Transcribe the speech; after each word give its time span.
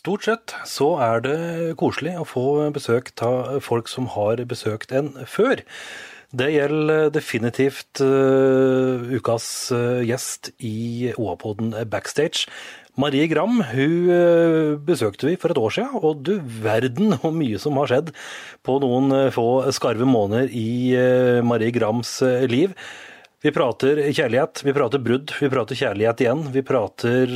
Stort 0.00 0.24
sett 0.24 0.52
så 0.64 0.94
er 1.04 1.18
det 1.20 1.38
koselig 1.76 2.14
å 2.16 2.24
få 2.24 2.42
besøk 2.72 3.10
av 3.20 3.58
folk 3.60 3.90
som 3.90 4.06
har 4.14 4.40
besøkt 4.48 4.94
en 4.96 5.10
før. 5.28 5.60
Det 6.32 6.46
gjelder 6.54 7.10
definitivt 7.12 8.00
uh, 8.00 9.02
ukas 9.12 9.44
uh, 9.76 9.98
gjest 10.00 10.54
i 10.64 11.10
OA-poden 11.18 11.74
Backstage. 11.92 12.46
Marie 13.00 13.28
Gram 13.30 13.60
hun 13.70 14.08
eh, 14.12 14.72
besøkte 14.84 15.28
vi 15.28 15.36
for 15.40 15.52
et 15.52 15.60
år 15.60 15.72
siden, 15.72 16.00
og 16.02 16.24
du 16.26 16.32
verden 16.42 17.14
hvor 17.20 17.30
mye 17.32 17.60
som 17.62 17.78
har 17.78 17.88
skjedd 17.88 18.10
på 18.66 18.74
noen 18.82 19.30
få 19.32 19.46
skarve 19.72 20.08
måneder 20.10 20.50
i 20.52 20.90
Marie 21.46 21.72
Grams 21.72 22.18
liv. 22.50 22.74
Vi 23.40 23.54
prater 23.56 24.02
kjærlighet, 24.10 24.64
vi 24.66 24.74
prater 24.76 25.00
brudd, 25.06 25.32
vi 25.38 25.48
prater 25.54 25.78
kjærlighet 25.78 26.24
igjen. 26.26 26.42
Vi 26.52 26.64
prater 26.66 27.32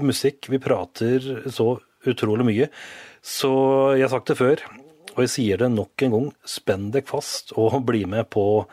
musikk, 0.00 0.48
vi 0.54 0.62
prater 0.62 1.50
så 1.52 1.74
utrolig 2.10 2.46
mye. 2.48 2.70
Så 3.24 3.50
jeg 3.96 4.06
har 4.06 4.12
sagt 4.12 4.32
det 4.32 4.38
før, 4.40 4.64
og 5.14 5.22
jeg 5.24 5.32
sier 5.32 5.62
det 5.62 5.70
nok 5.72 6.04
en 6.04 6.16
gang. 6.16 6.28
Spenn 6.44 6.90
deg 6.94 7.08
fast 7.08 7.54
og 7.56 7.80
bli 7.88 8.04
med 8.08 8.28
på 8.34 8.64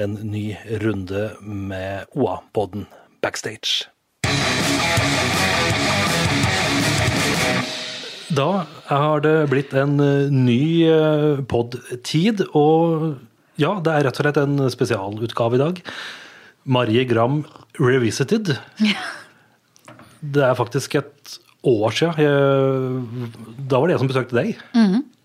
en 0.00 0.16
ny 0.30 0.54
runde 0.80 1.30
med 1.42 2.10
OA-podden 2.16 2.86
Backstage. 3.20 3.90
Da 8.30 8.64
har 8.86 9.22
det 9.24 9.50
blitt 9.50 9.72
en 9.74 9.98
eh, 9.98 10.30
ny 10.30 10.86
eh, 10.86 11.40
pod-tid, 11.50 12.44
og 12.54 13.18
ja, 13.58 13.74
det 13.82 13.92
er 13.92 14.06
rett 14.06 14.20
og 14.20 14.24
slett 14.24 14.38
en 14.38 14.70
spesialutgave 14.70 15.58
i 15.58 15.62
dag. 15.64 15.80
Marie 16.70 17.02
Gram 17.10 17.42
Revisited. 17.80 18.54
Det 20.20 20.44
er 20.46 20.54
faktisk 20.54 20.94
et 21.00 21.19
år 21.66 21.92
siden. 21.92 23.30
Da 23.68 23.80
var 23.80 23.88
det 23.90 23.96
jeg 23.96 24.02
som 24.04 24.10
besøkte 24.10 24.38
deg. 24.38 24.60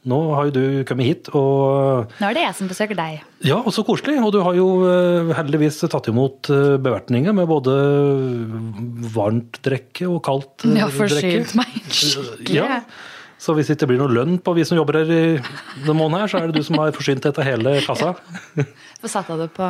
Nå 0.05 0.17
har 0.37 0.45
jo 0.45 0.53
du 0.53 0.65
kommet 0.85 1.07
hit, 1.07 1.29
og 1.33 2.11
Nå 2.21 2.27
er 2.27 2.35
det 2.37 2.43
jeg 2.43 2.55
som 2.59 2.67
besøker 2.69 2.97
deg. 2.99 3.23
ja, 3.41 3.55
og 3.57 3.73
så 3.73 3.81
koselig. 3.87 4.19
Og 4.21 4.29
du 4.35 4.37
har 4.45 4.53
jo 4.53 4.67
eh, 4.85 5.31
heldigvis 5.33 5.79
tatt 5.89 6.11
imot 6.11 6.51
eh, 6.53 6.75
bevertninger 6.77 7.33
med 7.33 7.49
både 7.49 7.73
varmt 9.15 9.57
drikke 9.65 10.05
og 10.11 10.21
kaldt 10.27 10.61
drikke. 10.61 10.77
Ja, 10.83 10.89
forsynt 10.93 11.55
meg 11.57 11.73
skikkelig. 11.89 12.55
Ja. 12.59 12.81
Så 13.41 13.53
hvis 13.57 13.67
det 13.67 13.75
ikke 13.79 13.89
blir 13.91 13.99
noe 14.03 14.13
lønn 14.13 14.37
på 14.41 14.53
vi 14.55 14.63
som 14.65 14.77
jobber 14.77 15.01
her 15.01 15.09
i 15.11 15.23
denne 15.39 15.95
måneden, 15.97 16.21
her, 16.23 16.29
så 16.31 16.39
er 16.39 16.51
det 16.51 16.61
du 16.61 16.65
som 16.65 16.77
har 16.79 16.93
forsynt 16.95 17.25
dette 17.25 17.43
hele 17.45 17.75
kassa. 17.85 18.13
Så 19.01 19.09
satte 19.11 19.35
av 19.35 19.41
det 19.43 19.49
på 19.53 19.65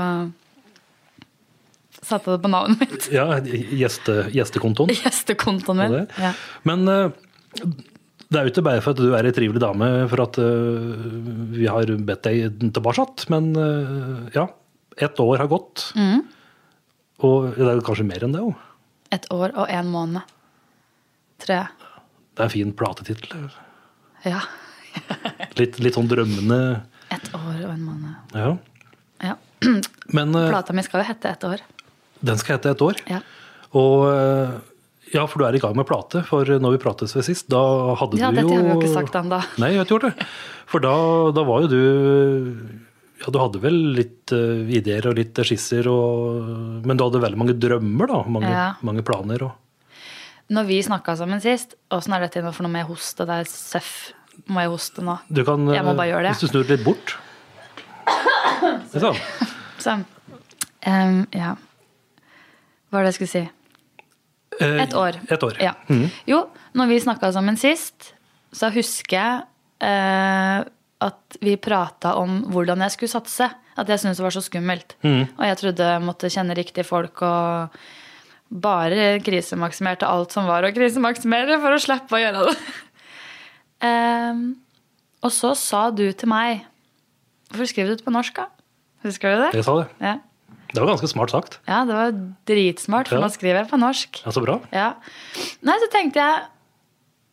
Satte 2.06 2.36
det 2.36 2.42
på 2.44 2.52
navnet 2.52 2.82
mitt. 2.84 3.08
Ja, 3.14 3.40
gjeste, 3.42 4.28
gjestekontoen. 4.36 4.94
Gjestekontoen 5.02 5.82
min. 5.82 5.96
Ja. 6.22 6.34
Men 6.68 6.86
eh, 6.92 7.08
det 8.30 8.38
er 8.38 8.46
jo 8.46 8.54
ikke 8.54 8.66
bare 8.68 8.84
for 8.86 8.94
at 8.94 9.02
du 9.02 9.16
er 9.18 9.26
ei 9.26 9.34
trivelig 9.34 9.62
dame 9.64 9.90
for 10.12 10.22
at 10.26 10.38
eh, 10.42 10.94
vi 11.56 11.66
har 11.70 11.90
bedt 12.06 12.28
deg 12.28 12.62
tilbake, 12.76 13.08
men 13.34 13.52
eh, 13.58 14.30
ja. 14.38 14.50
Ett 14.96 15.20
år 15.20 15.42
har 15.42 15.50
gått. 15.52 15.90
Mm. 16.00 16.22
Og 17.28 17.50
det 17.58 17.66
er 17.68 17.82
kanskje 17.84 18.06
mer 18.08 18.24
enn 18.24 18.32
det 18.32 18.44
òg. 18.46 18.54
Et 19.12 19.26
år 19.34 19.52
og 19.52 19.68
en 19.68 19.90
måned, 19.92 20.36
tror 21.44 21.58
jeg. 21.58 21.90
Det 22.32 22.44
er 22.44 22.48
en 22.48 22.54
fin 22.54 22.72
platetittel. 22.80 23.50
Ja. 24.24 24.46
Litt, 25.60 25.82
litt 25.84 25.98
sånn 25.98 26.08
drømmende 26.08 26.60
Et 27.12 27.28
år 27.36 27.58
og 27.66 27.74
en 27.74 27.84
måned. 27.84 28.38
Ja. 28.40 28.54
Ja. 29.20 29.36
Men 30.16 30.32
Plata 30.32 30.76
mi 30.76 30.86
skal 30.86 31.04
jo 31.04 31.10
hete 31.10 31.34
Et 31.36 31.44
år. 31.50 31.66
Den 32.22 32.38
skal 32.40 32.58
hete 32.58 32.72
Et 32.76 32.82
år. 32.82 33.02
Ja. 33.10 33.20
Og 33.76 34.06
eh, 34.12 34.54
ja, 35.14 35.26
for 35.30 35.40
du 35.40 35.46
er 35.48 35.56
i 35.56 35.62
gang 35.62 35.76
med 35.78 35.88
plate. 35.88 36.24
For 36.28 36.46
når 36.48 36.76
vi 36.78 36.82
prates 36.82 37.14
ved 37.16 37.26
sist, 37.28 37.48
da 37.52 37.62
hadde 38.00 38.18
Ja, 38.20 38.32
du 38.32 38.42
jo 38.42 38.48
dette 38.48 38.56
har 38.56 38.64
vi 38.66 38.74
jo 38.74 38.80
ikke 38.82 38.94
sagt 38.96 39.16
ennå. 39.20 39.42
Nei, 39.62 39.70
jeg 39.74 39.82
har 39.82 39.86
ikke 39.88 39.98
gjort 40.00 40.08
det. 40.16 40.28
For 40.72 40.84
da, 40.84 40.96
da 41.36 41.44
var 41.48 41.66
jo 41.66 41.70
du 41.72 41.82
Ja, 43.22 43.32
du 43.32 43.38
hadde 43.40 43.62
vel 43.64 43.78
litt 43.96 44.34
uh, 44.36 44.66
ideer 44.76 45.06
og 45.08 45.16
litt 45.18 45.38
skisser, 45.48 45.88
og, 45.88 46.82
men 46.86 46.98
du 47.00 47.06
hadde 47.06 47.22
veldig 47.24 47.40
mange 47.40 47.56
drømmer, 47.58 48.10
da. 48.12 48.24
Mange, 48.28 48.50
Ja. 48.52 48.66
mange 48.86 49.06
planer. 49.08 49.46
Og, 49.48 49.54
Når 50.52 50.68
vi 50.68 50.82
snakka 50.84 51.16
sammen 51.18 51.40
sist, 51.42 51.78
åssen 51.96 52.14
er 52.18 52.26
dette 52.26 52.44
nå 52.44 52.52
for 52.54 52.68
noe 52.68 52.74
med 52.76 52.86
hoste? 52.90 53.26
Det 53.26 53.38
er 53.46 53.48
søff. 53.50 53.94
Må 54.52 54.60
jeg 54.66 54.70
hoste 54.74 55.02
nå? 55.06 55.16
du 55.32 55.44
kan, 55.48 55.64
Jeg 55.72 55.86
må 55.88 55.94
bare 55.96 56.10
gjøre 56.12 56.28
det. 56.28 56.34
Hvis 56.36 56.44
du 56.44 56.52
snur 56.52 56.68
litt 56.68 56.84
bort 56.84 57.16
Sånn. 58.92 59.16
Så 59.80 59.96
em, 60.86 61.24
Ja. 61.34 61.56
Hva 62.96 63.02
var 63.02 63.10
det 63.10 63.12
jeg 63.12 63.18
skulle 63.20 63.34
si? 63.34 63.44
Eh, 64.64 64.78
Et 64.86 64.94
år. 64.96 65.18
Et 65.28 65.44
år. 65.44 65.58
Ja. 65.60 65.74
Mm. 65.92 66.06
Jo, 66.32 66.46
når 66.80 66.88
vi 66.94 67.00
snakka 67.04 67.28
sammen 67.36 67.58
sist, 67.60 68.14
så 68.56 68.70
husker 68.72 69.18
jeg 69.18 69.42
eh, 69.84 70.64
at 71.04 71.38
vi 71.44 71.58
prata 71.60 72.14
om 72.22 72.38
hvordan 72.54 72.80
jeg 72.86 72.94
skulle 72.96 73.12
satse. 73.12 73.50
At 73.76 73.92
jeg 73.92 74.00
syntes 74.00 74.22
det 74.22 74.24
var 74.24 74.32
så 74.32 74.44
skummelt. 74.46 74.96
Mm. 75.04 75.26
Og 75.36 75.44
jeg 75.50 75.58
trodde 75.60 75.90
jeg 75.92 76.04
måtte 76.08 76.32
kjenne 76.32 76.56
riktige 76.56 76.88
folk 76.88 77.20
og 77.28 77.76
bare 78.64 79.18
krisemaksimerte 79.26 80.08
alt 80.08 80.32
som 80.32 80.48
var 80.48 80.64
å 80.64 80.72
krisemaksimere, 80.72 81.58
for 81.60 81.76
å 81.76 81.82
slippe 81.84 82.16
å 82.16 82.22
gjøre 82.22 82.46
det. 82.48 82.56
Em, 83.86 84.46
og 85.20 85.34
så 85.36 85.52
sa 85.60 85.90
du 85.92 86.06
til 86.16 86.30
meg 86.32 86.64
Hvorfor 87.52 87.68
skriver 87.68 87.92
du 87.92 88.00
det 88.00 88.06
på 88.08 88.14
norsk, 88.16 88.40
da? 88.40 88.48
Husker 89.04 89.36
du 89.36 89.42
det? 89.44 89.50
Jeg 89.60 89.66
sa 89.68 89.76
det. 89.82 89.90
Ja. 90.00 90.14
Det 90.74 90.82
var 90.82 90.90
ganske 90.94 91.08
smart 91.12 91.30
sagt. 91.32 91.60
ja, 91.68 91.84
det 91.86 91.94
var 91.96 92.12
dritsmart, 92.50 93.08
for 93.08 93.16
Ja. 93.20 93.24
nå 93.26 93.30
skriver 93.32 93.62
jeg 93.64 93.70
på 93.70 93.80
norsk. 93.80 94.22
Ja, 94.26 94.32
Så 94.32 94.42
bra. 94.44 94.60
Ja. 94.74 94.94
Nei, 95.62 95.78
så 95.80 95.90
tenkte 95.92 96.20
jeg 96.20 96.42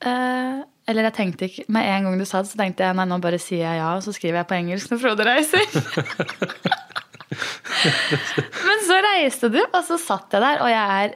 eh, 0.07 0.63
Eller 0.89 1.03
jeg 1.09 1.15
tenkte 1.15 1.47
ikke 1.47 1.65
Med 1.71 1.87
en 1.87 2.03
gang 2.09 2.19
du 2.19 2.25
sa 2.27 2.43
det, 2.43 2.51
så 2.51 2.59
tenkte 2.59 2.83
jeg 2.83 2.97
nei, 2.99 3.05
nå 3.07 3.21
bare 3.23 3.39
sier 3.39 3.63
jeg 3.63 3.77
ja, 3.79 3.93
og 3.97 4.03
så 4.03 4.11
skriver 4.13 4.39
jeg 4.43 4.49
på 4.51 4.55
engelsk 4.59 4.91
når 4.91 4.99
Frode 5.03 5.25
reiser. 5.27 5.63
Men 8.67 8.83
så 8.87 8.99
reiste 9.07 9.49
du, 9.53 9.61
og 9.65 9.81
så 9.87 9.97
satt 10.01 10.35
jeg 10.37 10.43
der, 10.45 10.61
og 10.63 10.71
jeg 10.71 11.05
er 11.05 11.15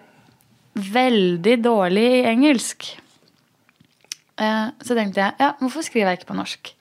veldig 0.97 1.57
dårlig 1.65 2.07
i 2.21 2.25
engelsk. 2.31 2.89
Eh, 4.41 4.67
så 4.85 4.97
tenkte 4.97 5.23
jeg 5.23 5.37
ja, 5.41 5.51
hvorfor 5.61 5.85
skriver 5.87 6.11
jeg 6.13 6.21
ikke 6.21 6.31
på 6.33 6.39
norsk? 6.41 6.73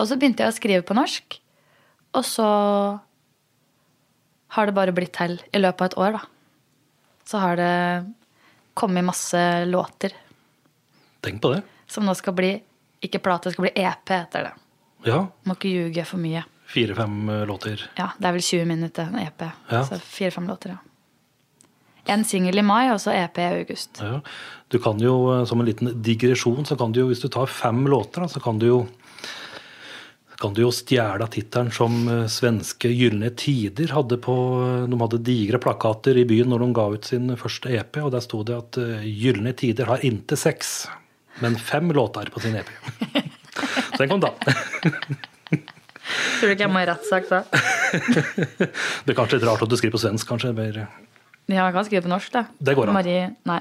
Og 0.00 0.08
så 0.08 0.16
begynte 0.20 0.44
jeg 0.44 0.52
å 0.52 0.56
skrive 0.56 0.84
på 0.86 0.96
norsk, 0.96 1.38
og 2.16 2.24
så 2.26 2.48
har 4.56 4.66
det 4.66 4.74
bare 4.76 4.92
blitt 4.96 5.12
til 5.16 5.36
i 5.54 5.60
løpet 5.60 5.80
av 5.80 5.90
et 5.90 5.98
år, 6.04 6.16
da. 6.18 6.22
Så 7.30 7.38
har 7.42 7.56
det 7.60 7.72
kommet 8.74 9.04
masse 9.06 9.38
låter 9.68 10.12
Tenk 11.22 11.40
på 11.42 11.52
det. 11.54 11.62
som 11.90 12.06
nå 12.06 12.14
skal 12.16 12.34
bli 12.34 12.54
ikke 13.04 13.20
plate, 13.22 13.48
det 13.48 13.54
skal 13.54 13.66
bli 13.68 13.72
EP 13.80 14.10
etter 14.16 14.48
det. 14.48 14.52
Ja. 15.08 15.22
Må 15.48 15.54
ikke 15.56 15.70
ljuge 15.72 16.04
for 16.08 16.20
mye. 16.20 16.42
Fire-fem 16.70 17.14
eh, 17.32 17.44
låter. 17.48 17.80
Ja, 17.98 18.10
Det 18.18 18.28
er 18.28 18.32
vel 18.36 18.44
20 18.44 18.66
minutter, 18.68 19.08
en 19.08 19.18
EP. 19.22 19.44
Ja. 19.70 19.82
Så 19.88 19.98
fire-fem 20.00 20.46
låter, 20.48 20.74
ja. 20.76 20.80
En 22.10 22.24
singel 22.24 22.58
i 22.58 22.62
mai, 22.64 22.90
og 22.90 22.98
så 23.02 23.12
EP 23.14 23.38
i 23.38 23.46
august. 23.60 24.00
Ja. 24.02 24.20
Du 24.72 24.78
kan 24.82 24.98
jo, 25.02 25.14
eh, 25.34 25.44
som 25.48 25.60
en 25.60 25.66
liten 25.68 25.92
digresjon, 26.02 26.64
så 26.66 26.76
kan 26.78 26.92
du 26.92 27.00
jo, 27.02 27.08
hvis 27.10 27.22
du 27.22 27.28
tar 27.28 27.46
fem 27.50 27.84
låter, 27.90 28.26
så 28.28 28.40
kan 28.42 28.58
du 28.58 28.66
jo 28.66 28.78
kan 30.40 30.54
du 30.56 30.62
jo 30.62 30.70
stjele 30.72 31.26
tittelen 31.28 31.68
som 31.74 32.08
eh, 32.08 32.22
svenske 32.32 32.88
Gylne 32.88 33.28
Tider 33.36 33.92
hadde 33.92 34.16
på 34.24 34.34
eh, 34.64 34.86
De 34.88 34.98
hadde 35.02 35.20
digre 35.26 35.60
plakater 35.62 36.16
i 36.16 36.24
byen 36.28 36.48
når 36.52 36.64
de 36.64 36.68
ga 36.78 36.86
ut 36.94 37.10
sin 37.12 37.36
første 37.40 37.72
EP, 37.76 38.00
og 38.00 38.12
der 38.14 38.24
sto 38.24 38.40
det 38.46 38.56
at 38.56 38.78
eh, 38.80 39.04
Gylne 39.04 39.52
Tider 39.56 39.90
har 39.90 40.04
inntil 40.06 40.40
seks, 40.40 40.88
men 41.44 41.58
fem 41.60 41.92
låter 41.92 42.32
på 42.32 42.40
sin 42.40 42.56
EP. 42.56 42.70
Så 43.92 43.98
den 44.00 44.10
kom 44.12 44.24
da. 44.24 44.32
Tror 44.40 46.48
du 46.48 46.54
ikke 46.54 46.64
jeg 46.64 46.72
må 46.72 46.80
i 46.80 46.88
rettssak 46.88 47.28
da? 47.28 47.44
Det 49.04 49.12
er 49.12 49.18
kanskje 49.18 49.38
litt 49.38 49.48
rart 49.48 49.62
at 49.64 49.70
du 49.70 49.76
skriver 49.76 49.98
på 49.98 50.02
svensk, 50.02 50.28
kanskje. 50.30 50.54
Ja, 51.50 51.66
jeg 51.66 51.74
kan 51.76 51.86
skrive 51.86 52.06
på 52.06 52.12
norsk, 52.12 52.32
da. 52.32 52.44
Det 52.58 52.76
går 52.78 52.90
an. 52.90 52.96
Marie 52.96 53.28
Nei. 53.48 53.60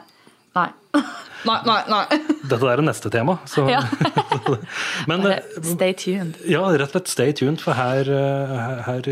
Nei. 0.57 0.69
Nei, 1.48 1.56
nei, 1.63 1.75
nei. 1.88 2.18
dette 2.51 2.68
er 2.68 2.81
det 2.81 2.84
neste 2.84 3.07
tema. 3.13 3.38
Så. 3.48 3.63
Ja. 3.72 3.80
Men 5.10 5.22
eh, 5.30 5.38
stay 5.63 5.94
tuned. 5.96 6.36
Ja, 6.50 6.66
rett 6.74 6.90
og 6.90 6.98
slett 6.98 7.12
stay 7.13 7.31
tuned, 7.38 7.62
for 7.63 7.78
her, 7.78 8.10
eh, 8.12 8.81
her, 8.84 9.07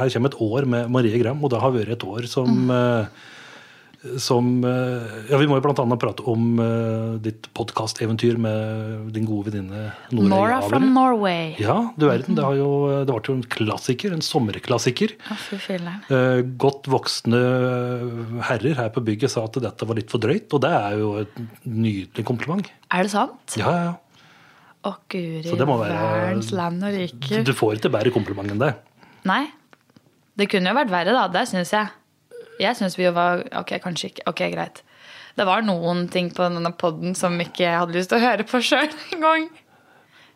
her 0.00 0.10
kommer 0.10 0.32
et 0.32 0.40
år 0.42 0.66
med 0.66 0.90
Marie 0.90 1.20
Gram, 1.22 1.38
og 1.46 1.52
det 1.54 1.60
har 1.62 1.74
vært 1.76 1.94
et 1.94 2.06
år 2.08 2.26
som 2.26 2.50
Mm. 2.66 3.06
Som 4.22 4.64
eh, 4.64 5.18
Ja, 5.30 5.38
vi 5.40 5.48
må 5.50 5.58
jo 5.58 5.64
blant 5.64 5.80
annet 5.82 6.00
prate 6.02 6.24
om 6.30 6.58
uh, 6.60 7.18
ditt 7.22 7.48
podkasteventyr 7.56 8.38
med 8.40 9.12
din 9.14 9.28
gode 9.28 9.52
venninne 9.52 9.90
Nora 10.14 10.30
Nora 10.32 10.56
Javer. 10.56 10.68
from 10.72 10.88
Norway. 10.96 11.52
Ja, 11.60 11.76
du 11.98 12.08
verden. 12.08 12.38
Det, 12.38 12.46
jo, 12.58 12.70
det 13.04 13.12
ble 13.12 13.22
jo 13.28 13.36
en 13.38 13.46
klassiker, 13.54 14.16
en 14.16 14.24
sommerklassiker. 14.24 15.14
Uh, 16.08 16.40
Godt 16.60 16.88
voksne 16.90 17.42
herrer 18.48 18.78
her 18.80 18.92
på 18.94 19.04
bygget 19.04 19.34
sa 19.34 19.44
at 19.48 19.60
dette 19.62 19.88
var 19.88 19.98
litt 19.98 20.12
for 20.12 20.22
drøyt, 20.22 20.48
og 20.56 20.64
det 20.64 20.74
er 20.74 20.98
jo 21.02 21.14
et 21.22 21.40
nydelig 21.68 22.26
kompliment. 22.28 22.72
Er 22.94 23.06
det 23.06 23.14
sant? 23.14 23.58
Ja, 23.60 23.74
ja. 23.84 23.94
Å, 24.86 24.94
guri 25.10 25.56
verdens 25.58 26.52
land 26.54 26.84
og 26.86 26.94
rike. 26.94 27.42
Du 27.44 27.52
får 27.56 27.80
ikke 27.80 27.90
bedre 27.98 28.12
kompliment 28.14 28.52
enn 28.54 28.60
det. 28.62 28.72
Nei. 29.28 29.44
Det 30.38 30.46
kunne 30.50 30.70
jo 30.70 30.78
vært 30.78 30.92
verre, 30.92 31.14
da. 31.16 31.26
Det 31.34 31.48
syns 31.50 31.72
jeg. 31.74 31.90
Jeg 32.58 32.76
syns 32.78 32.96
vi 32.98 33.06
jo 33.06 33.12
var 33.16 33.44
Ok, 33.60 33.74
kanskje 33.84 34.12
ikke. 34.12 34.24
Ok, 34.30 34.42
greit. 34.54 34.82
Det 35.38 35.46
var 35.46 35.62
noen 35.62 36.08
ting 36.10 36.32
på 36.34 36.42
denne 36.42 36.72
poden 36.74 37.14
som 37.14 37.36
ikke 37.38 37.62
jeg 37.62 37.76
hadde 37.78 37.94
lyst 37.94 38.10
til 38.10 38.18
å 38.18 38.24
høre 38.24 38.46
på 38.48 38.60
sjøl 38.64 38.88
engang. 39.14 39.46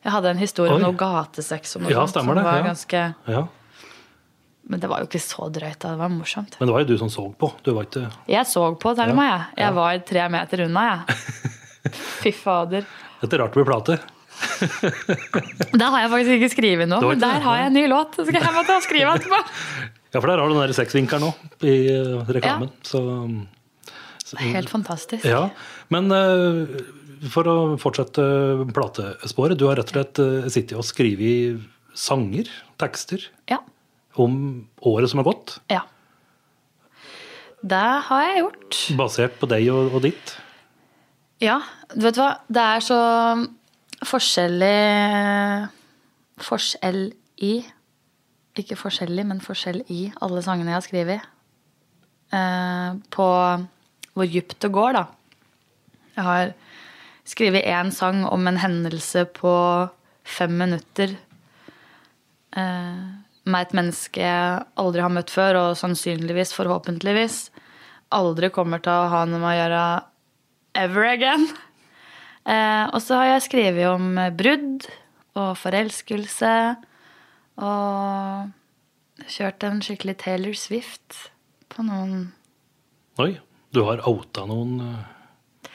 Jeg 0.02 0.14
hadde 0.14 0.30
en 0.34 0.40
historie 0.42 0.74
om 0.74 0.82
noe 0.82 0.96
gatesex 0.98 1.76
og 1.78 1.84
noe 1.84 1.92
Ja, 1.94 2.04
sånt 2.06 2.24
som 2.26 2.30
det, 2.34 2.42
var 2.46 2.60
ja. 2.60 2.68
ganske 2.70 3.02
Ja. 3.30 3.42
Men 4.72 4.78
det 4.82 4.88
var 4.90 5.02
jo 5.02 5.08
ikke 5.08 5.18
så 5.22 5.48
drøyt. 5.50 5.80
Det 5.82 5.90
var 5.98 6.10
morsomt. 6.10 6.54
Men 6.60 6.68
det 6.70 6.74
var 6.74 6.84
jo 6.84 6.92
du 6.92 6.98
som 7.00 7.10
så 7.10 7.24
på. 7.34 7.48
Du 7.66 7.72
var 7.74 7.88
ikke 7.88 8.04
Jeg 8.30 8.46
så 8.46 8.62
på, 8.78 8.92
til 8.94 9.10
og 9.10 9.18
med. 9.18 9.26
Jeg, 9.30 9.58
jeg 9.64 9.74
var 9.78 9.98
tre 10.06 10.26
meter 10.30 10.62
unna, 10.68 10.84
jeg. 10.86 11.16
Fy 12.22 12.30
fader. 12.34 12.86
Dette 13.22 13.34
er 13.36 13.42
rart 13.42 13.56
å 13.56 13.58
bli 13.58 13.66
plate. 13.66 13.98
Der 15.74 15.88
har 15.90 16.04
jeg 16.04 16.12
faktisk 16.14 16.36
ikke 16.38 16.52
skrevet 16.54 16.90
noe, 16.90 17.02
men 17.10 17.20
der 17.22 17.42
har 17.42 17.58
jeg 17.58 17.72
en 17.72 17.76
ny 17.76 17.84
låt. 17.90 18.14
Så 18.16 18.26
skal 18.28 18.38
jeg 18.38 18.54
måtte 18.60 18.78
skrive 18.86 19.16
etterpå. 19.18 19.42
Ja, 20.12 20.20
for 20.20 20.28
der 20.28 20.38
har 20.42 20.48
du 20.50 20.54
den 20.58 20.74
sexvinkelen 20.76 21.24
nå 21.24 21.30
i 21.64 21.74
reklamen. 21.88 22.34
reklamen. 22.36 22.72
Så, 22.84 23.00
så 24.26 24.36
er 24.36 24.52
helt 24.58 24.70
fantastisk. 24.72 25.24
Ja, 25.24 25.46
men 25.92 26.10
eh, 26.12 26.82
for 27.32 27.48
å 27.48 27.56
fortsette 27.80 28.24
platesporet. 28.76 29.56
Du 29.60 29.66
har 29.70 29.78
rett 29.80 29.88
og 29.92 29.96
slett 29.96 30.20
eh, 30.20 30.48
sittet 30.52 30.76
og 30.76 30.84
skrevet 30.84 31.62
sanger, 31.96 32.48
tekster, 32.80 33.24
Ja. 33.48 33.58
om 34.20 34.66
året 34.82 35.08
som 35.12 35.22
har 35.22 35.28
gått. 35.32 35.58
ja. 35.72 35.82
Det 37.62 37.78
har 37.78 38.22
jeg 38.26 38.40
gjort. 38.42 38.76
Basert 38.98 39.34
på 39.38 39.46
deg 39.46 39.68
og, 39.70 39.92
og 39.94 40.02
ditt. 40.02 40.32
Ja, 41.38 41.60
du 41.94 42.00
vet 42.08 42.16
hva? 42.18 42.32
Det 42.50 42.58
er 42.58 42.82
så 42.82 42.96
forskjellig 44.02 45.68
Forskjell 46.42 47.04
i 47.46 47.52
Ikke 48.58 48.76
forskjellig, 48.76 49.24
men 49.28 49.40
forskjell 49.40 49.80
i 49.92 50.02
alle 50.24 50.42
sangene 50.44 50.74
jeg 50.74 50.78
har 50.78 50.86
skrevet. 50.86 51.30
Eh, 52.32 52.90
på 53.12 53.28
hvor 54.12 54.28
dypt 54.28 54.58
det 54.60 54.72
går, 54.72 54.98
da. 54.98 55.06
Jeg 56.12 56.26
har 56.26 56.52
skrevet 57.28 57.68
én 57.68 57.92
sang 57.94 58.26
om 58.28 58.48
en 58.48 58.60
hendelse 58.60 59.24
på 59.38 59.54
fem 60.24 60.52
minutter. 60.58 61.16
Eh, 62.56 63.02
med 63.42 63.66
et 63.66 63.74
menneske 63.74 64.22
jeg 64.22 64.62
aldri 64.78 65.02
har 65.02 65.12
møtt 65.12 65.32
før, 65.32 65.60
og 65.62 65.80
sannsynligvis, 65.80 66.52
forhåpentligvis, 66.56 67.46
aldri 68.12 68.52
kommer 68.52 68.82
til 68.84 68.92
å 68.92 69.10
ha 69.12 69.24
noe 69.26 69.40
med 69.40 69.54
å 69.54 69.58
gjøre 69.58 69.84
ever 70.84 71.08
again. 71.08 71.48
Eh, 72.44 72.84
og 72.92 73.00
så 73.02 73.20
har 73.20 73.32
jeg 73.32 73.46
skrevet 73.48 73.88
om 73.88 74.18
brudd 74.36 74.86
og 75.38 75.56
forelskelse. 75.58 76.52
Og 77.60 78.52
kjørt 79.28 79.64
en 79.66 79.82
skikkelig 79.84 80.16
Taylor 80.22 80.54
Swift 80.56 81.18
på 81.72 81.84
noen 81.86 82.30
Oi, 83.20 83.34
du 83.76 83.82
har 83.84 84.00
outa 84.08 84.46
noen 84.48 84.78
eh, 84.86 85.68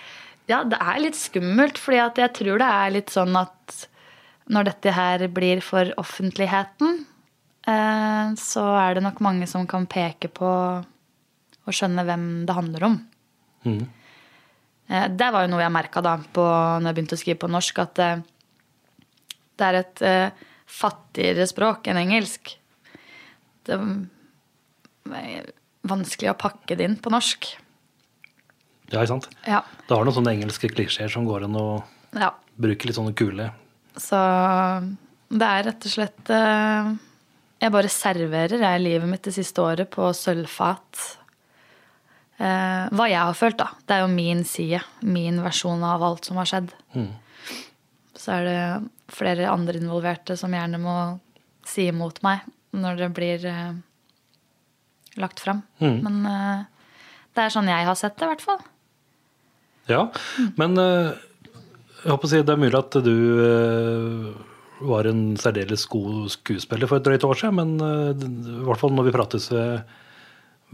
Ja, 0.49 0.63
det 0.65 0.79
er 0.81 1.03
litt 1.03 1.19
skummelt, 1.19 1.77
fordi 1.81 1.99
at 2.01 2.17
jeg 2.21 2.33
tror 2.39 2.61
det 2.63 2.71
er 2.71 2.95
litt 2.95 3.13
sånn 3.13 3.35
at 3.37 3.83
når 4.47 4.69
dette 4.69 4.93
her 4.95 5.25
blir 5.35 5.59
for 5.59 5.89
offentligheten, 5.99 7.01
eh, 7.67 8.29
så 8.39 8.63
er 8.79 8.95
det 8.95 9.03
nok 9.03 9.19
mange 9.25 9.47
som 9.51 9.67
kan 9.67 9.85
peke 9.91 10.31
på 10.31 10.51
og 11.67 11.75
skjønne 11.75 12.05
hvem 12.07 12.25
det 12.47 12.55
handler 12.55 12.85
om. 12.87 12.95
Mhm. 13.67 13.87
Eh, 14.87 15.07
Det 15.19 15.31
var 15.35 15.43
jo 15.43 15.51
noe 15.51 15.65
jeg 15.65 15.75
merka 15.75 16.01
da 16.01 16.15
på, 16.17 16.45
når 16.79 16.87
jeg 16.87 16.95
begynte 16.95 17.17
å 17.17 17.21
skrive 17.21 17.41
på 17.43 17.51
norsk, 17.51 17.79
at 17.83 17.93
det 19.57 19.65
er 19.67 19.75
et 19.83 20.01
fattigere 20.67 21.47
språk 21.49 21.87
enn 21.87 21.99
engelsk. 22.01 22.53
Det 23.67 23.77
er 23.77 25.49
vanskelig 25.87 26.33
å 26.33 26.39
pakke 26.39 26.77
det 26.77 26.87
inn 26.87 26.99
på 26.99 27.11
norsk. 27.13 27.49
Ja, 28.91 29.01
ikke 29.01 29.11
sant? 29.15 29.29
Ja. 29.47 29.63
Det 29.87 29.95
har 29.95 30.07
noen 30.07 30.15
sånne 30.15 30.35
engelske 30.37 30.69
klisjeer 30.71 31.11
som 31.11 31.27
går 31.27 31.47
an 31.47 31.57
å 31.59 31.67
ja. 32.15 32.31
bruke 32.59 32.87
litt 32.87 32.95
sånne 32.95 33.15
kule. 33.17 33.49
Så 33.99 34.19
det 35.27 35.47
er 35.47 35.65
rett 35.67 35.87
og 35.89 35.91
slett 35.91 36.29
eh, 36.31 36.89
Jeg 37.63 37.73
bare 37.73 37.89
serverer 37.91 38.61
jeg 38.61 38.83
livet 38.83 39.09
mitt 39.09 39.25
det 39.27 39.33
siste 39.35 39.63
året 39.63 39.89
på 39.91 40.11
sølvfat. 40.15 41.01
Eh, 42.37 42.83
hva 42.93 43.07
jeg 43.09 43.19
har 43.19 43.35
følt, 43.35 43.57
da. 43.59 43.71
Det 43.83 43.97
er 43.97 44.05
jo 44.05 44.11
min 44.13 44.45
side. 44.47 44.83
Min 45.03 45.41
versjon 45.43 45.83
av 45.83 46.05
alt 46.05 46.29
som 46.29 46.39
har 46.39 46.47
skjedd. 46.47 46.71
Så 48.27 48.35
er 48.35 48.43
det 48.43 48.61
flere 49.15 49.47
andre 49.47 49.79
involverte 49.79 50.35
som 50.35 50.51
gjerne 50.51 50.81
må 50.83 50.95
si 51.67 51.85
imot 51.87 52.19
meg 52.27 52.43
når 52.75 52.97
det 52.99 53.07
blir 53.15 53.45
eh, 53.47 53.77
lagt 55.15 55.39
fram. 55.39 55.61
Men 56.03 56.17
eh, 56.27 56.65
det 57.31 57.45
er 57.45 57.53
sånn 57.53 57.71
jeg 57.71 57.87
har 57.87 57.95
sett 57.95 58.17
det, 58.19 58.27
i 58.27 58.31
hvert 58.33 58.43
fall. 58.43 58.59
Ja, 59.87 60.01
men 60.59 60.75
eh, 60.81 61.15
jeg 62.03 62.11
håper 62.11 62.27
å 62.27 62.31
si 62.33 62.43
det 62.43 62.53
er 62.57 62.59
mulig 62.59 62.81
at 62.81 62.99
du 63.05 63.15
eh, 63.47 64.27
var 64.91 65.07
en 65.07 65.23
særdeles 65.39 65.87
god 65.89 66.27
skuespiller 66.35 66.91
for 66.91 66.99
et 66.99 67.07
drøyt 67.07 67.25
år 67.31 67.39
siden, 67.39 67.55
men 67.61 67.79
eh, 67.79 68.27
i 68.51 68.67
hvert 68.67 68.83
fall 68.83 68.91
når 68.97 69.07
vi 69.07 69.15
prates 69.15 69.47
ved, 69.55 69.87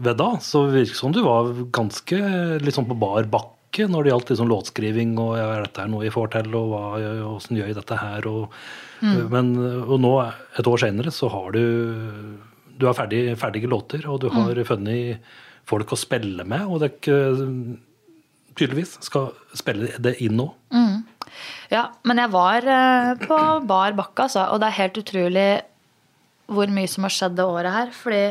ved 0.02 0.18
da, 0.18 0.32
så 0.42 0.66
virker 0.66 0.90
det 0.90 0.98
som 0.98 1.14
du 1.14 1.22
var 1.22 1.54
ganske 1.78 2.18
litt 2.58 2.74
sånn 2.74 2.90
på 2.90 2.98
bar 2.98 3.30
bakke 3.30 3.53
når 3.90 4.04
det 4.04 4.12
gjaldt 4.12 4.32
liksom 4.32 4.50
låtskriving 4.50 5.14
og 5.18 5.32
ja, 5.38 5.46
er 5.56 5.64
dette 5.66 5.82
er 5.82 5.90
noe 5.92 6.04
vi 6.04 6.12
får 6.14 6.32
til, 6.36 6.50
og 6.58 6.68
hva, 6.72 6.82
hvordan 6.98 7.58
gjør 7.58 7.70
jeg 7.70 7.78
dette 7.78 7.98
her? 8.00 8.28
Og, 8.30 8.58
men, 9.32 9.54
og 9.84 9.96
nå, 10.00 10.12
et 10.60 10.70
år 10.70 10.84
senere, 10.86 11.14
så 11.14 11.30
har 11.32 11.56
du 11.56 11.64
du 12.74 12.88
har 12.88 12.96
ferdig, 12.98 13.26
ferdige 13.38 13.70
låter, 13.70 14.06
og 14.10 14.20
du 14.22 14.28
har 14.34 14.58
funnet 14.66 15.22
folk 15.68 15.92
å 15.94 15.98
spille 15.98 16.46
med, 16.48 16.64
og 16.66 16.80
det 16.82 16.88
er 16.88 16.96
ikke 16.96 17.18
tydeligvis 18.58 18.96
skal 19.02 19.30
spille 19.56 19.92
det 20.02 20.16
inn 20.24 20.36
nå. 20.38 20.48
Ja, 21.72 21.88
men 22.06 22.20
jeg 22.22 22.30
var 22.34 22.66
eh, 22.68 23.12
på 23.22 23.38
bar 23.68 23.94
bakke, 23.98 24.26
altså. 24.26 24.46
Og 24.52 24.60
det 24.62 24.68
er 24.68 24.80
helt 24.82 25.00
utrolig 25.00 25.48
hvor 26.54 26.70
mye 26.70 26.90
som 26.90 27.06
har 27.06 27.14
skjedd 27.14 27.38
det 27.38 27.46
året 27.48 27.74
her. 27.74 27.92
Fordi 27.96 28.22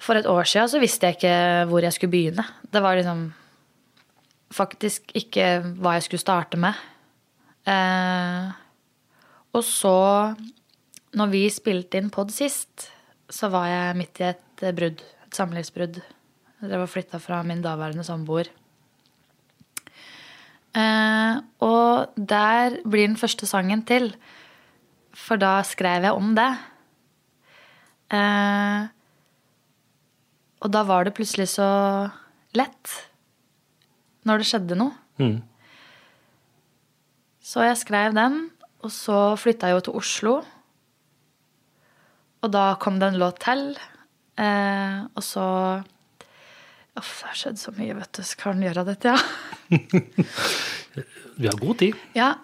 for 0.00 0.16
et 0.16 0.28
år 0.28 0.48
siden 0.48 0.70
så 0.72 0.80
visste 0.80 1.08
jeg 1.08 1.18
ikke 1.18 1.36
hvor 1.70 1.84
jeg 1.84 1.96
skulle 1.96 2.14
begynne. 2.14 2.44
Det 2.72 2.82
var 2.82 2.96
liksom 2.96 3.26
faktisk 4.50 5.12
ikke 5.14 5.50
hva 5.78 5.96
jeg 5.96 6.06
skulle 6.08 6.22
starte 6.22 6.58
med. 6.60 6.78
Eh, 7.68 8.50
og 9.54 9.66
så, 9.66 9.98
når 11.18 11.32
vi 11.32 11.42
spilte 11.52 12.00
inn 12.00 12.10
pod 12.14 12.32
sist, 12.34 12.88
så 13.30 13.50
var 13.52 13.68
jeg 13.70 13.98
midt 13.98 14.22
i 14.22 14.30
et 14.30 14.64
brudd. 14.76 15.04
Et 15.26 15.36
samlivsbrudd. 15.36 16.00
Jeg 16.60 16.80
var 16.82 16.90
flytta 16.90 17.20
fra 17.22 17.42
min 17.46 17.62
daværende 17.64 18.04
samboer. 18.06 18.50
Eh, 20.76 21.34
og 21.66 22.14
der 22.14 22.80
blir 22.86 23.08
den 23.08 23.18
første 23.20 23.46
sangen 23.46 23.84
til. 23.86 24.12
For 25.14 25.40
da 25.40 25.60
skrev 25.66 26.06
jeg 26.08 26.16
om 26.16 26.34
det. 26.38 26.50
Eh, 28.10 28.90
og 30.60 30.72
da 30.74 30.82
var 30.88 31.06
det 31.06 31.14
plutselig 31.16 31.48
så 31.54 31.68
lett. 32.56 32.96
Når 34.28 34.42
det 34.42 34.48
skjedde 34.50 34.76
noe. 34.76 34.92
Mm. 35.20 35.38
Så 37.40 37.64
jeg 37.64 37.78
skrev 37.80 38.14
den, 38.16 38.42
og 38.84 38.92
så 38.92 39.20
flytta 39.40 39.70
jeg 39.70 39.78
jo 39.78 39.84
til 39.86 39.96
Oslo. 40.00 40.34
Og 42.40 42.52
da 42.52 42.74
kom 42.80 43.00
det 43.00 43.10
en 43.10 43.20
låt 43.20 43.40
til. 43.44 43.72
Eh, 44.40 45.00
og 45.14 45.24
så 45.24 45.46
Uff, 46.98 47.20
det 47.22 47.28
har 47.30 47.38
skjedd 47.38 47.60
så 47.60 47.72
mye, 47.76 47.94
vet 47.96 48.18
du. 48.18 48.22
Skal 48.26 48.56
den 48.56 48.66
gjøre 48.66 48.84
dette, 48.88 49.12
ja? 49.12 49.18
Vi 51.40 51.48
har 51.48 51.56
god 51.60 51.78
tid. 51.80 51.96
Ja. 52.18 52.34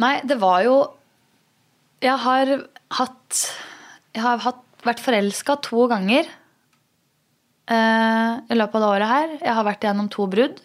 Nei, 0.00 0.14
det 0.24 0.38
var 0.40 0.62
jo 0.64 0.76
Jeg 2.04 2.14
har 2.22 2.52
hatt 2.98 3.40
Jeg 4.14 4.22
har 4.22 4.40
hatt, 4.44 4.62
vært 4.86 5.02
forelska 5.02 5.56
to 5.66 5.88
ganger 5.90 6.28
i 7.66 8.56
løpet 8.56 8.78
av 8.78 8.82
det 8.82 8.90
året 8.92 9.10
her. 9.10 9.32
Jeg 9.40 9.54
har 9.58 9.66
vært 9.66 9.86
gjennom 9.88 10.10
to 10.12 10.26
brudd. 10.30 10.60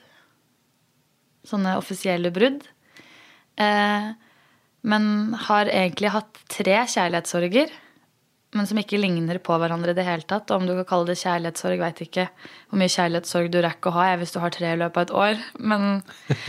Sånne 1.48 1.78
offisielle 1.80 2.30
brudd. 2.34 2.62
Eh, 3.62 4.12
men 4.82 5.08
har 5.48 5.70
egentlig 5.70 6.12
hatt 6.14 6.44
tre 6.50 6.84
kjærlighetssorger. 6.90 7.72
men 8.52 8.68
som 8.68 8.76
ikke 8.76 9.00
ligner 9.00 9.38
på 9.40 9.56
hverandre 9.56 9.94
i 9.94 9.96
det 9.96 10.04
hele 10.04 10.28
tatt. 10.28 10.52
Om 10.52 10.66
du 10.68 10.74
kan 10.82 10.88
kalle 10.90 11.08
det 11.08 11.22
kjærlighetssorg, 11.22 11.80
veit 11.80 12.02
ikke 12.04 12.26
hvor 12.68 12.80
mye 12.82 12.92
kjærlighetssorg 12.92 13.48
du 13.48 13.62
rekker 13.64 13.88
å 13.88 13.96
ha 13.96 14.08
jeg, 14.10 14.18
hvis 14.20 14.34
du 14.36 14.40
har 14.44 14.52
tre 14.52 14.74
i 14.74 14.80
løpet 14.82 14.98
av 14.98 15.06
et 15.06 15.14
år. 15.16 15.46
Men 15.72 15.86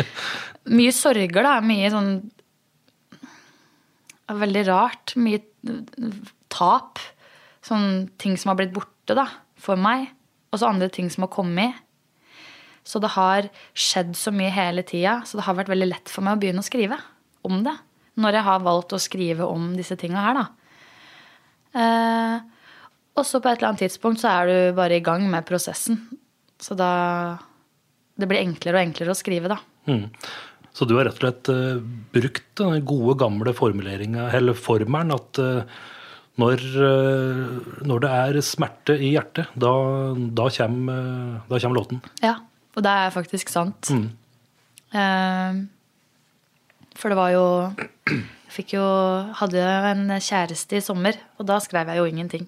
mye 0.79 0.95
sorger, 0.97 1.47
da. 1.47 1.59
Mye 1.65 1.93
sånn 1.95 2.15
Veldig 4.33 4.63
rart. 4.65 5.13
Mye 5.21 5.43
tap. 6.49 6.99
Sånn 7.63 8.09
ting 8.19 8.39
som 8.41 8.49
har 8.51 8.59
blitt 8.63 8.73
borte, 8.73 9.13
da, 9.19 9.27
for 9.61 9.77
meg. 9.77 10.09
Og 10.53 10.61
så 10.61 10.69
andre 10.69 10.91
ting 10.93 11.09
som 11.11 11.27
har 11.27 11.33
kommet. 11.33 11.81
Så 12.85 13.01
det 13.03 13.13
har 13.15 13.49
skjedd 13.79 14.15
så 14.19 14.33
mye 14.35 14.53
hele 14.53 14.83
tida, 14.87 15.21
så 15.27 15.39
det 15.39 15.47
har 15.47 15.57
vært 15.59 15.71
veldig 15.71 15.89
lett 15.89 16.11
for 16.11 16.27
meg 16.27 16.37
å 16.37 16.43
begynne 16.43 16.65
å 16.65 16.67
skrive 16.67 16.99
om 17.47 17.63
det. 17.67 17.77
Når 18.21 18.37
jeg 18.37 18.47
har 18.49 18.65
valgt 18.67 18.93
å 18.93 19.01
skrive 19.01 19.47
om 19.49 19.71
disse 19.79 19.97
tinga 19.97 20.25
her, 20.27 20.41
da. 20.41 20.49
Eh, 21.73 22.35
og 23.17 23.25
så 23.29 23.41
på 23.41 23.49
et 23.49 23.61
eller 23.61 23.71
annet 23.71 23.85
tidspunkt 23.87 24.21
så 24.23 24.33
er 24.33 24.51
du 24.51 24.77
bare 24.77 24.99
i 24.99 25.05
gang 25.05 25.25
med 25.31 25.47
prosessen. 25.49 26.01
Så 26.63 26.77
da 26.79 27.39
Det 28.13 28.29
blir 28.29 28.43
enklere 28.45 28.77
og 28.77 28.87
enklere 28.87 29.15
å 29.15 29.17
skrive, 29.17 29.49
da. 29.49 29.57
Mm. 29.89 30.05
Så 30.77 30.85
du 30.87 30.93
har 30.95 31.07
rett 31.09 31.17
og 31.17 31.23
slett 31.25 31.49
uh, 31.49 31.81
brukt 32.13 32.45
den 32.61 32.85
gode, 32.85 33.17
gamle 33.19 33.55
formuleringa, 33.57 34.27
eller 34.37 34.55
formelen, 34.55 35.15
at 35.17 35.41
uh, 35.41 35.65
når, 36.41 36.63
uh, 36.81 37.83
når, 37.85 38.03
det 38.05 38.11
er 38.17 38.39
smerte 38.47 38.97
i 38.97 39.13
hjertet, 39.13 39.51
da, 39.59 39.73
da, 40.17 40.49
kommer, 40.57 41.03
da 41.51 41.61
kommer 41.61 41.77
låten. 41.77 42.01
Ja, 42.25 42.39
og 42.73 42.87
det 42.87 42.95
er 43.03 43.15
faktisk 43.15 43.53
sant. 43.53 43.93
Mm. 43.93 44.09
for 47.01 47.09
det 47.09 47.17
var 47.17 47.31
jo 47.33 47.45
Jeg 48.13 48.53
fikk 48.53 48.75
jo 48.75 48.83
Hadde 49.39 49.63
en 49.89 50.11
kjæreste 50.21 50.77
i 50.77 50.83
sommer, 50.85 51.17
og 51.41 51.47
da 51.49 51.57
skrev 51.65 51.89
jeg 51.89 52.03
jo 52.03 52.09
ingenting. 52.11 52.45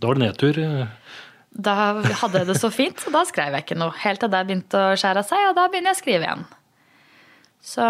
Da 0.00 0.08
var 0.08 0.16
det 0.16 0.24
nedtur? 0.24 0.60
Da 1.56 1.74
hadde 2.20 2.40
jeg 2.40 2.48
det 2.48 2.58
så 2.60 2.70
fint, 2.72 3.00
så 3.00 3.12
da 3.12 3.24
skrev 3.28 3.54
jeg 3.56 3.64
ikke 3.64 3.78
noe. 3.80 3.94
Helt 4.02 4.20
til 4.20 4.32
det 4.32 4.42
begynte 4.48 4.80
å 4.80 4.96
skjære 4.98 5.24
seg, 5.24 5.50
og 5.50 5.56
da 5.56 5.66
begynner 5.72 5.92
jeg 5.92 5.98
å 5.98 6.00
skrive 6.02 6.28
igjen. 6.28 6.44
Så, 7.66 7.86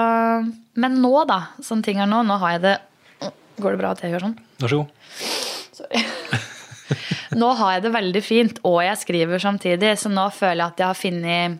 men 0.80 1.00
nå, 1.02 1.12
da, 1.28 1.40
sånn 1.64 1.82
ting 1.84 1.98
er 2.00 2.08
nå, 2.08 2.22
nå 2.24 2.38
har 2.40 2.56
jeg 2.56 2.62
det 2.62 2.76
Går 3.56 3.74
det 3.74 3.80
bra 3.80 3.92
at 3.94 4.02
jeg 4.04 4.12
gjør 4.14 4.26
sånn? 4.28 4.36
Vær 4.62 4.72
så 4.72 4.80
god. 4.82 4.88
Sorry. 5.76 6.02
Nå 7.40 7.52
har 7.58 7.76
jeg 7.76 7.84
det 7.86 7.94
veldig 7.96 8.22
fint, 8.24 8.60
og 8.68 8.78
jeg 8.84 9.00
skriver 9.00 9.42
samtidig, 9.42 9.94
så 10.00 10.10
nå 10.12 10.28
føler 10.32 10.62
jeg 10.62 10.72
at 10.72 10.82
jeg 10.82 10.86
har 10.86 10.98
funnet 10.98 11.56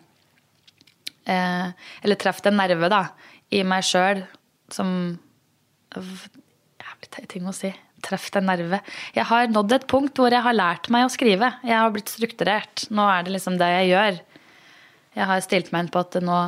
eh, 1.26 1.88
Eller 2.06 2.20
truffet 2.22 2.46
en 2.52 2.56
nerve, 2.60 2.90
da, 2.92 3.02
i 3.50 3.64
meg 3.66 3.84
sjøl 3.86 4.22
som 4.72 4.92
Jævlig 5.96 7.28
ting 7.30 7.46
å 7.48 7.54
si. 7.56 7.70
Truffet 8.04 8.38
en 8.40 8.48
nerve. 8.50 8.80
Jeg 9.16 9.26
har 9.28 9.48
nådd 9.50 9.74
et 9.76 9.86
punkt 9.90 10.18
hvor 10.20 10.32
jeg 10.32 10.44
har 10.44 10.56
lært 10.56 10.90
meg 10.92 11.06
å 11.06 11.12
skrive. 11.12 11.48
Jeg 11.64 11.76
har 11.76 11.92
blitt 11.94 12.12
strukturert. 12.12 12.86
Nå 12.92 13.06
er 13.08 13.24
det 13.24 13.34
liksom 13.36 13.56
det 13.60 13.68
jeg 13.72 13.90
gjør. 13.92 14.18
Jeg 15.16 15.28
har 15.30 15.44
stilt 15.44 15.72
meg 15.72 15.86
inn 15.86 15.92
på 15.94 16.02
at 16.04 16.18
nå, 16.24 16.40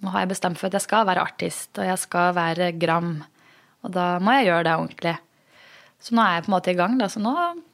nå 0.00 0.14
har 0.14 0.24
jeg 0.24 0.32
bestemt 0.32 0.60
for 0.60 0.70
at 0.70 0.78
jeg 0.78 0.86
skal 0.86 1.06
være 1.08 1.24
artist, 1.26 1.70
og 1.76 1.84
jeg 1.84 2.00
skal 2.00 2.32
være 2.38 2.70
gram. 2.80 3.14
Og 3.82 3.94
da 3.94 4.06
må 4.22 4.34
jeg 4.38 4.50
gjøre 4.50 4.66
det 4.68 4.74
ordentlig. 4.78 5.14
Så 6.02 6.14
nå 6.16 6.22
er 6.24 6.36
jeg 6.36 6.44
på 6.46 6.50
en 6.50 6.56
måte 6.56 6.72
i 6.72 6.78
gang. 6.78 6.98
Da. 6.98 7.08
Så 7.10 7.22
nå, 7.22 7.32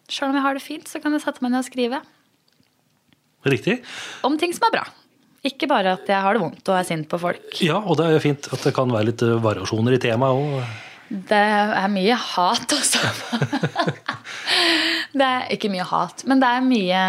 selv 0.09 0.31
om 0.31 0.39
jeg 0.39 0.45
har 0.45 0.57
det 0.57 0.65
fint, 0.65 0.89
så 0.89 1.01
kan 1.03 1.17
jeg 1.17 1.25
sette 1.25 1.45
meg 1.45 1.53
ned 1.55 1.63
og 1.65 1.69
skrive. 1.69 2.01
Riktig. 3.49 3.79
Om 4.27 4.37
ting 4.41 4.53
som 4.57 4.69
er 4.69 4.75
bra. 4.79 4.87
Ikke 5.47 5.69
bare 5.71 5.95
at 5.95 6.09
jeg 6.11 6.19
har 6.19 6.35
det 6.35 6.43
vondt 6.43 6.67
og 6.69 6.77
er 6.77 6.87
sint 6.87 7.07
på 7.11 7.21
folk. 7.23 7.61
Ja, 7.63 7.79
og 7.79 8.01
det 8.01 8.09
er 8.09 8.17
jo 8.17 8.25
fint 8.25 8.49
at 8.51 8.65
det 8.67 8.75
kan 8.77 8.91
være 8.93 9.13
litt 9.13 9.23
variasjoner 9.45 9.95
i 9.95 10.01
temaet 10.03 10.41
òg. 10.43 10.73
Det 11.09 11.39
er 11.39 11.87
mye 11.89 12.17
hat, 12.21 12.75
altså. 12.75 13.01
det 15.19 15.29
er 15.29 15.47
ikke 15.55 15.71
mye 15.73 15.87
hat, 15.89 16.27
men 16.29 16.43
det 16.43 16.51
er 16.53 16.67
mye 16.67 17.05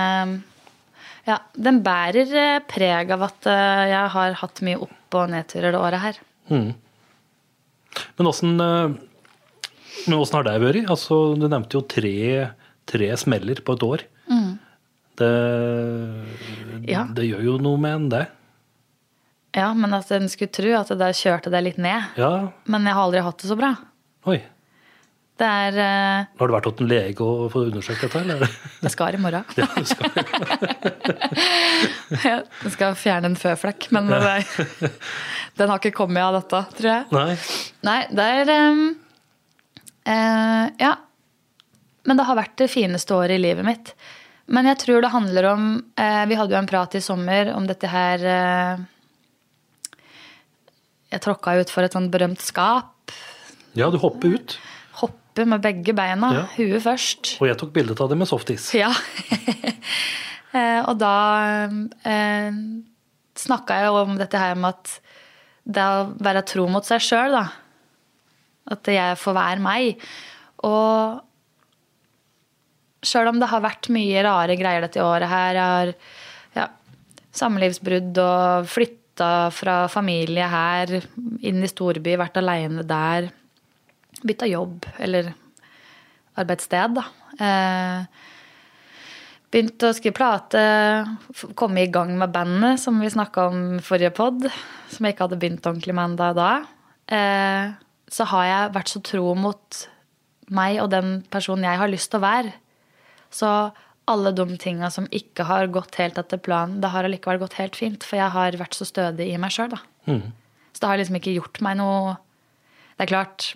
Ja, 1.27 1.35
den 1.53 1.81
bærer 1.85 2.31
eh, 2.31 2.61
preg 2.65 3.11
av 3.13 3.25
at 3.27 3.49
eh, 3.51 3.89
jeg 3.91 4.13
har 4.15 4.37
hatt 4.39 4.61
mye 4.65 4.79
opp- 4.85 5.17
og 5.19 5.27
nedturer 5.33 5.75
det 5.75 5.81
året 5.81 6.01
her. 6.05 6.21
Mm. 6.53 6.71
Men 8.19 8.29
åssen 8.31 8.59
har 8.61 10.47
det 10.47 10.55
vært? 10.63 10.89
Altså, 10.89 11.19
du 11.37 11.47
nevnte 11.47 11.79
jo 11.79 11.83
tre, 11.89 12.49
tre 12.89 13.11
smeller 13.19 13.61
på 13.65 13.77
et 13.77 13.85
år. 13.87 14.05
Mm. 14.29 14.51
Det, 15.19 15.31
ja. 16.87 17.03
det, 17.15 17.25
gjør 17.27 17.43
jo 17.43 17.55
noe 17.63 17.81
med 17.81 17.97
en, 17.97 18.07
det. 18.13 18.25
Ja, 19.57 19.71
men 19.75 19.95
at 19.97 20.11
en 20.15 20.29
skulle 20.31 20.53
tro 20.53 20.71
at 20.77 20.91
det 20.93 20.99
der 21.01 21.17
kjørte 21.17 21.51
det 21.51 21.63
litt 21.65 21.81
ned. 21.81 22.15
Ja. 22.19 22.31
Men 22.69 22.87
jeg 22.87 22.95
har 22.95 23.07
aldri 23.07 23.25
hatt 23.25 23.41
det 23.41 23.49
så 23.49 23.57
bra. 23.59 23.73
Oi. 24.29 24.39
Det 25.39 25.48
er 25.48 25.75
uh... 25.79 26.27
Har 26.36 26.50
du 26.50 26.51
vært 26.51 26.65
hos 26.67 26.81
en 26.84 26.89
lege 26.89 27.24
og 27.24 27.46
fått 27.53 27.69
undersøkt 27.69 28.01
dette? 28.03 28.22
eller? 28.25 28.55
Jeg 28.84 28.91
skal 28.91 29.15
i 29.15 29.19
morgen. 29.24 29.46
Ja, 29.55 29.67
du 29.72 29.86
skal. 29.88 30.12
jeg 32.25 32.72
skal 32.74 32.98
fjerne 33.00 33.29
en 33.31 33.38
føflekk, 33.39 33.88
men 33.96 34.10
ja. 34.12 34.19
det, 34.25 34.89
den 35.60 35.72
har 35.72 35.79
ikke 35.79 35.96
kommet 35.96 36.24
av 36.25 36.36
dette, 36.39 36.60
tror 36.75 36.89
jeg. 36.89 37.05
Nei. 37.15 37.36
Nei, 37.88 38.00
det 38.19 38.25
er 38.39 38.51
um, 38.72 38.81
uh, 40.10 40.65
Ja. 40.81 40.96
Men 42.08 42.17
det 42.17 42.25
har 42.25 42.39
vært 42.39 42.55
det 42.58 42.69
fineste 42.72 43.13
året 43.13 43.38
i 43.38 43.43
livet 43.43 43.67
mitt. 43.67 43.91
Men 44.50 44.67
jeg 44.72 44.79
tror 44.81 45.03
det 45.03 45.12
handler 45.13 45.48
om 45.51 45.65
uh, 45.77 46.24
Vi 46.27 46.38
hadde 46.39 46.55
jo 46.55 46.60
en 46.60 46.69
prat 46.72 46.96
i 46.98 47.03
sommer 47.05 47.51
om 47.53 47.67
dette 47.69 47.91
her 47.91 48.24
Jeg 51.12 51.22
tråkka 51.22 51.60
ut 51.60 51.72
for 51.72 51.86
et 51.86 51.96
sånt 51.96 52.12
berømt 52.12 52.41
skap. 52.43 53.13
Ja, 53.77 53.91
du 53.93 54.00
hopper 54.01 54.36
ut. 54.39 54.58
Hoppe 55.29 55.45
med 55.45 55.62
begge 55.62 55.93
beina. 55.93 56.31
Ja. 56.33 56.45
Huet 56.57 56.81
først. 56.83 57.36
Og 57.39 57.48
jeg 57.48 57.57
tok 57.62 57.69
bilde 57.75 57.93
av 57.93 58.09
det 58.09 58.17
med 58.17 58.27
softis. 58.27 58.71
Ja. 58.74 58.89
og 60.89 60.95
da 60.98 61.13
eh, 62.09 62.57
snakka 63.38 63.77
jeg 63.77 63.93
om 63.93 64.17
dette 64.17 64.41
her 64.41 64.57
med 64.57 64.74
at 64.74 64.95
det 65.69 65.86
å 65.86 66.09
være 66.17 66.43
tro 66.50 66.65
mot 66.71 66.86
seg 66.86 67.03
sjøl, 67.05 67.38
da. 67.38 67.45
At 68.74 68.89
jeg 68.89 69.17
får 69.21 69.38
være 69.38 69.63
meg. 69.63 70.01
Og 70.65 71.21
sjøl 73.05 73.29
om 73.29 73.39
det 73.39 73.51
har 73.53 73.63
vært 73.63 73.91
mye 73.93 74.25
rare 74.25 74.57
greier 74.59 74.83
dette 74.83 75.03
året 75.05 75.29
her, 75.29 75.55
jeg 75.55 75.75
har 75.75 75.93
ja, 76.57 76.67
samlivsbrudd 77.38 78.17
og 78.25 78.67
flytta 78.67 79.31
fra 79.55 79.83
familie 79.91 80.50
her, 80.50 80.98
inn 81.45 81.63
i 81.63 81.69
storby, 81.69 82.17
vært 82.19 82.41
aleine 82.41 82.83
der. 82.88 83.29
Bytta 84.25 84.49
jobb, 84.49 84.85
eller 84.99 85.33
arbeidssted, 86.39 86.99
da. 86.99 87.05
Eh, 87.39 88.25
Begynt 89.49 89.81
å 89.81 89.89
skrive 89.97 90.13
plate, 90.13 90.59
komme 91.57 91.81
i 91.81 91.89
gang 91.89 92.11
med 92.19 92.29
bandet, 92.29 92.77
som 92.83 92.99
vi 93.01 93.09
snakka 93.09 93.47
om 93.49 93.61
forrige 93.81 94.11
pod. 94.13 94.45
Som 94.93 95.07
jeg 95.07 95.15
ikke 95.15 95.25
hadde 95.25 95.39
begynt 95.41 95.65
ordentlig 95.65 95.95
med 95.97 96.11
ennå 96.11 96.27
da. 96.38 96.49
Eh, 97.09 97.71
så 98.13 98.27
har 98.29 98.45
jeg 98.45 98.75
vært 98.75 98.91
så 98.93 99.01
tro 99.05 99.33
mot 99.38 99.79
meg 100.53 100.77
og 100.83 100.91
den 100.93 101.23
personen 101.33 101.65
jeg 101.65 101.81
har 101.81 101.89
lyst 101.89 102.11
til 102.13 102.21
å 102.21 102.27
være. 102.27 102.53
Så 103.33 103.49
alle 104.09 104.33
de 104.38 104.45
tinga 104.61 104.91
som 104.93 105.09
ikke 105.13 105.45
har 105.49 105.69
gått 105.73 105.97
helt 105.97 106.21
etter 106.21 106.41
planen, 106.41 106.77
det 106.81 106.93
har 106.93 107.05
allikevel 107.05 107.41
gått 107.41 107.57
helt 107.57 107.77
fint. 107.77 108.05
For 108.05 108.21
jeg 108.21 108.33
har 108.35 108.57
vært 108.57 108.77
så 108.77 108.85
stødig 108.85 109.31
i 109.33 109.41
meg 109.41 109.53
sjøl, 109.53 109.73
da. 109.73 109.81
Mm. 110.09 110.29
Så 110.73 110.83
det 110.83 110.91
har 110.91 111.01
liksom 111.01 111.17
ikke 111.17 111.38
gjort 111.39 111.59
meg 111.65 111.77
noe 111.81 112.17
Det 112.99 113.05
er 113.05 113.09
klart, 113.13 113.53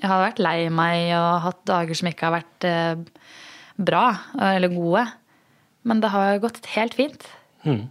jeg 0.00 0.10
har 0.10 0.24
vært 0.24 0.42
lei 0.42 0.58
meg 0.74 1.12
og 1.16 1.44
hatt 1.46 1.60
dager 1.70 1.98
som 1.98 2.10
ikke 2.10 2.28
har 2.28 2.34
vært 2.38 2.66
eh, 2.68 3.04
bra 3.78 4.06
eller 4.54 4.72
gode. 4.72 5.06
Men 5.84 6.00
det 6.00 6.10
har 6.14 6.40
gått 6.42 6.64
helt 6.74 6.96
fint. 6.96 7.26
Mm. 7.64 7.86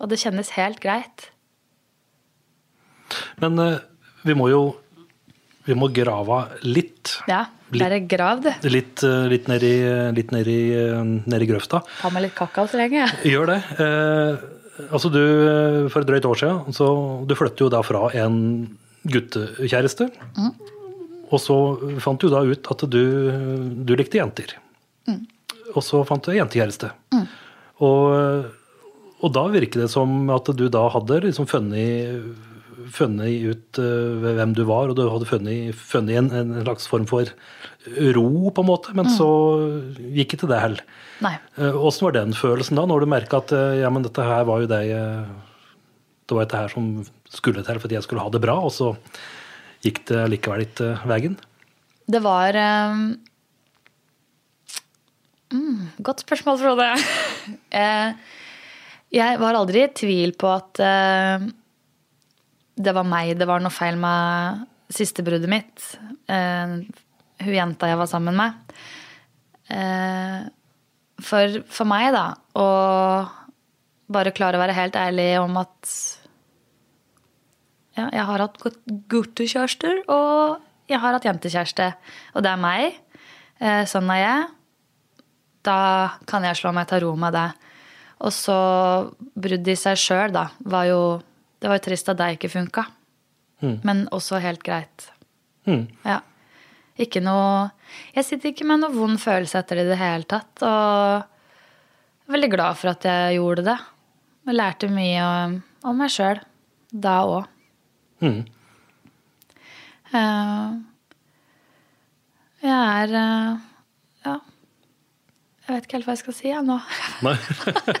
Og 0.00 0.10
det 0.12 0.20
kjennes 0.22 0.52
helt 0.56 0.80
greit. 0.82 1.28
Men 3.42 3.58
uh, 3.60 3.80
vi 4.26 4.36
må 4.38 4.48
jo 4.52 4.62
vi 5.66 5.76
må 5.76 5.90
grave 5.92 6.38
litt. 6.64 7.18
Ja, 7.30 7.44
bare 7.70 8.00
grav, 8.08 8.40
du. 8.42 8.48
Litt, 8.72 9.04
uh, 9.06 9.28
litt 9.30 9.46
nedi, 9.50 9.74
litt 10.16 10.32
uh, 10.32 11.02
nedi 11.04 11.48
grøfta. 11.50 11.82
Ta 12.00 12.10
med 12.12 12.26
litt 12.26 12.34
kakao 12.38 12.66
så 12.70 12.80
lenge. 12.80 13.06
Gjør 13.28 13.52
det. 13.52 13.60
altså 14.88 15.12
du, 15.12 15.22
For 15.92 16.00
et 16.00 16.08
drøyt 16.08 16.28
år 16.28 16.40
siden 16.40 16.76
så 16.76 16.90
du 17.28 17.36
flytter 17.36 17.66
jo 17.66 17.72
da 17.72 17.84
fra 17.86 18.08
en 18.18 18.40
guttekjæreste. 19.08 20.10
Mm. 20.36 20.69
Og 21.30 21.38
så 21.38 21.56
fant 22.02 22.20
du 22.20 22.30
da 22.32 22.42
ut 22.42 22.72
at 22.72 22.86
du, 22.90 23.04
du 23.86 23.94
likte 23.98 24.18
jenter. 24.18 24.56
Mm 25.06 25.22
og 25.76 25.84
så 25.84 26.02
fant 26.06 26.24
du 26.24 26.34
jentekjæreste. 26.34 26.90
Mm. 27.14 27.26
Og, 27.86 28.46
og, 29.20 29.28
da 29.34 29.46
virker 29.52 29.84
det 29.84 29.90
som 29.92 30.30
at 30.32 30.50
du 30.56 30.66
da 30.72 30.84
hadde 30.92 31.20
liksom 31.26 31.48
funnet, 31.50 32.24
funnet 32.94 33.46
ut 33.46 33.80
uh, 33.80 34.30
hvem 34.38 34.54
du 34.56 34.64
var, 34.68 34.90
og 34.90 34.98
du 34.98 35.04
hadde 35.06 35.28
funnet, 35.28 35.74
funnet 35.76 36.20
en, 36.20 36.30
en, 36.42 36.54
slags 36.64 36.88
form 36.90 37.06
for 37.10 37.30
ro, 38.16 38.50
på 38.50 38.64
en 38.64 38.70
måte. 38.70 38.94
Men 38.96 39.08
mm. 39.08 39.14
så 39.16 39.30
gikk 40.18 40.36
ikke 40.36 40.50
det 40.50 40.62
heller. 40.64 40.84
Åssen 41.20 42.04
uh, 42.04 42.08
var 42.08 42.18
den 42.18 42.36
følelsen 42.36 42.80
da, 42.80 42.88
når 42.88 43.04
du 43.04 43.12
merka 43.12 43.42
at 43.42 43.54
uh, 43.56 43.78
ja, 43.80 43.92
men 43.92 44.06
dette 44.06 44.24
her 44.26 44.46
var 44.48 44.64
jo 44.64 44.70
det 44.70 44.84
Det 44.90 46.36
var 46.36 46.46
dette 46.46 46.64
her 46.64 46.72
som 46.72 46.96
skulle 47.30 47.62
til 47.62 47.78
for 47.78 47.88
at 47.88 47.98
jeg 47.98 48.06
skulle 48.06 48.24
ha 48.24 48.32
det 48.32 48.42
bra, 48.42 48.58
og 48.58 48.72
så 48.74 48.94
gikk 49.84 50.02
det 50.10 50.26
likevel 50.32 50.66
ikke 50.66 50.92
veien? 51.08 51.36
Det 52.10 52.20
var 52.24 52.56
um, 52.58 53.04
mm, 55.54 55.78
Godt 56.04 56.26
spørsmål, 56.26 56.60
Frode. 56.62 56.92
Eh, 57.70 58.12
jeg 59.10 59.38
var 59.40 59.56
aldri 59.58 59.80
i 59.82 59.90
tvil 59.96 60.34
på 60.38 60.50
at 60.52 60.80
uh, 60.82 61.46
det 62.78 62.92
var 62.94 63.06
meg 63.08 63.32
det 63.40 63.46
var 63.48 63.62
noe 63.62 63.72
feil 63.74 63.96
med 63.98 64.66
siste 64.92 65.24
bruddet 65.26 65.50
mitt. 65.50 65.86
Uh, 66.30 66.82
hun 67.40 67.56
jenta 67.56 67.90
jeg 67.90 67.98
var 67.98 68.10
sammen 68.10 68.38
med. 68.38 68.74
Uh, 69.70 70.46
for, 71.24 71.60
for 71.70 71.90
meg, 71.90 72.10
da, 72.14 72.26
å 72.58 72.68
bare 74.10 74.34
klare 74.36 74.58
å 74.58 74.62
være 74.62 74.76
helt 74.76 74.98
ærlig 74.98 75.30
om 75.40 75.58
at 75.62 75.94
ja, 77.98 78.06
jeg 78.14 78.24
har 78.28 78.44
hatt 78.44 78.60
guttekjærester, 79.10 80.04
og 80.12 80.60
jeg 80.90 81.00
har 81.02 81.16
hatt 81.16 81.26
jentekjæreste. 81.26 81.88
Og 82.34 82.44
det 82.44 82.52
er 82.52 82.60
meg. 82.60 82.98
Sånn 83.90 84.10
er 84.14 84.20
jeg. 84.22 84.46
Da 85.66 85.80
kan 86.30 86.46
jeg 86.46 86.58
slå 86.58 86.72
meg 86.74 86.88
til 86.90 87.04
ro 87.04 87.12
med 87.20 87.34
det. 87.36 87.48
Og 88.24 88.32
så 88.34 88.56
bruddet 89.34 89.74
i 89.74 89.78
seg 89.78 89.98
sjøl, 90.00 90.32
da, 90.34 90.50
var 90.60 90.88
jo 90.88 91.02
Det 91.60 91.68
var 91.68 91.76
jo 91.76 91.84
trist 91.84 92.08
at 92.08 92.16
det 92.16 92.30
ikke 92.38 92.48
funka. 92.48 92.86
Men 93.84 94.06
også 94.16 94.38
helt 94.40 94.62
greit. 94.64 95.10
Mm. 95.68 95.88
Ja. 96.06 96.22
Ikke 97.00 97.20
noe 97.20 97.70
Jeg 98.14 98.24
sitter 98.24 98.50
ikke 98.50 98.64
med 98.68 98.80
noe 98.80 98.94
vond 98.94 99.20
følelse 99.20 99.60
etter 99.60 99.76
det 99.76 99.84
i 99.84 99.90
det 99.90 99.98
hele 100.00 100.24
tatt. 100.24 100.62
Og 100.64 101.20
er 102.30 102.36
veldig 102.36 102.50
glad 102.52 102.78
for 102.80 102.92
at 102.94 103.04
jeg 103.04 103.36
gjorde 103.36 103.66
det. 103.66 103.78
Jeg 104.48 104.56
lærte 104.56 104.90
mye 104.90 105.24
om, 105.26 105.56
om 105.84 106.00
meg 106.00 106.12
sjøl 106.14 106.40
da 106.90 107.20
òg. 107.28 107.48
Mm. 108.20 108.44
Eh, 110.10 110.70
jeg 112.60 112.76
er 112.76 113.14
eh, 113.16 113.58
Ja. 114.26 114.36
Jeg 115.66 115.76
vet 115.76 115.84
ikke 115.86 115.98
helt 116.00 116.06
hva 116.08 116.14
jeg 116.16 116.22
skal 116.24 116.34
si 116.34 116.48
jeg, 116.50 116.62
nå. 116.66 116.76
Nei. 117.26 117.36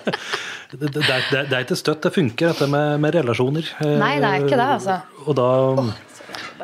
det, 0.74 0.80
det, 0.80 0.90
det, 0.98 1.08
er, 1.08 1.50
det 1.50 1.60
ikke 1.64 1.78
støtt 1.78 2.02
det 2.02 2.12
funker, 2.16 2.50
dette 2.50 2.66
med, 2.70 2.96
med 3.02 3.14
relasjoner. 3.14 3.68
Eh, 3.80 3.96
Nei, 4.00 4.14
det 4.22 4.30
er 4.30 4.46
ikke 4.46 4.58
det, 4.58 4.70
altså. 4.76 4.96
Og 5.24 5.36
da 5.38 5.48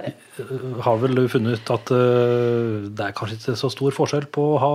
eh, 0.02 0.54
har 0.84 0.98
vel 1.02 1.14
du 1.16 1.28
funnet 1.30 1.60
ut 1.60 1.74
at 1.76 1.92
eh, 1.94 2.88
det 2.90 3.06
er 3.06 3.14
kanskje 3.16 3.38
ikke 3.38 3.56
så 3.62 3.70
stor 3.72 3.94
forskjell 3.96 4.26
på 4.34 4.48
å 4.56 4.58
ha 4.64 4.72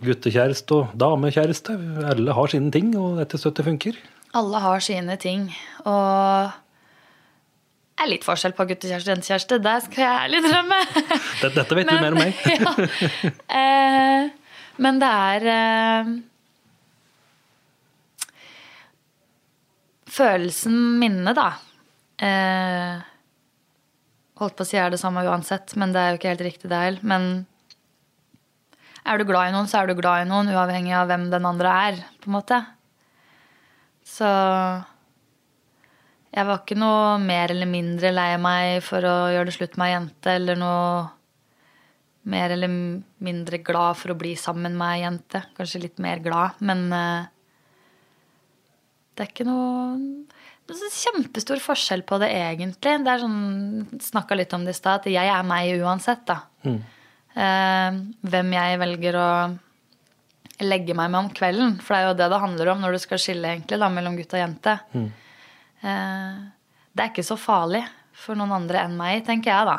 guttekjæreste 0.00 0.78
og 0.78 0.96
damekjæreste. 0.96 1.76
Alle 2.10 2.34
har 2.36 2.50
sine 2.50 2.72
ting, 2.72 2.94
og 2.96 3.20
dette 3.20 3.38
støttet 3.38 3.68
funker. 3.68 4.00
Alle 4.40 4.64
har 4.64 4.80
sine 4.84 5.16
ting. 5.20 5.50
Og 5.84 6.56
er 8.00 8.10
litt 8.10 8.24
forskjell 8.26 8.54
på 8.56 8.66
guttekjæreste 8.70 9.10
og 9.10 9.16
jentekjæreste. 9.16 9.58
Det 9.64 9.76
skal 9.86 10.04
jeg 10.04 10.24
ærlig 10.24 10.40
drømme. 10.46 10.80
Dette, 10.94 11.52
dette 11.58 11.78
vet 11.78 11.90
du 11.90 11.94
mer 11.94 12.16
om 12.16 12.20
meg. 12.20 12.32
ja. 12.64 12.72
eh, 13.60 14.30
men 14.80 15.00
det 15.02 15.12
er 15.28 15.48
eh, 15.54 16.10
Følelsen 20.10 20.76
minne, 20.98 21.32
da. 21.36 21.50
Eh, 22.18 22.96
holdt 24.40 24.56
på 24.58 24.64
å 24.66 24.68
si 24.68 24.78
er 24.80 24.90
det 24.90 24.98
samme 25.00 25.22
uansett, 25.22 25.76
men 25.78 25.94
det 25.94 26.02
er 26.02 26.10
jo 26.10 26.18
ikke 26.18 26.32
helt 26.32 26.46
riktig, 26.48 26.70
det 26.72 26.80
heller. 26.82 27.06
Men 27.06 27.28
er 29.06 29.20
du 29.20 29.26
glad 29.28 29.50
i 29.50 29.54
noen, 29.54 29.68
så 29.70 29.80
er 29.80 29.90
du 29.90 29.94
glad 29.98 30.24
i 30.24 30.28
noen, 30.28 30.50
uavhengig 30.50 30.96
av 30.98 31.08
hvem 31.12 31.28
den 31.32 31.46
andre 31.46 31.76
er. 31.86 32.02
på 32.20 32.30
en 32.30 32.36
måte. 32.40 32.58
Så 34.06 34.26
jeg 36.30 36.46
var 36.46 36.60
ikke 36.60 36.78
noe 36.78 37.16
mer 37.22 37.50
eller 37.50 37.66
mindre 37.66 38.12
lei 38.14 38.34
meg 38.38 38.84
for 38.86 39.02
å 39.06 39.14
gjøre 39.34 39.50
det 39.50 39.56
slutt 39.56 39.76
med 39.80 39.88
ei 39.88 39.94
jente, 39.96 40.34
eller 40.38 40.60
noe 40.60 41.08
mer 42.30 42.52
eller 42.54 42.70
mindre 43.24 43.58
glad 43.64 43.98
for 43.98 44.12
å 44.12 44.18
bli 44.18 44.36
sammen 44.38 44.76
med 44.78 44.94
ei 44.94 45.02
jente. 45.02 45.42
Kanskje 45.56 45.84
litt 45.86 46.02
mer 46.02 46.22
glad, 46.22 46.60
men 46.62 46.84
eh, 46.94 47.30
det 49.16 49.24
er 49.24 49.32
ikke 49.32 49.48
noe 49.48 49.96
det 50.70 50.76
så 50.78 50.90
kjempestor 50.94 51.58
forskjell 51.58 52.04
på 52.06 52.20
det, 52.22 52.28
egentlig. 52.30 52.92
Det 53.02 53.10
er 53.10 53.22
sånn, 53.24 53.98
Snakka 54.04 54.36
litt 54.38 54.52
om 54.54 54.62
det 54.62 54.76
i 54.76 54.78
stad, 54.78 55.00
at 55.00 55.10
jeg 55.10 55.26
er 55.32 55.46
meg 55.46 55.82
uansett, 55.82 56.22
da. 56.28 56.36
Eh, 57.34 57.96
hvem 58.30 58.52
jeg 58.54 58.78
velger 58.78 59.18
å 59.18 59.30
legge 60.62 60.94
meg 60.94 61.10
med 61.10 61.24
om 61.24 61.32
kvelden. 61.34 61.74
For 61.82 61.96
det 61.96 61.98
er 62.00 62.06
jo 62.06 62.18
det 62.20 62.28
det 62.30 62.40
handler 62.44 62.70
om 62.70 62.84
når 62.84 62.94
du 62.94 63.00
skal 63.02 63.18
skille 63.22 63.50
egentlig 63.50 63.80
da, 63.82 63.88
mellom 63.90 64.14
gutt 64.18 64.36
og 64.36 64.42
jente. 64.44 64.76
Eh, 64.94 65.26
det 65.82 67.00
er 67.04 67.08
ikke 67.10 67.24
så 67.24 67.36
farlig 67.40 67.84
for 68.20 68.36
noen 68.36 68.52
andre 68.52 68.82
enn 68.84 68.96
meg, 68.98 69.22
tenker 69.26 69.52
jeg, 69.52 69.68
da. 69.70 69.78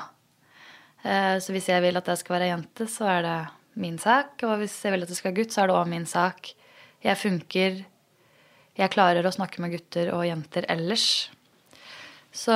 Eh, 1.03 1.35
Så 1.43 1.53
hvis 1.53 1.67
jeg 1.69 1.81
vil 1.83 1.97
at 1.97 2.07
jeg 2.09 2.21
skal 2.21 2.37
være 2.39 2.49
jente, 2.51 2.87
så 2.89 3.05
er 3.17 3.21
det 3.25 3.37
min 3.81 3.97
sak. 4.01 4.33
Og 4.47 4.57
hvis 4.61 4.79
jeg 4.83 4.93
vil 4.95 5.03
at 5.05 5.11
det 5.11 5.17
skal 5.17 5.31
være 5.31 5.41
gutt, 5.43 5.53
så 5.53 5.63
er 5.63 5.67
det 5.71 5.77
òg 5.77 5.87
min 5.91 6.05
sak. 6.09 6.53
Jeg 7.03 7.17
funker 7.17 7.85
Jeg 8.77 8.89
klarer 8.93 9.25
å 9.27 9.31
snakke 9.35 9.59
med 9.59 9.73
gutter 9.73 10.13
og 10.15 10.23
jenter 10.25 10.65
ellers. 10.71 11.29
Så 12.31 12.55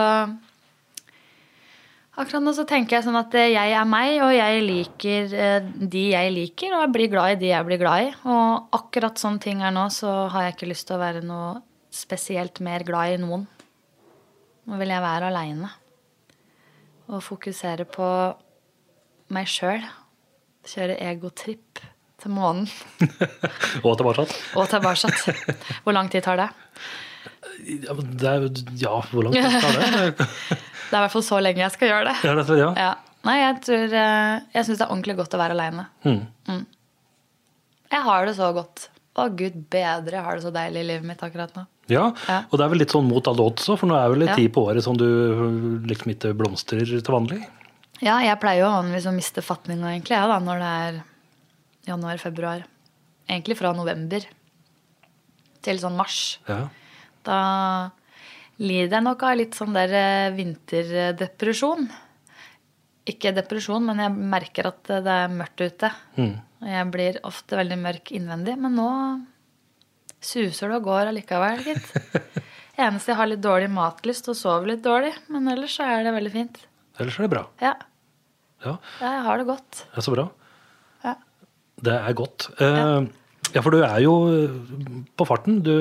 akkurat 2.16 2.42
nå 2.46 2.54
så 2.56 2.64
tenker 2.66 2.96
jeg 2.96 3.06
sånn 3.06 3.20
at 3.20 3.34
eh, 3.36 3.52
jeg 3.52 3.74
er 3.76 3.86
meg, 3.90 4.22
og 4.24 4.32
jeg 4.34 4.62
liker 4.64 5.34
eh, 5.36 5.68
de 5.76 6.06
jeg 6.14 6.32
liker, 6.34 6.72
og 6.74 6.86
jeg 6.86 6.94
blir 6.96 7.12
glad 7.12 7.36
i 7.36 7.40
de 7.44 7.52
jeg 7.52 7.68
blir 7.68 7.82
glad 7.84 8.08
i. 8.08 8.12
Og 8.32 8.78
akkurat 8.80 9.20
sånn 9.22 9.42
ting 9.44 9.62
er 9.62 9.76
nå, 9.76 9.90
så 9.92 10.30
har 10.32 10.48
jeg 10.48 10.56
ikke 10.56 10.72
lyst 10.72 10.88
til 10.88 10.96
å 10.98 11.04
være 11.04 11.22
noe 11.28 11.60
spesielt 11.96 12.60
mer 12.66 12.84
glad 12.88 13.16
i 13.16 13.20
noen. 13.24 13.46
Nå 14.66 14.80
vil 14.82 14.92
jeg 14.94 15.04
være 15.04 15.30
aleine 15.32 15.70
og 17.06 17.22
fokusere 17.22 17.86
på 17.86 18.06
meg 19.36 19.46
sjøl. 19.50 19.84
Kjøre 20.66 20.96
egotripp 21.06 21.82
til 22.22 22.32
månen 22.34 22.66
Og 23.86 23.92
tilbake. 24.00 24.26
og 24.58 24.70
tilbake. 24.72 25.36
Hvor 25.86 25.94
lang 25.94 26.10
tid 26.10 26.26
tar 26.26 26.40
det? 26.42 26.48
Ja, 27.86 27.94
det 27.94 28.32
er, 28.32 28.48
ja, 28.82 28.96
hvor 29.12 29.28
lang 29.28 29.36
tid 29.36 29.60
tar 29.62 29.78
det? 29.78 30.16
Det 30.86 30.94
er 30.94 31.02
i 31.02 31.06
hvert 31.08 31.14
fall 31.16 31.24
så 31.26 31.38
lenge 31.42 31.64
jeg 31.64 31.74
skal 31.74 31.90
gjøre 31.90 32.12
det. 32.12 32.16
Ja, 32.26 32.34
det 32.38 32.56
ja. 32.60 32.68
Ja. 32.78 32.90
Nei, 33.26 33.40
jeg 33.42 33.56
tror 33.66 33.94
eh, 33.98 34.34
Jeg 34.54 34.68
syns 34.68 34.78
det 34.78 34.84
er 34.86 34.92
ordentlig 34.94 35.16
godt 35.18 35.34
å 35.34 35.40
være 35.42 35.56
aleine. 35.58 35.86
Mm. 36.06 36.60
Jeg 37.90 38.02
har 38.06 38.28
det 38.30 38.36
så 38.38 38.50
godt. 38.54 38.84
Å, 39.18 39.26
gud 39.34 39.56
bedre, 39.74 40.14
jeg 40.20 40.26
har 40.28 40.38
det 40.38 40.44
så 40.46 40.52
deilig 40.54 40.84
i 40.84 40.88
livet 40.92 41.08
mitt 41.10 41.24
akkurat 41.26 41.54
nå. 41.58 41.64
Ja, 41.88 42.12
Ja. 42.28 42.40
og 42.50 42.58
det 42.58 42.66
er 42.66 42.70
vel 42.70 42.80
litt 42.80 42.92
sånn 42.96 43.08
mot 43.08 43.28
alle 43.28 43.44
odds 43.46 43.68
òg, 43.70 43.78
for 43.80 43.88
nå 43.88 43.96
er 43.96 44.10
vel 44.10 44.24
en 44.24 44.28
Ja. 44.30 44.36
tid 44.36 44.54
på 44.54 44.64
året 44.66 44.84
som 44.84 44.98
du 44.98 45.06
liksom 45.86 46.12
ikke 46.16 46.34
blomstrer 46.34 46.86
til 46.86 47.02
vanlig. 47.14 47.46
Ja, 48.02 48.20
jeg 48.20 48.40
pleier 48.42 48.66
jo 48.66 48.72
vanligvis 48.72 49.06
å 49.08 49.14
miste 49.16 49.42
fatninga, 49.42 49.94
egentlig, 49.94 50.18
ja, 50.18 50.26
da, 50.28 50.40
når 50.40 50.60
det 50.60 50.72
er 50.96 51.04
januar-februar. 51.94 52.64
Egentlig 53.30 53.58
fra 53.58 53.72
november 53.74 54.22
til 55.62 55.78
sånn 55.82 55.96
mars. 55.96 56.38
Ja. 56.48 56.68
Da 57.24 57.92
lider 58.60 58.98
jeg 58.98 59.04
nok 59.04 59.24
av 59.24 59.38
litt 59.38 59.56
sånn 59.58 59.74
der 59.74 59.94
eh, 59.94 60.32
vinterdepresjon. 60.36 61.88
Ikke 63.06 63.34
depresjon, 63.36 63.86
men 63.86 63.98
jeg 64.02 64.12
merker 64.12 64.68
at 64.72 64.84
det 64.84 65.06
er 65.14 65.28
mørkt 65.30 65.62
ute. 65.62 65.92
Mm. 66.18 66.36
Jeg 66.66 66.92
blir 66.92 67.20
ofte 67.24 67.58
veldig 67.60 67.78
mørk 67.78 68.12
innvendig, 68.18 68.58
men 68.58 68.76
nå 68.76 68.90
suser 70.26 70.72
det 70.72 70.80
og 70.80 70.88
går 70.90 71.12
allikevel, 71.12 71.62
gitt. 71.66 71.92
Eneste 72.86 73.14
jeg 73.14 73.20
har 73.22 73.30
litt 73.32 73.44
dårlig 73.44 73.70
matlyst 73.72 74.28
og 74.32 74.36
sover 74.36 74.74
litt 74.74 74.82
dårlig, 74.84 75.14
men 75.32 75.48
ellers 75.54 75.78
så 75.78 75.86
er 75.88 76.04
det 76.08 76.16
veldig 76.16 76.32
fint. 76.34 76.58
Ellers 77.00 77.20
er 77.20 77.28
det 77.28 77.34
bra. 77.36 77.46
Ja, 77.64 77.76
Ja, 78.66 78.74
ja 79.00 79.12
jeg 79.20 79.24
har 79.28 79.40
det 79.40 79.46
godt. 79.48 79.86
det 79.94 80.02
er 80.02 80.06
så 80.08 80.16
bra. 80.16 80.26
Ja. 81.06 81.14
Det 81.88 81.96
er 82.02 82.18
godt. 82.18 82.50
Eh, 82.60 83.08
ja, 83.54 83.62
for 83.62 83.72
du 83.72 83.84
er 83.86 84.00
jo 84.04 84.14
på 85.16 85.28
farten. 85.30 85.62
Du, 85.64 85.76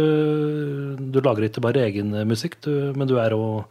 du 0.98 1.18
lager 1.24 1.48
ikke 1.48 1.62
bare 1.64 1.86
egen 1.88 2.12
musikk, 2.28 2.60
du, 2.66 2.92
men 2.94 3.08
du 3.10 3.16
er 3.18 3.34
òg 3.34 3.64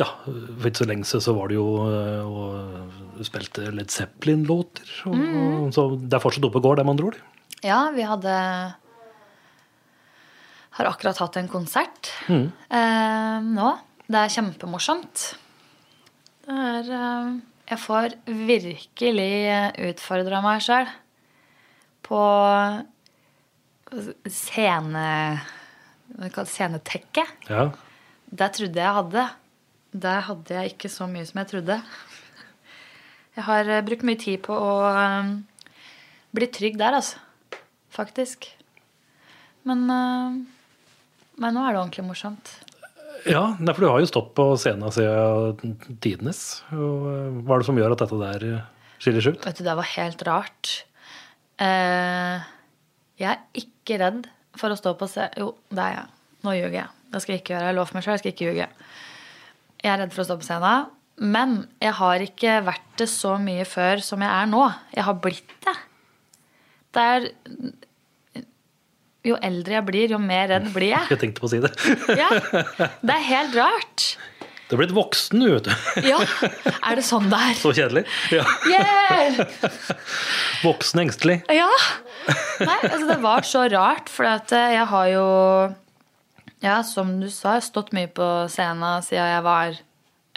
ja, 0.00 0.06
For 0.24 0.70
ikke 0.70 0.80
så 0.80 0.86
lenge 0.88 1.04
siden 1.04 1.22
så 1.26 1.34
var 1.36 1.50
det 1.50 1.58
jo 1.58 1.66
eh, 1.84 2.24
og 2.24 3.26
spilte 3.26 3.66
Led 3.74 3.90
Zeppelin-låter. 3.92 4.88
Mm. 5.12 5.68
Så 5.76 5.90
det 6.00 6.16
er 6.16 6.22
fortsatt 6.22 6.46
oppe 6.48 6.56
og 6.62 6.64
går, 6.70 6.78
det 6.80 6.86
med 6.88 6.94
andre 6.96 7.10
ord? 7.10 7.18
Ja, 7.60 7.82
vi 7.92 8.06
hadde 8.08 8.34
Har 10.78 10.90
akkurat 10.90 11.18
hatt 11.18 11.36
en 11.40 11.50
konsert 11.50 12.12
eh, 12.30 13.38
nå. 13.42 13.70
Det 14.10 14.18
er 14.20 14.34
kjempemorsomt. 14.36 15.24
Det 16.46 16.56
er 16.70 16.90
eh, 16.96 17.32
Jeg 17.72 17.82
får 17.82 18.16
virkelig 18.26 19.32
utfordra 19.90 20.42
meg 20.46 20.62
sjøl 20.66 20.90
på 22.06 22.22
scene... 24.30 25.06
hva 26.10 26.26
det 26.26 26.32
kalles, 26.34 26.54
scenetekket. 26.54 27.50
Ja. 27.50 27.68
Det 28.30 28.50
trodde 28.56 28.82
jeg 28.82 28.96
hadde. 28.96 29.26
Det 29.90 30.16
hadde 30.26 30.56
jeg 30.56 30.74
ikke 30.74 30.90
så 30.90 31.06
mye 31.10 31.26
som 31.26 31.40
jeg 31.42 31.50
trodde. 31.50 31.80
Jeg 33.38 33.46
har 33.46 33.70
eh, 33.70 33.84
brukt 33.86 34.06
mye 34.06 34.18
tid 34.20 34.42
på 34.44 34.54
å 34.54 34.72
eh, 34.90 35.30
bli 36.36 36.48
trygg 36.50 36.78
der, 36.80 36.98
altså. 36.98 37.18
Faktisk. 37.94 38.46
Men, 39.66 39.86
eh, 39.94 40.38
men 41.40 41.56
nå 41.56 41.64
er 41.64 41.74
det 41.74 41.80
ordentlig 41.80 42.04
morsomt. 42.06 42.52
Ja, 43.28 43.42
for 43.58 43.82
du 43.82 43.88
har 43.90 44.00
jo 44.00 44.08
stått 44.08 44.30
på 44.36 44.46
scenen 44.60 44.92
siden 44.94 45.74
tidenes. 46.00 46.62
Eh, 46.72 47.40
hva 47.42 47.56
er 47.56 47.62
det 47.62 47.68
som 47.68 47.80
gjør 47.80 47.96
at 47.96 48.04
dette 48.04 48.20
der 48.20 48.46
skiller 49.00 49.24
seg 49.24 49.36
ut? 49.36 49.48
Vet 49.48 49.60
du, 49.60 49.66
det 49.66 49.76
var 49.80 49.90
helt 49.96 50.24
rart. 50.28 50.72
Eh, 51.60 52.48
jeg 53.20 53.28
er 53.34 53.64
ikke 53.64 53.98
redd 54.00 54.30
for 54.60 54.72
å 54.72 54.78
stå 54.78 54.94
på 55.00 55.08
scenen. 55.10 55.36
Jo, 55.40 55.52
det 55.68 55.84
er 55.84 55.98
jeg. 55.98 56.08
Nå 56.46 56.56
ljuger 56.56 56.78
jeg. 56.78 56.94
Det 57.10 57.20
skal 57.20 57.34
jeg 57.34 57.42
ikke 57.42 57.54
gjøre. 57.56 57.68
Jeg 57.68 57.76
lover 57.76 57.96
meg 57.96 58.06
selv, 58.06 58.14
jeg 58.14 58.22
skal 58.22 58.34
ikke 58.34 58.48
ljuge. 58.48 58.70
Jeg 59.80 59.92
er 59.92 60.02
redd 60.04 60.14
for 60.14 60.22
å 60.22 60.28
stå 60.30 60.38
på 60.40 60.48
scenen. 60.48 60.96
Men 61.20 61.54
jeg 61.82 61.92
har 61.98 62.24
ikke 62.24 62.56
vært 62.64 62.92
det 62.96 63.10
så 63.12 63.34
mye 63.42 63.66
før 63.68 64.00
som 64.04 64.22
jeg 64.24 64.32
er 64.32 64.48
nå. 64.48 64.62
Jeg 64.96 65.04
har 65.04 65.20
blitt 65.20 65.56
det. 65.66 65.76
Det 66.96 67.02
er 67.14 67.26
Jo 69.26 69.36
eldre 69.44 69.76
jeg 69.76 69.84
blir, 69.88 70.12
jo 70.14 70.20
mer 70.22 70.48
redd 70.48 70.68
blir 70.72 70.94
jeg. 70.94 71.08
Jeg 71.12 71.20
tenkte 71.20 71.42
på 71.42 71.48
å 71.48 71.52
si 71.52 71.60
det. 71.62 71.72
Ja, 72.22 72.30
Det 73.02 73.16
er 73.16 73.26
helt 73.26 73.58
rart. 73.58 74.06
Du 74.70 74.76
er 74.76 74.84
blitt 74.84 74.94
voksen, 74.94 75.42
vet 75.50 75.66
du. 75.66 75.72
Ja, 76.12 76.20
Er 76.86 77.00
det 77.00 77.04
sånn 77.04 77.26
det 77.32 77.40
er? 77.50 77.58
Så 77.58 77.74
kjedelig. 77.76 78.04
Ja. 78.32 78.46
Yeah! 78.70 79.42
Voksen 80.62 81.02
engstelig. 81.02 81.40
Ja. 81.52 81.68
Nei, 82.62 82.78
altså 82.86 83.06
det 83.08 83.18
var 83.24 83.46
så 83.48 83.64
rart, 83.72 84.12
for 84.12 84.28
eh, 84.30 84.74
jeg 84.76 84.88
har 84.92 85.12
jo 85.12 85.26
Ja, 86.62 86.80
som 86.86 87.16
du 87.20 87.28
sa, 87.28 87.56
jeg 87.56 87.64
har 87.64 87.66
stått 87.66 87.94
mye 87.96 88.08
på 88.12 88.26
scenen 88.52 89.04
siden 89.04 89.32
jeg 89.34 89.44
var 89.48 89.78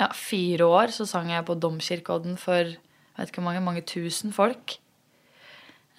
ja, 0.02 0.10
fire 0.18 0.68
år. 0.82 0.94
Så 0.96 1.08
sang 1.08 1.30
jeg 1.32 1.46
på 1.48 1.56
Domkirkeodden 1.60 2.40
for 2.42 2.74
vet 3.18 3.30
ikke 3.30 3.42
hvor 3.42 3.52
mange, 3.52 3.64
mange 3.64 3.84
tusen 3.86 4.34
folk. 4.34 4.78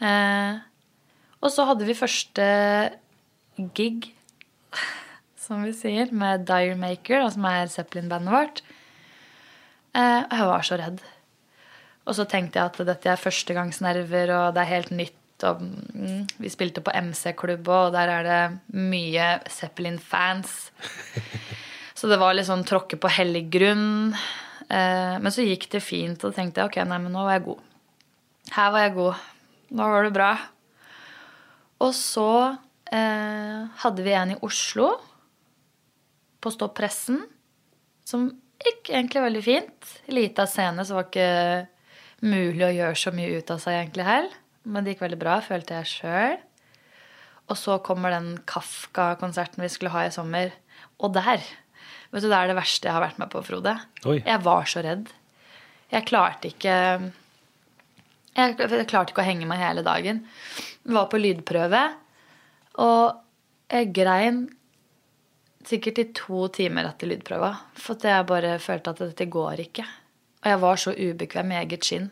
Eh, 0.03 0.59
og 1.45 1.53
så 1.53 1.67
hadde 1.69 1.87
vi 1.87 1.97
første 1.97 2.45
gig, 3.77 4.11
som 5.39 5.65
vi 5.67 5.75
sier, 5.77 6.13
med 6.13 6.47
Dire 6.49 6.77
Maker, 6.81 7.27
som 7.35 7.45
er 7.51 7.69
Zeppelin-bandet 7.73 8.33
vårt. 8.33 8.63
Eh, 9.95 10.23
og 10.25 10.39
jeg 10.39 10.49
var 10.51 10.65
så 10.67 10.79
redd. 10.81 11.03
Og 12.05 12.17
så 12.17 12.25
tenkte 12.29 12.61
jeg 12.61 12.73
at 12.73 12.81
dette 12.89 13.13
er 13.13 13.21
førstegangsnerver, 13.21 14.33
og 14.39 14.57
det 14.57 14.65
er 14.65 14.73
helt 14.73 14.95
nytt. 14.97 15.21
Og 15.45 15.61
mm, 15.61 16.25
vi 16.41 16.53
spilte 16.53 16.83
på 16.85 16.95
MC-klubb, 16.95 17.69
og 17.69 17.93
der 17.93 18.13
er 18.13 18.27
det 18.29 18.79
mye 18.81 19.29
Zeppelin-fans. 19.53 20.57
Så 21.99 22.09
det 22.11 22.19
var 22.21 22.35
litt 22.35 22.49
sånn 22.49 22.65
tråkke 22.67 22.99
på 23.01 23.13
hellig 23.13 23.47
grunn. 23.55 24.17
Eh, 24.67 25.15
men 25.21 25.33
så 25.33 25.45
gikk 25.45 25.69
det 25.73 25.81
fint, 25.85 26.25
og 26.27 26.35
tenkte 26.37 26.61
jeg 26.61 26.73
ok, 26.73 26.81
nei, 26.89 26.99
men 27.05 27.15
nå 27.15 27.23
var 27.25 27.39
jeg 27.39 27.47
god. 27.47 27.63
Her 28.57 28.75
var 28.75 28.85
jeg 28.85 28.95
god. 28.99 29.23
Nå 29.79 29.87
var 29.93 30.09
det 30.09 30.13
bra. 30.17 30.33
Og 31.83 31.93
så 31.97 32.31
eh, 32.95 33.65
hadde 33.83 34.07
vi 34.07 34.15
en 34.15 34.35
i 34.37 34.41
Oslo, 34.47 34.93
på 36.45 36.53
Stå 36.53 36.69
Pressen, 36.77 37.23
som 38.05 38.27
gikk 38.61 38.91
egentlig 38.93 39.23
veldig 39.25 39.43
fint. 39.45 39.93
Lita 40.13 40.45
scene, 40.49 40.85
så 40.85 40.99
var 40.99 41.09
ikke 41.09 41.65
mulig 42.25 42.67
å 42.67 42.75
gjøre 42.75 42.99
så 43.01 43.13
mye 43.17 43.39
ut 43.41 43.53
av 43.55 43.63
seg 43.63 43.79
egentlig 43.79 44.05
heller. 44.09 44.37
Men 44.65 44.85
det 44.85 44.95
gikk 44.95 45.05
veldig 45.07 45.21
bra, 45.21 45.39
følte 45.45 45.81
jeg 45.81 45.91
sjøl. 45.91 46.37
Og 47.53 47.59
så 47.61 47.79
kommer 47.85 48.13
den 48.15 48.31
Kafka-konserten 48.49 49.65
vi 49.65 49.73
skulle 49.73 49.93
ha 49.93 50.07
i 50.07 50.15
sommer. 50.15 50.55
Og 51.01 51.13
der 51.17 51.43
Vet 52.15 52.23
du, 52.23 52.29
Det 52.31 52.37
er 52.37 52.47
det 52.47 52.55
verste 52.55 52.87
jeg 52.87 52.95
har 52.95 53.03
vært 53.03 53.17
med 53.19 53.31
på, 53.33 53.41
Frode. 53.43 53.73
Oi. 54.07 54.21
Jeg 54.21 54.43
var 54.45 54.69
så 54.71 54.85
redd. 54.87 55.09
Jeg 55.91 56.07
klarte 56.07 56.53
ikke 56.53 56.75
jeg, 58.35 58.57
jeg 58.59 58.89
klarte 58.91 59.15
ikke 59.15 59.23
å 59.23 59.29
henge 59.29 59.49
meg 59.49 59.63
hele 59.63 59.85
dagen. 59.87 60.25
Var 60.85 61.09
på 61.11 61.21
lydprøve, 61.21 61.85
og 62.83 63.21
jeg 63.71 63.93
grein 63.97 64.45
sikkert 65.65 66.01
i 66.03 66.07
to 66.17 66.47
timer 66.53 66.91
etter 66.91 67.09
lydprøva. 67.09 67.51
For 67.81 67.99
jeg 68.01 68.29
bare 68.29 68.59
følte 68.63 68.93
at 68.93 69.03
dette 69.05 69.29
går 69.33 69.65
ikke. 69.69 69.87
Og 70.45 70.51
jeg 70.53 70.61
var 70.61 70.81
så 70.81 70.93
ubekvem 70.93 71.55
i 71.55 71.61
eget 71.63 71.89
skinn 71.89 72.11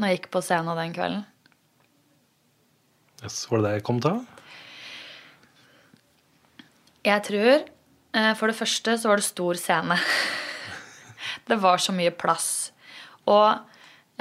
når 0.00 0.08
jeg 0.08 0.16
gikk 0.16 0.30
på 0.32 0.40
scenen 0.44 0.78
den 0.78 0.94
kvelden. 0.96 1.24
Yes, 3.20 3.42
var 3.50 3.60
det 3.60 3.66
det 3.66 3.72
jeg 3.74 3.84
kom 3.84 3.98
til? 4.00 4.22
Jeg 7.04 7.24
tror 7.26 7.50
eh, 7.52 8.32
For 8.36 8.48
det 8.48 8.56
første 8.56 8.96
så 8.96 9.10
var 9.10 9.20
det 9.20 9.28
stor 9.28 9.60
scene. 9.60 9.98
Det 11.50 11.58
var 11.60 11.80
så 11.82 11.92
mye 11.92 12.12
plass. 12.14 12.70
Og 13.28 13.58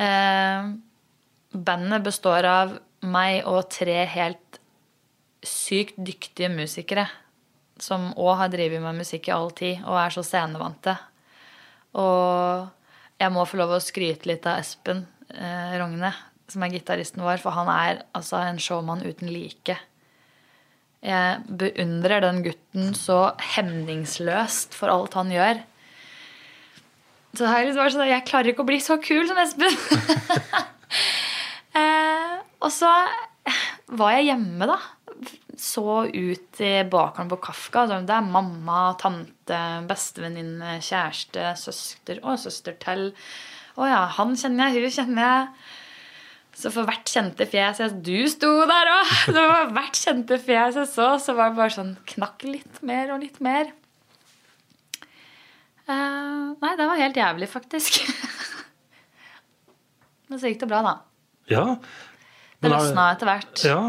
eh, 0.02 0.70
bandet 1.54 2.06
består 2.06 2.46
av 2.48 2.78
meg 3.06 3.46
og 3.48 3.70
tre 3.72 4.04
helt 4.10 4.60
sykt 5.46 5.98
dyktige 5.98 6.52
musikere. 6.52 7.08
Som 7.80 8.12
òg 8.20 8.36
har 8.42 8.52
drevet 8.52 8.84
med 8.84 9.00
musikk 9.00 9.30
i 9.30 9.36
all 9.36 9.54
tid 9.56 9.86
og 9.86 10.00
er 10.02 10.16
så 10.16 10.24
scenevante. 10.26 10.98
Og 11.96 12.68
jeg 13.20 13.34
må 13.36 13.46
få 13.48 13.60
lov 13.60 13.78
å 13.78 13.84
skryte 13.84 14.30
litt 14.30 14.48
av 14.48 14.60
Espen 14.62 15.06
eh, 15.32 15.78
Rogne, 15.80 16.12
som 16.52 16.64
er 16.66 16.74
gitaristen 16.74 17.24
vår, 17.24 17.40
for 17.42 17.56
han 17.56 17.72
er 17.72 18.04
altså 18.18 18.42
en 18.44 18.60
showman 18.62 19.04
uten 19.06 19.32
like. 19.32 19.78
Jeg 21.00 21.44
beundrer 21.48 22.26
den 22.26 22.42
gutten 22.44 22.94
så 22.98 23.32
hemningsløst 23.56 24.76
for 24.76 24.92
alt 24.92 25.16
han 25.16 25.32
gjør. 25.32 25.62
Så 27.30 27.46
det 27.46 27.54
jeg 27.54 27.70
liksom 27.70 27.84
vært 27.84 27.94
sånn, 27.94 28.10
Jeg 28.10 28.26
klarer 28.28 28.52
ikke 28.52 28.66
å 28.66 28.68
bli 28.68 28.80
så 28.84 28.98
kul 29.00 29.28
som 29.30 29.40
Espen. 29.40 29.76
eh, 31.78 32.38
og 32.60 32.72
så 32.74 32.92
var 34.00 34.16
jeg 34.16 34.30
hjemme, 34.30 34.70
da. 34.70 34.80
Så 35.60 35.84
ut 36.08 36.62
i 36.64 36.72
bakgården 36.88 37.32
på 37.34 37.40
Kafka. 37.44 37.86
Det 37.90 38.16
er 38.16 38.26
mamma, 38.26 38.94
tante, 39.02 39.60
bestevenninne, 39.90 40.78
kjæreste, 40.86 41.52
søster 41.60 42.22
og 42.24 42.40
søster 42.40 42.78
til. 42.80 43.10
Å 43.80 43.90
ja, 43.90 44.02
han 44.20 44.36
kjenner 44.40 44.70
jeg, 44.70 44.86
hun 44.86 44.96
kjenner 44.96 45.26
jeg. 45.26 45.52
Så 46.60 46.72
for 46.76 46.88
hvert 46.90 47.08
kjente 47.08 47.46
fjes 47.48 47.80
jeg 47.80 48.00
Du 48.04 48.18
sto 48.28 48.50
der 48.68 48.90
òg! 48.92 49.12
Så 49.32 49.36
for 49.38 49.76
hvert 49.78 50.00
kjente 50.00 50.40
fjes 50.44 50.80
jeg 50.82 50.90
så, 50.92 51.14
så 51.22 51.36
var 51.38 51.54
det 51.54 51.60
bare 51.62 51.76
sånn 51.76 51.94
Knakk 52.10 52.44
litt 52.48 52.82
mer 52.84 53.14
og 53.16 53.22
litt 53.24 53.40
mer. 53.44 53.70
Eh, 55.90 56.48
nei, 56.60 56.74
det 56.78 56.86
var 56.90 57.00
helt 57.00 57.18
jævlig, 57.18 57.48
faktisk. 57.50 58.02
Men 60.30 60.42
så 60.42 60.52
gikk 60.52 60.60
det 60.66 60.70
bra, 60.70 60.84
da. 60.86 60.98
Ja. 61.50 61.64
Det 62.60 62.70
løsna 62.72 63.10
etter 63.14 63.30
hvert. 63.30 63.64
Ja. 63.66 63.80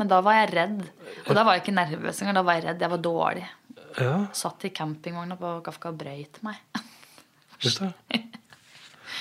Men 0.00 0.08
da 0.08 0.20
var 0.24 0.36
jeg 0.38 0.50
redd. 0.54 0.82
Og 1.26 1.34
da 1.36 1.42
var 1.44 1.56
jeg 1.56 1.64
ikke 1.64 1.76
nervøs 1.76 2.20
engang. 2.22 2.36
Da 2.38 2.44
var 2.46 2.58
jeg 2.58 2.66
redd. 2.68 2.84
Jeg 2.84 2.92
var 2.94 3.02
dårlig. 3.04 3.46
ja. 3.98 4.14
Satt 4.36 4.64
i 4.64 4.70
campingvogna 4.76 5.36
på 5.40 5.52
Kafka 5.66 5.90
og 5.92 5.98
brøyt 6.00 6.40
meg. 6.46 6.60
Just 7.64 7.82
det. 7.84 7.92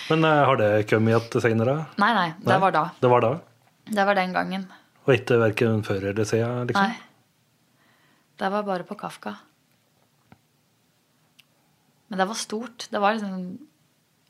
Men 0.09 0.23
uh, 0.25 0.45
har 0.47 0.57
det 0.61 0.69
kommet 0.89 1.11
igjen 1.13 1.43
seinere? 1.43 1.75
Nei, 2.01 2.11
nei. 2.15 2.29
Det 2.39 2.49
Nei? 2.53 2.59
var 2.63 2.73
da. 2.75 2.83
Det 3.01 3.11
var 3.11 3.25
da? 3.25 3.31
Det 3.89 4.05
var 4.07 4.17
den 4.17 4.33
gangen. 4.33 4.63
Og 5.05 5.13
ikke 5.15 5.37
verken 5.41 5.83
før 5.85 6.09
eller 6.11 6.27
siden? 6.29 6.67
Liksom? 6.69 6.85
Nei. 6.93 7.87
Det 8.39 8.49
var 8.53 8.63
bare 8.67 8.85
på 8.87 8.95
Kafka. 8.97 9.35
Men 12.09 12.21
det 12.21 12.27
var 12.29 12.37
stort. 12.39 12.87
Det 12.89 13.01
var 13.01 13.17
liksom 13.17 13.57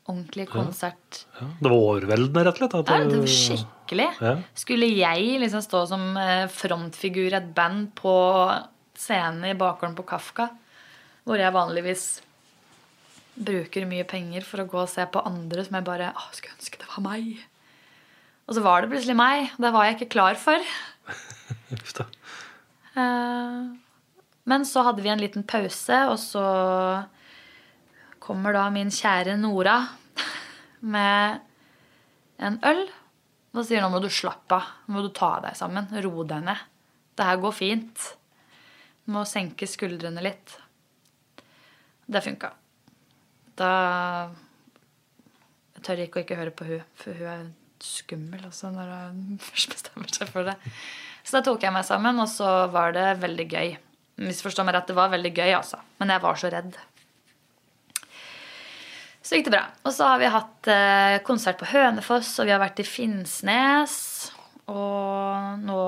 ordentlig 0.10 0.48
konsert. 0.52 1.22
Ja. 1.40 1.48
Det 1.60 1.70
var 1.70 1.78
overveldende, 1.78 2.44
rett 2.48 2.58
og 2.58 2.64
slett? 2.64 2.76
At 2.80 2.90
Ja, 2.94 3.04
det 3.10 3.20
var 3.22 3.34
skikkelig. 3.34 4.08
Ja. 4.26 4.34
Skulle 4.58 4.90
jeg 4.92 5.40
liksom 5.44 5.62
stå 5.66 5.84
som 5.92 6.08
eh, 6.18 6.48
frontfigur 6.52 7.30
i 7.30 7.38
et 7.40 7.52
band 7.58 7.92
på 8.00 8.16
scenen 9.00 9.46
i 9.48 9.56
bakgården 9.58 9.96
på 9.96 10.06
Kafka, 10.10 10.50
hvor 11.28 11.40
jeg 11.40 11.56
vanligvis 11.56 12.08
bruker 13.40 13.86
mye 13.88 14.04
penger 14.10 14.44
for 14.44 14.64
å 14.64 14.68
gå 14.68 14.82
og 14.84 14.90
se 14.92 15.06
på 15.08 15.22
andre 15.24 15.64
som 15.64 15.78
jeg 15.78 15.86
bare 15.88 16.10
Å, 16.12 16.26
skulle 16.36 16.58
ønske 16.58 16.82
det 16.82 16.90
var 16.92 17.06
meg. 17.06 17.30
Og 18.50 18.58
så 18.58 18.64
var 18.66 18.82
det 18.82 18.90
plutselig 18.92 19.16
meg. 19.16 19.52
og 19.56 19.62
Det 19.64 19.72
var 19.76 19.86
jeg 19.88 19.96
ikke 20.00 20.14
klar 20.18 20.40
for. 20.42 20.72
Uff 21.78 21.94
det. 22.00 22.08
Eh, 22.98 23.62
Men 24.50 24.66
så 24.66 24.82
hadde 24.88 25.06
vi 25.06 25.12
en 25.14 25.22
liten 25.22 25.46
pause, 25.48 26.02
og 26.10 26.18
så 26.20 26.44
kommer 28.30 28.54
da 28.54 28.68
min 28.74 28.92
kjære 28.94 29.40
Nora 29.42 29.80
med 30.86 31.42
en 32.38 32.60
øl. 32.70 32.86
Og 33.56 33.66
sier 33.66 33.82
nå 33.82 33.90
må 33.90 34.02
du 34.04 34.10
slappe 34.14 34.60
av. 34.60 34.74
Nå 34.86 34.98
må 34.98 35.06
du 35.06 35.10
ta 35.16 35.32
deg 35.44 35.58
sammen. 35.58 35.90
Ro 36.06 36.26
deg 36.30 36.46
ned. 36.46 36.66
Det 37.18 37.26
her 37.26 37.40
går 37.42 37.56
fint. 37.58 38.10
Du 39.04 39.16
må 39.16 39.26
senke 39.26 39.68
skuldrene 39.68 40.22
litt. 40.22 40.54
Det 42.10 42.22
funka. 42.26 42.54
Da 43.60 43.72
Jeg 45.76 45.84
tør 45.88 46.02
ikke 46.04 46.20
å 46.20 46.24
ikke 46.26 46.38
høre 46.38 46.54
på 46.54 46.66
hun, 46.68 46.88
for 47.00 47.16
hun 47.16 47.28
er 47.32 47.44
skummel 47.80 48.42
også 48.50 48.70
når 48.76 48.90
hun 48.92 49.38
først 49.50 49.72
bestemmer 49.72 50.12
seg 50.12 50.32
for 50.34 50.48
det. 50.48 50.58
Så 51.24 51.38
da 51.38 51.44
tok 51.46 51.64
jeg 51.64 51.72
meg 51.72 51.86
sammen, 51.88 52.20
og 52.20 52.28
så 52.28 52.68
var 52.74 52.92
det 52.96 53.08
veldig 53.22 53.46
gøy. 53.48 53.78
Misforstå 54.20 54.66
meg 54.68 54.76
rett, 54.76 54.90
det 54.92 54.98
var 54.98 55.14
veldig 55.14 55.32
gøy, 55.32 55.54
altså. 55.56 55.80
Men 56.02 56.12
jeg 56.12 56.24
var 56.26 56.40
så 56.42 56.52
redd. 56.52 56.76
Så 59.30 59.38
gikk 59.38 59.46
det 59.46 59.54
bra. 59.54 59.66
Og 59.86 59.94
så 59.94 60.08
har 60.10 60.18
vi 60.18 60.30
hatt 60.34 60.68
eh, 60.74 61.16
konsert 61.22 61.60
på 61.60 61.68
Hønefoss, 61.70 62.32
og 62.42 62.48
vi 62.50 62.54
har 62.56 62.62
vært 62.64 62.80
i 62.82 62.86
Finnsnes. 62.88 63.94
Og 64.74 65.60
nå 65.62 65.82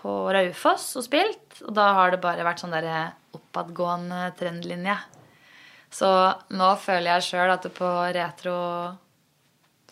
på 0.00 0.12
Raufoss 0.32 0.86
og 0.96 1.04
spilt. 1.04 1.58
Og 1.60 1.74
da 1.76 1.90
har 1.98 2.14
det 2.14 2.22
bare 2.22 2.46
vært 2.46 2.62
sånn 2.62 2.72
der 2.72 3.12
oppadgående 3.36 4.30
trendlinje. 4.38 4.94
Så 5.92 6.08
nå 6.56 6.68
føler 6.80 7.18
jeg 7.18 7.26
sjøl 7.26 7.52
at 7.52 7.66
på 7.76 7.90
retro 8.16 8.56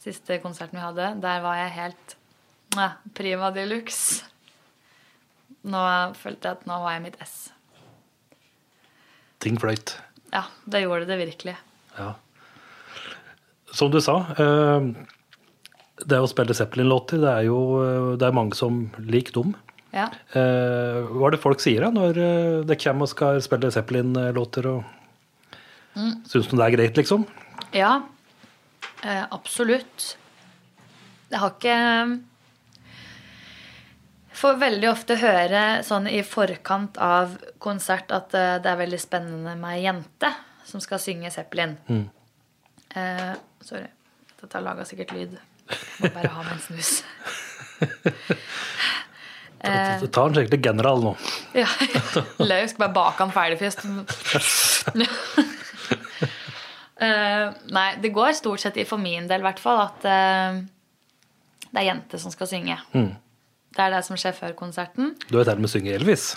siste 0.01 0.39
konserten 0.41 0.79
vi 0.79 0.85
hadde, 0.87 1.11
der 1.21 1.43
var 1.45 1.59
jeg 1.59 1.75
helt 1.75 2.15
ja, 2.79 2.87
prima 3.19 3.51
de 3.53 3.67
luxe. 3.69 4.23
Nå 5.69 5.83
følte 6.17 6.49
jeg 6.49 6.61
at 6.63 6.65
nå 6.71 6.79
var 6.87 6.97
jeg 6.97 7.05
mitt 7.05 7.21
ess. 7.21 7.37
Ting 9.45 9.61
fløyt. 9.61 9.99
Ja, 10.33 10.47
det 10.65 10.87
gjorde 10.87 11.11
det 11.11 11.21
virkelig. 11.21 11.59
Ja. 11.99 12.15
Som 13.79 13.93
du 13.95 14.01
sa, 14.03 14.19
eh, 14.35 14.91
det 16.09 16.19
å 16.19 16.29
spille 16.31 16.57
Zeppelin-låter, 16.57 17.21
det 17.23 17.31
er 17.31 17.47
jo 17.47 17.59
eh, 17.79 18.13
det 18.19 18.27
er 18.27 18.35
mange 18.35 18.59
som 18.59 18.89
liker 18.99 19.37
dem. 19.39 19.57
Ja. 19.95 20.09
Eh, 20.35 21.07
hva 21.15 21.29
er 21.29 21.37
det 21.37 21.43
folk 21.43 21.63
sier 21.63 21.87
da, 21.87 21.93
når 21.95 22.19
det 22.69 22.79
kommer 22.83 23.07
og 23.07 23.13
skal 23.15 23.43
spille 23.45 23.71
Zeppelin-låter? 23.75 24.73
og 24.75 24.95
Mm. 25.99 26.21
Syns 26.31 26.47
du 26.47 26.53
det 26.55 26.63
er 26.63 26.75
greit, 26.77 26.99
liksom? 27.01 27.25
Ja, 27.75 28.05
absolutt. 29.35 30.05
Jeg 31.33 31.41
har 31.43 31.55
ikke 31.57 32.21
Får 34.39 34.61
veldig 34.61 34.87
ofte 34.93 35.17
høre 35.19 35.63
sånn 35.83 36.07
i 36.07 36.21
forkant 36.23 37.01
av 37.03 37.33
konsert 37.59 38.13
at 38.15 38.31
det 38.31 38.71
er 38.71 38.79
veldig 38.79 39.01
spennende 39.03 39.57
med 39.59 39.81
ei 39.81 39.89
jente 39.89 40.31
som 40.69 40.79
skal 40.85 41.03
synge 41.03 41.33
Zeppelin. 41.35 41.75
Eh, 42.97 43.35
sorry. 43.67 43.89
Dette 44.39 44.63
laga 44.63 44.85
sikkert 44.87 45.13
lyd. 45.17 45.37
Jeg 45.69 46.05
må 46.05 46.13
bare 46.15 46.31
ha 46.33 46.45
meg 46.47 46.55
en 46.57 46.65
snus. 46.65 46.93
Ta 49.59 50.07
ta 50.15 50.25
en 50.29 50.37
skikkelig 50.37 50.61
general 50.63 51.01
nå. 51.03 51.13
Ja. 51.59 51.67
Løy, 52.51 52.63
skal 52.71 52.85
bare 52.85 52.95
bake 52.95 53.25
han 53.25 53.35
ferdig 53.35 53.59
først. 53.63 53.87
Eh, 56.99 57.51
nei, 57.71 57.93
det 58.03 58.09
går 58.11 58.33
stort 58.35 58.59
sett 58.59 58.75
i 58.83 58.83
for 58.83 58.99
min 58.99 59.29
del, 59.31 59.39
i 59.39 59.47
hvert 59.47 59.61
fall, 59.63 59.85
at 59.85 60.03
uh, 60.03 60.57
det 61.71 61.79
er 61.79 61.85
jente 61.87 62.19
som 62.19 62.33
skal 62.35 62.49
synge. 62.51 62.75
Det 62.91 63.85
er 63.85 63.93
det 63.95 64.01
som 64.03 64.19
skjer 64.19 64.35
før 64.35 64.57
konserten. 64.59 65.13
Du 65.31 65.37
har 65.39 65.47
til 65.47 65.61
og 65.61 65.63
med 65.63 65.71
synge 65.71 65.93
Elvis, 65.95 66.33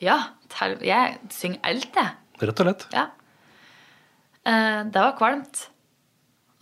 Ja, 0.00 0.16
jeg 0.80 1.18
synger 1.36 1.60
alt, 1.60 1.92
jeg. 1.92 2.16
rett 2.40 2.62
og 2.64 2.64
slett. 2.70 2.86
Ja. 2.96 3.04
Uh, 4.48 4.88
det 4.88 4.96
var 4.96 5.12
kvalmt 5.20 5.66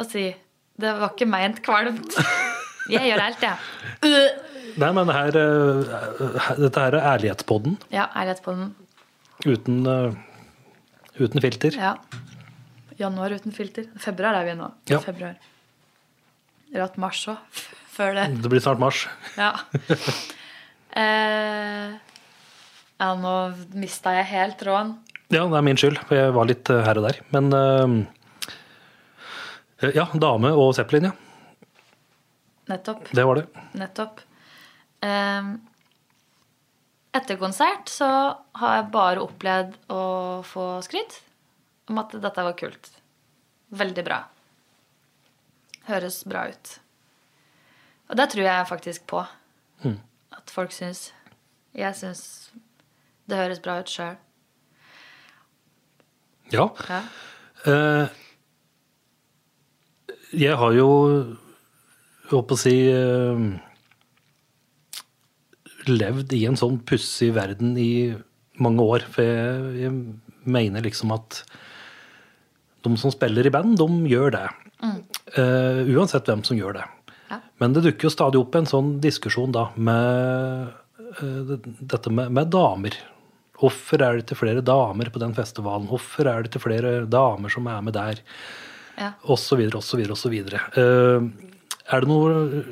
å 0.01 0.07
si. 0.09 0.27
Det 0.77 0.93
var 1.01 1.13
ikke 1.15 1.29
meint 1.31 1.63
kvalmt. 1.65 2.17
Jeg 2.93 3.09
gjør 3.09 3.19
alt, 3.25 3.41
jeg. 3.43 3.57
Nei, 4.79 4.89
men 4.95 5.09
her, 5.11 5.35
eh, 5.41 5.97
dette 6.61 6.83
her 6.85 6.95
er 6.95 7.07
ærlighetspodden 7.17 7.73
Ja, 7.91 8.05
ærlighetspodden. 8.15 8.69
uten, 9.43 9.81
eh, 9.91 10.15
uten 11.19 11.43
filter. 11.43 11.75
Ja. 11.75 11.97
Januar 13.01 13.35
uten 13.35 13.51
filter. 13.57 13.89
Februar 13.99 14.39
er 14.39 14.47
vi 14.47 14.55
nå. 14.61 14.69
Ja. 14.93 15.01
Februar. 15.03 15.35
Ratt 16.77 16.95
mars 17.03 17.25
òg. 17.33 17.43
Før 17.97 18.15
det. 18.21 18.29
Det 18.45 18.53
blir 18.53 18.63
snart 18.63 18.79
mars. 18.79 19.03
Ja. 19.35 19.51
Eh, 20.97 21.91
ja, 23.01 23.09
nå 23.21 23.35
mista 23.77 24.15
jeg 24.17 24.31
helt 24.31 24.59
tråden. 24.63 24.95
Ja, 25.35 25.43
det 25.51 25.59
er 25.59 25.65
min 25.67 25.77
skyld, 25.81 25.99
for 26.07 26.17
jeg 26.21 26.33
var 26.37 26.47
litt 26.49 26.71
eh, 26.71 26.85
her 26.87 27.01
og 27.03 27.09
der. 27.09 27.19
Men 27.35 27.51
ja, 29.81 30.07
dame 30.15 30.53
og 30.57 30.75
Zeppelin, 30.77 31.11
ja. 31.11 31.15
Nettopp. 32.67 33.11
Det 33.15 33.25
var 33.25 33.39
det. 33.39 33.47
Nettopp. 33.79 34.21
Eh, 35.07 35.51
etter 37.17 37.39
konsert 37.41 37.89
så 37.93 38.09
har 38.61 38.75
jeg 38.81 38.89
bare 38.95 39.23
opplevd 39.23 39.77
å 39.93 40.01
få 40.47 40.67
skryt 40.85 41.21
om 41.91 42.01
at 42.03 42.17
dette 42.19 42.47
var 42.49 42.57
kult. 42.59 42.91
Veldig 43.77 44.05
bra. 44.07 44.19
Høres 45.87 46.21
bra 46.27 46.49
ut. 46.51 46.75
Og 48.11 48.19
det 48.19 48.29
tror 48.33 48.47
jeg 48.47 48.69
faktisk 48.71 49.07
på. 49.11 49.23
At 50.37 50.53
folk 50.53 50.75
syns. 50.75 51.11
Jeg 51.77 51.95
syns 51.99 52.23
det 53.27 53.39
høres 53.39 53.63
bra 53.63 53.79
ut 53.83 53.91
sjøl. 53.91 54.17
Ja. 56.55 56.69
Ja. 56.89 57.01
Eh, 57.67 58.15
jeg 60.37 60.57
har 60.61 60.77
jo, 60.77 60.91
jeg 62.27 62.35
håper 62.35 62.57
å 62.57 62.61
si 62.61 62.77
eh, 62.93 63.47
Levd 65.87 66.33
i 66.35 66.41
en 66.49 66.59
sånn 66.59 66.81
pussig 66.83 67.29
verden 67.37 67.77
i 67.79 68.11
mange 68.59 68.83
år. 68.83 69.05
For 69.07 69.23
jeg, 69.23 69.85
jeg 69.85 69.93
mener 70.51 70.83
liksom 70.83 71.13
at 71.15 71.45
de 72.83 72.91
som 72.99 73.13
spiller 73.15 73.47
i 73.47 73.53
band, 73.55 73.79
de 73.79 74.11
gjør 74.11 74.35
det. 74.35 74.49
Eh, 74.83 75.83
uansett 75.95 76.27
hvem 76.29 76.43
som 76.47 76.59
gjør 76.59 76.81
det. 76.81 76.87
Ja. 77.31 77.41
Men 77.63 77.75
det 77.75 77.85
dukker 77.87 78.09
jo 78.09 78.15
stadig 78.15 78.41
opp 78.41 78.59
en 78.59 78.69
sånn 78.69 78.97
diskusjon 79.03 79.55
da 79.55 79.69
med 79.75 80.73
uh, 81.23 81.55
dette 81.81 82.13
med, 82.13 82.31
med 82.35 82.51
damer. 82.55 82.99
Hvorfor 83.57 84.03
er 84.03 84.17
det 84.17 84.27
ikke 84.27 84.39
flere 84.43 84.63
damer 84.65 85.11
på 85.11 85.23
den 85.23 85.35
festivalen? 85.37 85.89
Hvorfor 85.91 86.29
er 86.29 86.43
det 86.43 86.53
ikke 86.53 86.67
flere 86.67 86.99
damer 87.11 87.53
som 87.53 87.67
er 87.73 87.83
med 87.87 87.97
der? 87.97 88.23
Ja. 88.97 89.13
Så 90.17 90.33
videre. 90.33 90.61
Eh, 90.75 91.27
er 91.93 92.03
det 92.03 92.11
noe 92.11 92.65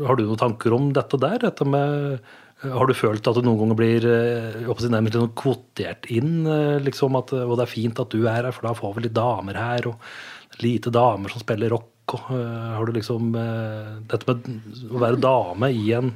Har 0.00 0.16
du 0.16 0.24
noen 0.24 0.40
tanker 0.40 0.72
om 0.72 0.92
dette 0.96 1.18
der? 1.20 1.42
Dette 1.44 1.66
med 1.68 2.20
har 2.60 2.84
du 2.84 2.92
følt 2.92 3.24
at 3.24 3.38
du 3.38 3.44
noen 3.44 3.62
ganger 3.62 3.76
blir 3.78 4.04
eh, 4.04 4.88
nærmest 4.92 5.16
kvotert 5.38 6.04
inn? 6.12 6.44
eh, 6.44 6.76
liksom 6.84 7.16
at, 7.16 7.32
Og 7.32 7.54
det 7.56 7.64
er 7.64 7.72
fint 7.72 8.02
at 8.02 8.12
du 8.12 8.26
er 8.26 8.44
her, 8.44 8.52
for 8.52 8.68
da 8.68 8.74
får 8.76 8.96
vi 8.96 9.06
litt 9.06 9.16
damer 9.16 9.56
her. 9.56 9.88
Og 9.88 10.60
lite 10.60 10.92
damer 10.92 11.32
som 11.32 11.40
spiller 11.40 11.72
rock. 11.72 11.88
Og, 12.10 12.26
eh, 12.36 12.68
har 12.76 12.84
du 12.84 12.92
liksom 12.92 13.32
eh, 13.38 13.94
Dette 14.10 14.28
med 14.28 14.84
å 14.90 15.00
være 15.00 15.22
dame 15.22 15.70
i 15.72 15.92
en, 15.96 16.12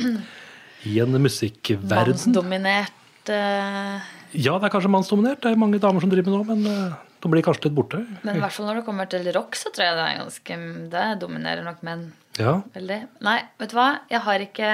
i 0.91 0.99
en 1.01 1.17
musikkverden 1.23 2.13
Mannsdominert 2.13 3.31
uh... 3.31 4.05
Ja, 4.35 4.59
det 4.59 4.67
er 4.67 4.73
kanskje 4.75 4.91
mannsdominert. 4.91 5.41
Det 5.41 5.53
er 5.53 5.61
mange 5.61 5.79
damer 5.81 6.03
som 6.03 6.11
driver 6.13 6.35
med 6.35 6.43
det, 6.43 6.57
men 6.59 6.97
eh, 7.25 7.31
blir 7.33 7.45
kanskje 7.47 7.69
litt 7.69 7.77
borte. 7.77 8.01
Men 8.23 8.37
i 8.37 8.43
hvert 8.43 8.53
fall 8.57 8.67
når 8.69 8.81
det 8.81 8.87
kommer 8.87 9.09
til 9.11 9.27
rock, 9.37 9.57
så 9.59 9.73
tror 9.75 9.87
jeg 9.89 9.97
det 9.99 10.05
er 10.07 10.21
ganske 10.23 10.59
Det 10.95 11.05
dominerer 11.23 11.65
nok 11.67 11.83
menn 11.87 12.07
Ja, 12.39 12.59
veldig. 12.75 13.01
Nei, 13.25 13.39
vet 13.61 13.71
du 13.73 13.77
hva? 13.79 13.89
Jeg 14.11 14.21
har 14.27 14.47
ikke 14.47 14.71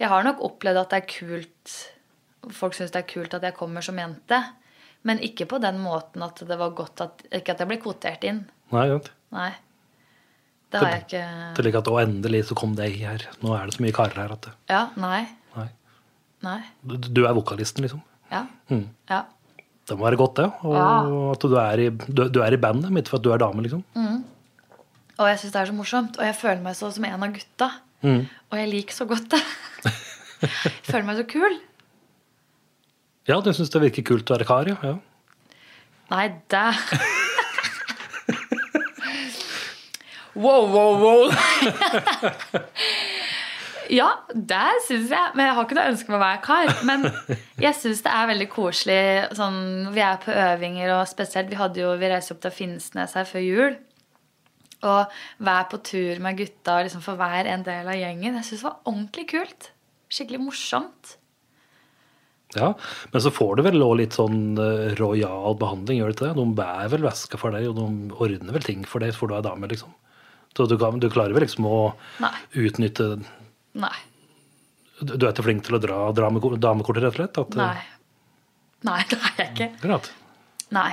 Jeg 0.00 0.08
har 0.12 0.24
nok 0.26 0.40
opplevd 0.48 0.82
at 0.84 0.90
det 0.94 1.02
er 1.02 1.10
kult 1.10 1.76
Folk 2.50 2.74
syns 2.74 2.90
det 2.90 3.04
er 3.04 3.10
kult 3.12 3.34
at 3.38 3.44
jeg 3.46 3.54
kommer 3.54 3.84
som 3.86 3.98
jente. 4.00 4.38
Men 5.06 5.20
ikke 5.22 5.46
på 5.50 5.60
den 5.62 5.78
måten 5.82 6.22
at 6.26 6.40
det 6.46 6.56
var 6.58 6.72
godt 6.78 7.00
at 7.04 7.22
Ikke 7.30 7.54
at 7.54 7.62
jeg 7.62 7.70
ble 7.70 7.78
kvotert 7.82 8.24
inn. 8.26 8.44
nei, 8.72 8.88
vent. 8.90 9.12
Nei. 9.34 9.52
Det 10.72 10.80
har 10.80 10.88
jeg 10.94 11.02
ikke 11.04 11.54
Til 11.58 11.66
like 11.68 11.80
at 11.82 11.88
å, 11.92 11.98
endelig 12.00 12.46
så 12.48 12.56
kom 12.56 12.74
deg 12.78 12.96
her. 12.96 13.26
Nå 13.44 13.52
er 13.54 13.68
det 13.68 13.76
så 13.76 13.84
mye 13.84 13.94
karer 13.94 14.22
her 14.24 14.32
at 14.32 14.46
det, 14.48 14.52
Ja, 14.72 14.86
nei. 14.96 15.26
nei. 15.56 15.68
Nei. 16.42 16.60
Du, 16.82 16.96
du 16.96 17.20
er 17.28 17.34
vokalisten, 17.36 17.84
liksom. 17.84 18.00
Ja. 18.32 18.46
Mm. 18.72 18.86
Ja. 19.10 19.20
Det 19.92 19.98
må 20.00 20.06
være 20.08 20.16
godt, 20.16 20.38
det. 20.40 20.46
Og 20.64 20.72
Ja. 20.72 21.32
at 21.34 21.42
du 21.44 21.56
er, 21.60 21.80
i, 21.84 21.88
du, 21.92 22.22
du 22.32 22.40
er 22.40 22.54
i 22.56 22.60
bandet 22.60 22.88
mitt 22.96 23.08
for 23.12 23.18
at 23.20 23.24
du 23.26 23.30
er 23.34 23.40
dame, 23.42 23.60
liksom. 23.66 23.82
Og 25.20 25.28
jeg 25.28 25.38
syns 25.42 25.52
det 25.52 25.60
er 25.60 25.68
så 25.68 25.74
morsomt. 25.76 26.16
Og 26.16 26.24
jeg 26.24 26.34
føler 26.38 26.62
meg 26.64 26.74
så 26.78 26.88
som 26.94 27.04
en 27.04 27.12
av 27.28 27.34
gutta. 27.36 27.68
Mm. 28.02 28.22
Og 28.50 28.56
jeg 28.58 28.70
liker 28.72 28.96
så 28.96 29.04
godt 29.10 29.28
det. 29.34 29.42
jeg 29.84 30.72
føler 30.88 31.04
meg 31.10 31.20
så 31.20 31.26
kul. 31.28 31.58
Ja, 33.28 33.36
du 33.44 33.52
syns 33.54 33.70
det 33.70 33.82
virker 33.84 34.02
kult 34.08 34.32
å 34.32 34.34
være 34.38 34.48
kar, 34.48 34.66
ja. 34.72 34.76
ja. 34.82 34.96
Nei, 36.10 36.24
det 36.50 36.64
Wow, 40.34 40.64
wow, 40.72 40.96
wow. 40.96 41.28
ja, 43.92 44.08
det 44.32 44.64
syns 44.86 45.10
jeg. 45.12 45.32
Men 45.36 45.48
jeg 45.50 45.56
har 45.58 45.66
ikke 45.66 45.76
noe 45.78 45.90
ønske 45.92 46.12
om 46.12 46.16
å 46.16 46.22
være 46.22 46.42
kar. 46.46 46.70
Men 46.88 47.06
jeg 47.60 47.76
syns 47.78 48.02
det 48.06 48.12
er 48.16 48.28
veldig 48.32 48.48
koselig 48.52 49.00
sånn, 49.38 49.58
Vi 49.94 50.00
er 50.04 50.20
på 50.22 50.32
øvinger, 50.32 50.94
og 50.96 51.08
spesielt 51.10 51.50
Vi 51.52 51.58
hadde 51.60 51.82
jo, 51.84 51.94
vi 52.00 52.08
reiste 52.12 52.32
opp 52.36 52.42
til 52.44 52.54
Finnsnes 52.56 53.16
her 53.18 53.28
før 53.28 53.44
jul. 53.44 53.76
Og 54.82 55.12
være 55.46 55.66
på 55.70 55.78
tur 55.86 56.22
med 56.24 56.40
gutta 56.40 56.80
og 56.80 56.88
liksom 56.88 57.04
få 57.04 57.14
være 57.20 57.52
en 57.52 57.62
del 57.68 57.86
av 57.92 57.98
gjengen. 58.00 58.38
Jeg 58.40 58.48
syns 58.48 58.64
det 58.64 58.68
var 58.70 58.80
ordentlig 58.90 59.26
kult. 59.30 59.68
Skikkelig 60.12 60.40
morsomt. 60.48 61.12
ja. 62.56 62.72
Men 63.12 63.22
så 63.24 63.30
får 63.32 63.56
du 63.56 63.62
vel 63.68 63.84
òg 63.84 63.94
litt 64.00 64.16
sånn 64.18 64.58
eh, 64.60 64.90
rojal 64.98 65.54
behandling, 65.60 66.00
gjør 66.00 66.10
du 66.10 66.16
ikke 66.16 66.26
det? 66.26 66.34
De 66.40 66.56
bærer 66.58 66.90
vel 66.92 67.06
veska 67.06 67.38
for 67.40 67.54
deg, 67.54 67.68
og 67.70 67.78
de 67.78 68.16
ordner 68.18 68.56
vel 68.58 68.66
ting 68.66 68.82
for 68.88 69.00
deg, 69.04 69.14
for 69.16 69.30
du 69.30 69.36
er 69.38 69.46
dame, 69.46 69.70
liksom. 69.70 69.94
Så 70.52 70.66
du, 70.68 70.74
kan, 70.76 70.98
du 71.00 71.06
klarer 71.08 71.32
vel 71.32 71.46
liksom 71.46 71.64
å 71.64 71.78
Nei. 72.20 72.32
utnytte 72.60 73.06
Nei. 73.78 73.94
Du 75.00 75.16
du 75.16 75.26
er 75.26 75.32
ikke 75.32 75.44
flink 75.46 75.64
til 75.66 75.76
å 75.78 75.80
dra, 75.82 75.98
dra 76.14 76.28
med 76.30 76.44
rett 76.44 77.08
og 77.08 77.16
slett? 77.16 77.38
At, 77.40 77.56
Nei. 77.58 77.78
Nei, 78.86 79.00
det 79.10 79.18
er 79.18 79.38
jeg 79.38 79.48
ikke. 79.52 79.70
Greit. 79.82 80.12
Nei. 80.74 80.92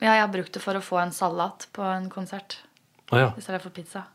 Ja, 0.00 0.14
jeg 0.16 0.22
har 0.24 0.32
brukt 0.32 0.54
det 0.56 0.62
for 0.64 0.78
å 0.78 0.82
få 0.84 0.98
en 1.02 1.12
salat 1.12 1.68
på 1.76 1.84
en 1.84 2.08
konsert. 2.12 2.58
Å 3.12 3.20
ja. 3.20 3.28
I 3.36 3.44
stedet 3.44 3.60
for 3.62 3.74
pizza. 3.74 4.06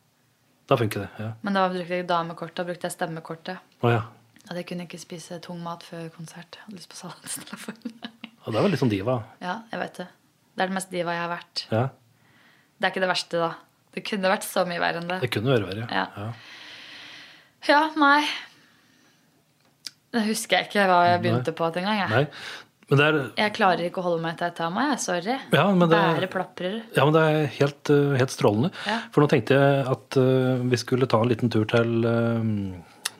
Da 0.65 0.77
funker 0.79 1.03
det. 1.03 1.09
Ja. 1.21 1.31
Men 1.45 1.57
da 1.57 1.67
brukte 1.69 1.99
jeg 1.99 2.07
damekortet, 2.09 2.09
damekort, 2.09 2.55
da 2.57 2.65
brukte 2.65 2.87
jeg 2.89 2.95
stemmekortet. 2.95 3.75
Å 3.85 3.91
ja. 3.93 4.01
At 4.49 4.57
jeg 4.57 4.67
kunne 4.69 4.85
ikke 4.87 4.99
spise 5.01 5.37
tung 5.43 5.59
mat 5.65 5.83
før 5.85 6.07
konsert. 6.15 6.57
Jeg 6.57 6.65
hadde 6.65 6.79
lyst 6.79 6.89
på 6.89 6.97
salat 6.97 7.27
istedenfor. 7.29 7.77
Og 7.77 8.49
det 8.51 8.57
er 8.57 8.65
vel 8.65 8.73
litt 8.73 8.81
sånn 8.81 8.93
diva. 8.93 9.19
ja, 9.43 9.59
jeg 9.71 9.81
vet 9.83 10.01
det. 10.01 10.07
Det 10.55 10.63
er 10.63 10.71
det 10.71 10.77
mest 10.77 10.91
diva 10.93 11.13
jeg 11.13 11.21
har 11.25 11.31
vært. 11.33 11.65
Ja, 11.69 11.85
Det 12.79 12.87
er 12.87 12.93
ikke 12.93 13.03
det 13.05 13.11
verste, 13.11 13.39
da. 13.43 13.51
Det 13.95 14.03
kunne 14.09 14.31
vært 14.31 14.45
så 14.47 14.65
mye 14.67 14.81
verre 14.81 15.01
enn 15.01 15.09
det. 15.11 15.17
det 15.23 15.29
kunne 15.31 15.53
vært 15.53 15.67
verre. 15.69 15.85
Ja. 15.91 16.05
Ja. 16.15 16.27
Ja, 17.67 17.81
nei. 17.99 18.21
Det 20.15 20.23
husker 20.29 20.61
jeg 20.61 20.69
ikke 20.69 20.85
hva 20.87 20.99
jeg 21.09 21.23
begynte 21.25 21.51
på 21.55 21.65
at 21.67 21.79
engang. 21.81 21.97
Jeg. 21.99 22.09
Nei, 22.13 22.25
men 22.91 23.01
er, 23.01 23.15
jeg 23.41 23.53
klarer 23.57 23.87
ikke 23.87 23.99
å 23.99 24.05
holde 24.05 24.21
meg 24.23 24.37
til 24.39 24.47
et 24.47 24.55
tema. 24.59 24.83
Jeg. 24.91 24.99
Sorry. 25.03 25.37
Ja, 25.57 25.65
men 25.73 25.89
det- 25.89 25.97
Bære 25.99 26.29
plaprer. 26.31 26.75
ja, 26.95 27.03
men 27.05 27.13
det 27.17 27.23
er 27.25 27.47
helt, 27.59 27.89
eh, 27.89 28.15
helt 28.21 28.31
strålende. 28.31 28.71
Ja. 28.85 28.99
For 29.11 29.21
nå 29.25 29.27
tenkte 29.31 29.57
jeg 29.57 29.87
at 29.95 30.17
uh, 30.21 30.61
vi 30.71 30.77
skulle 30.77 31.07
ta 31.09 31.19
en 31.21 31.27
liten 31.33 31.49
tur 31.51 31.65
til 31.65 32.05
uh, 32.05 32.45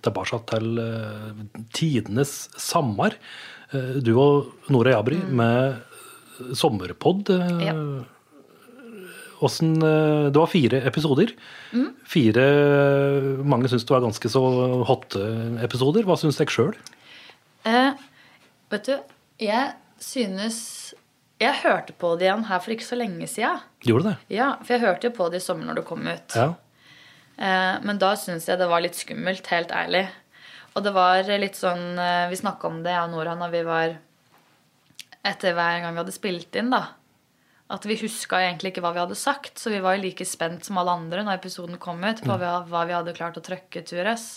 tilbake 0.06 0.40
til 0.54 0.80
uh, 0.80 1.44
tidenes 1.74 2.36
Samar. 2.56 3.18
Uh, 3.74 4.00
du 4.00 4.14
og 4.22 4.54
Nora 4.70 4.92
Jabri 4.96 5.18
med 5.18 5.82
sommerpod. 6.56 7.28
Mm. 7.34 7.62
Ja. 7.66 7.74
Åssen 9.44 9.76
eh, 9.84 10.28
Det 10.32 10.40
var 10.40 10.52
fire 10.52 10.82
episoder. 10.88 11.34
Mm. 11.74 11.90
Fire 12.08 12.46
Mange 13.44 13.72
syns 13.72 13.86
det 13.88 13.96
var 13.96 14.06
ganske 14.06 14.32
så 14.32 14.44
hotte 14.88 15.24
episoder. 15.66 16.08
Hva 16.08 16.18
syns 16.20 16.40
dere 16.40 16.54
sjøl? 16.54 16.76
Eh, 17.66 18.06
vet 18.72 18.92
du, 18.92 18.96
jeg 19.42 19.74
synes 20.00 20.60
Jeg 21.42 21.60
hørte 21.64 21.96
på 22.00 22.14
det 22.20 22.30
igjen 22.30 22.46
her 22.48 22.62
for 22.64 22.76
ikke 22.76 22.88
så 22.88 23.00
lenge 23.00 23.28
siden. 23.28 23.64
Gjorde 23.84 24.14
det? 24.14 24.38
Ja, 24.38 24.54
for 24.64 24.78
jeg 24.78 24.86
hørte 24.86 25.10
jo 25.10 25.18
på 25.18 25.28
det 25.32 25.42
i 25.42 25.46
sommer 25.46 25.68
når 25.68 25.82
det 25.82 25.88
kom 25.90 26.06
ut. 26.08 26.36
Ja. 26.38 26.54
Eh, 27.36 27.74
men 27.84 28.00
da 28.00 28.14
syns 28.20 28.48
jeg 28.48 28.62
det 28.62 28.70
var 28.72 28.84
litt 28.86 28.96
skummelt, 28.96 29.48
helt 29.52 29.74
ærlig. 29.76 30.06
Og 30.76 30.84
det 30.84 30.92
var 30.96 31.28
litt 31.40 31.56
sånn 31.60 32.00
eh, 32.00 32.28
Vi 32.32 32.40
snakka 32.40 32.68
om 32.72 32.82
det, 32.84 32.94
jeg 32.96 33.08
og 33.08 33.12
Nora, 33.16 33.36
når 33.40 33.52
vi 33.54 33.64
var 33.68 33.98
Etter 35.26 35.56
hver 35.58 35.82
gang 35.82 35.96
vi 35.96 36.04
hadde 36.04 36.14
spilt 36.14 36.56
inn, 36.60 36.70
da. 36.70 36.84
At 37.74 37.86
vi 37.90 37.98
huska 37.98 38.38
egentlig 38.44 38.74
ikke 38.74 38.84
hva 38.86 38.92
vi 38.94 39.02
hadde 39.02 39.18
sagt, 39.18 39.58
så 39.58 39.72
vi 39.74 39.82
var 39.82 39.96
jo 39.96 40.04
like 40.04 40.26
spent 40.28 40.68
som 40.68 40.78
alle 40.78 40.94
andre 40.94 41.24
når 41.26 41.40
episoden 41.40 41.80
kom 41.82 42.04
ut, 42.06 42.22
på 42.22 42.36
hva, 42.38 42.60
hva 42.70 42.84
vi 42.86 42.94
hadde 42.94 43.16
klart 43.18 43.40
å 43.40 43.46
trøkke 43.46 43.82
Tures. 43.90 44.28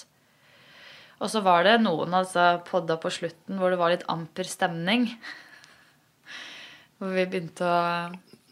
Og 1.19 1.29
så 1.33 1.43
var 1.45 1.67
det 1.67 1.77
noen 1.83 2.14
altså, 2.14 2.62
podda 2.69 2.97
på 3.03 3.11
slutten 3.12 3.59
hvor 3.61 3.75
det 3.75 3.81
var 3.81 3.93
litt 3.93 4.07
amper 4.11 4.49
stemning. 4.49 5.11
Hvor 6.99 7.12
vi 7.14 7.27
begynte 7.31 7.67
å 7.67 7.81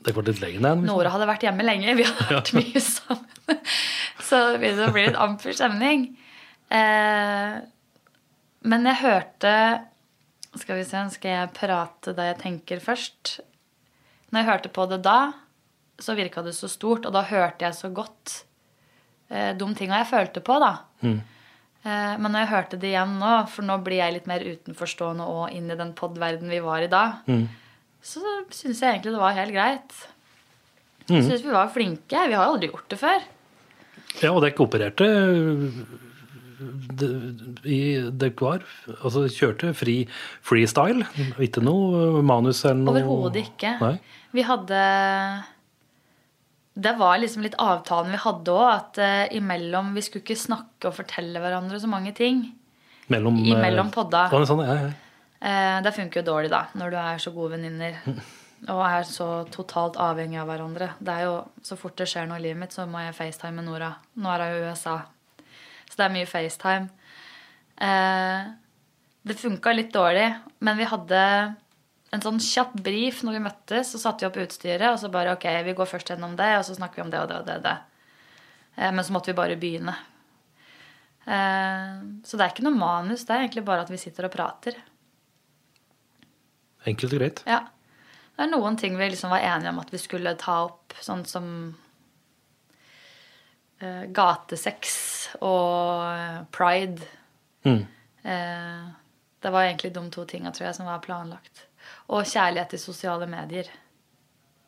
Det 0.04 0.14
går 0.14 0.28
litt 0.28 0.42
lenger 0.42 0.64
ned. 0.66 0.84
Nora 0.86 1.14
hadde 1.14 1.30
vært 1.30 1.46
hjemme 1.46 1.64
lenge. 1.66 1.96
Vi 1.98 2.06
hadde 2.06 2.28
vært 2.34 2.52
mye 2.58 2.82
sammen. 2.82 3.62
Så 4.26 4.42
det 4.52 4.60
begynte 4.60 4.90
å 4.90 4.94
bli 4.94 5.06
litt 5.06 5.20
amper 5.22 5.56
stemning. 5.56 6.06
Eh, 6.74 7.56
men 8.66 8.88
jeg 8.90 8.98
hørte 8.98 9.50
Skal 10.58 10.80
vi 10.80 10.86
se, 10.88 11.02
skal 11.14 11.30
jeg 11.30 11.50
prate 11.54 12.14
da 12.16 12.32
jeg 12.32 12.40
tenker 12.42 12.82
først? 12.82 13.36
Når 14.36 14.42
jeg 14.42 14.50
hørte 14.50 14.70
på 14.76 14.84
det 14.90 14.98
da, 15.00 15.32
så 15.96 16.12
virka 16.12 16.42
det 16.44 16.52
så 16.52 16.68
stort, 16.68 17.06
og 17.08 17.14
da 17.16 17.22
hørte 17.24 17.64
jeg 17.64 17.72
så 17.72 17.88
godt 17.88 18.42
eh, 19.32 19.54
de 19.56 19.68
tinga 19.78 20.02
jeg 20.02 20.10
følte 20.10 20.42
på, 20.44 20.58
da. 20.60 20.74
Mm. 21.00 21.14
Eh, 21.86 22.16
men 22.20 22.26
når 22.34 22.42
jeg 22.42 22.50
hørte 22.50 22.78
det 22.82 22.90
igjen 22.90 23.14
nå, 23.16 23.30
for 23.48 23.64
nå 23.64 23.78
blir 23.86 24.02
jeg 24.02 24.12
litt 24.18 24.28
mer 24.28 24.44
utenforstående 24.44 25.24
og 25.24 25.54
inn 25.56 25.72
i 25.72 25.78
den 25.78 25.94
pod-verden 25.96 26.52
vi 26.52 26.60
var 26.60 26.84
i 26.84 26.90
da, 26.92 27.04
Mm. 27.24 27.46
så 28.04 28.20
syns 28.52 28.82
jeg 28.84 28.90
egentlig 28.92 29.14
det 29.16 29.22
var 29.24 29.38
helt 29.40 29.56
greit. 29.56 29.96
Mm. 31.08 31.22
syns 31.22 31.42
vi 31.46 31.54
var 31.54 31.72
flinke. 31.72 32.26
Vi 32.28 32.34
har 32.36 32.44
aldri 32.44 32.68
gjort 32.68 32.88
det 32.92 32.98
før. 33.00 33.24
Ja, 34.20 34.32
og 34.34 34.42
dere 34.44 34.60
opererte 34.66 35.08
i 36.56 37.80
det 38.10 38.30
var 38.40 38.62
Altså 38.96 39.26
kjørte 39.28 39.72
fri 39.76 39.96
freestyle. 40.44 41.06
Ikke 41.42 41.62
noe 41.64 42.22
manus 42.26 42.64
eller 42.64 42.82
noe 42.84 43.02
Overhodet 43.02 43.42
ikke. 43.50 43.74
Nei. 43.82 43.96
Vi 44.36 44.44
hadde 44.46 44.80
Det 46.76 46.94
var 47.00 47.18
liksom 47.22 47.44
litt 47.46 47.58
avtalen 47.62 48.14
vi 48.14 48.22
hadde 48.22 48.54
òg, 48.54 48.68
at 48.72 49.02
uh, 49.02 49.36
imellom 49.36 49.94
Vi 49.96 50.04
skulle 50.04 50.24
ikke 50.24 50.38
snakke 50.38 50.90
og 50.90 50.96
fortelle 50.98 51.42
hverandre 51.42 51.80
så 51.82 51.90
mange 51.90 52.14
ting. 52.16 52.46
Mellom, 53.12 53.38
Imellom 53.38 53.86
eh, 53.86 53.94
podda. 53.94 54.24
Sånn, 54.32 54.48
sånn, 54.48 54.64
ja, 54.66 54.80
ja. 54.80 54.94
Uh, 55.36 55.76
det 55.84 55.92
funker 55.94 56.20
jo 56.20 56.26
dårlig, 56.26 56.50
da, 56.50 56.64
når 56.74 56.90
du 56.90 56.96
er 56.98 57.22
så 57.22 57.30
gode 57.34 57.54
venninner. 57.54 58.00
Og 58.72 58.80
er 58.82 59.04
så 59.06 59.28
totalt 59.52 59.98
avhengig 60.00 60.40
av 60.40 60.48
hverandre. 60.48 60.88
Det 60.98 61.12
er 61.12 61.26
jo, 61.28 61.34
Så 61.62 61.76
fort 61.78 61.96
det 62.00 62.08
skjer 62.10 62.26
noe 62.26 62.40
i 62.40 62.46
livet 62.48 62.58
mitt, 62.64 62.74
så 62.74 62.86
må 62.88 63.04
jeg 63.04 63.14
facetime 63.14 63.60
med 63.60 63.68
Nora. 63.68 63.92
Nå 64.16 64.32
er 64.32 64.44
hun 64.46 64.56
i 64.56 64.70
USA. 64.72 64.96
Så 65.96 66.02
det 66.02 66.06
er 66.10 66.12
mye 66.12 66.28
FaceTime. 66.28 66.90
Eh, 67.80 68.48
det 69.26 69.38
funka 69.40 69.72
litt 69.72 69.94
dårlig, 69.94 70.26
men 70.60 70.76
vi 70.76 70.88
hadde 70.90 71.20
en 72.12 72.22
sånn 72.22 72.36
kjapp 72.42 72.74
brief 72.84 73.22
når 73.24 73.38
vi 73.38 73.44
møttes. 73.46 73.94
Så 73.94 74.00
satte 74.02 74.26
vi 74.26 74.28
opp 74.28 74.36
utstyret, 74.44 74.90
og 74.90 74.98
så 75.00 75.08
bare 75.12 75.32
ok, 75.38 75.46
vi 75.64 75.74
går 75.78 75.88
først 75.88 76.12
gjennom 76.12 76.36
det, 76.36 76.50
og 76.58 76.66
så 76.68 76.76
snakker 76.76 77.00
vi 77.00 77.06
om 77.06 77.14
det 77.14 77.22
og 77.22 77.30
det 77.30 77.38
og 77.40 77.48
det. 77.48 77.56
og 77.56 77.64
det. 77.64 77.78
Eh, 78.76 78.92
men 78.92 79.00
så 79.08 79.16
måtte 79.16 79.32
vi 79.32 79.38
bare 79.40 79.56
begynne. 79.56 79.96
Eh, 81.24 81.96
så 82.28 82.36
det 82.36 82.44
er 82.44 82.52
ikke 82.52 82.68
noe 82.68 82.76
manus, 82.76 83.24
det 83.24 83.32
er 83.32 83.46
egentlig 83.46 83.64
bare 83.66 83.88
at 83.88 83.94
vi 83.96 84.02
sitter 84.04 84.28
og 84.28 84.36
prater. 84.36 84.76
Enkelt 86.86 87.16
og 87.16 87.24
greit. 87.24 87.42
Ja. 87.48 87.64
Det 88.36 88.44
er 88.44 88.52
noen 88.52 88.76
ting 88.76 89.00
vi 89.00 89.08
liksom 89.08 89.32
var 89.32 89.40
enige 89.40 89.72
om 89.72 89.80
at 89.80 89.90
vi 89.90 89.98
skulle 89.98 90.36
ta 90.36 90.60
opp, 90.68 90.92
sånn 91.00 91.24
som 91.24 91.46
eh, 93.80 94.04
gatesex 94.12 95.15
og 95.40 96.46
pride. 96.52 97.02
Mm. 97.64 97.86
Eh, 98.24 98.84
det 99.42 99.52
var 99.52 99.62
egentlig 99.68 99.92
de 99.94 100.04
to 100.10 100.24
tinga 100.24 100.52
som 100.54 100.86
var 100.86 100.98
planlagt. 101.04 101.66
Og 102.08 102.24
kjærlighet 102.26 102.74
i 102.74 102.78
sosiale 102.82 103.26
medier. 103.30 103.68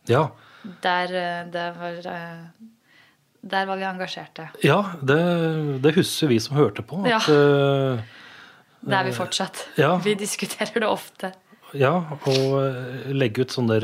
Ja. 0.09 0.29
Der, 0.83 1.13
eh, 1.15 1.73
var, 1.79 1.99
eh, 2.07 2.45
der 3.43 3.67
var 3.67 3.77
vi 3.77 3.85
engasjerte. 3.85 4.49
ja 4.65 4.83
det, 5.03 5.83
det 5.83 5.95
husker 5.95 6.29
vi 6.29 6.39
som 6.41 6.57
hørte 6.57 6.83
på. 6.83 7.05
At, 7.05 7.11
Ja. 7.11 7.19
eh, 7.19 8.01
Det 8.85 8.95
er 8.95 9.05
vi 9.05 9.13
fortsatt. 9.13 9.67
ja. 9.79 9.97
Vi 10.05 10.15
diskuterer 10.15 10.81
det 10.81 10.89
ofte. 10.89 11.33
ja, 11.75 11.91
og 12.27 13.13
legge 13.13 13.43
ut 13.43 13.51
sånn 13.53 13.67
der 13.69 13.81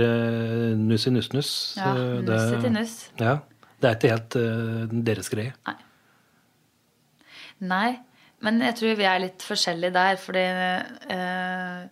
nuss 0.76 1.06
i 1.06 1.10
nuss-nuss. 1.10 1.76
Ja, 1.76 1.92
det- 1.94 2.24
nuss 2.24 2.64
i 2.64 2.68
nuss. 2.70 3.10
Ja, 3.18 3.38
det 3.80 3.90
er 3.90 3.94
ikke 3.96 4.10
helt 4.10 5.04
deres 5.04 5.28
greie. 5.28 5.52
Nei, 5.66 5.74
men 8.44 8.60
jeg 8.60 8.74
tror 8.76 8.96
vi 8.98 9.06
er 9.08 9.22
litt 9.22 9.42
forskjellige 9.46 9.94
der, 9.94 10.16
fordi 10.20 10.42
eh, 10.44 11.84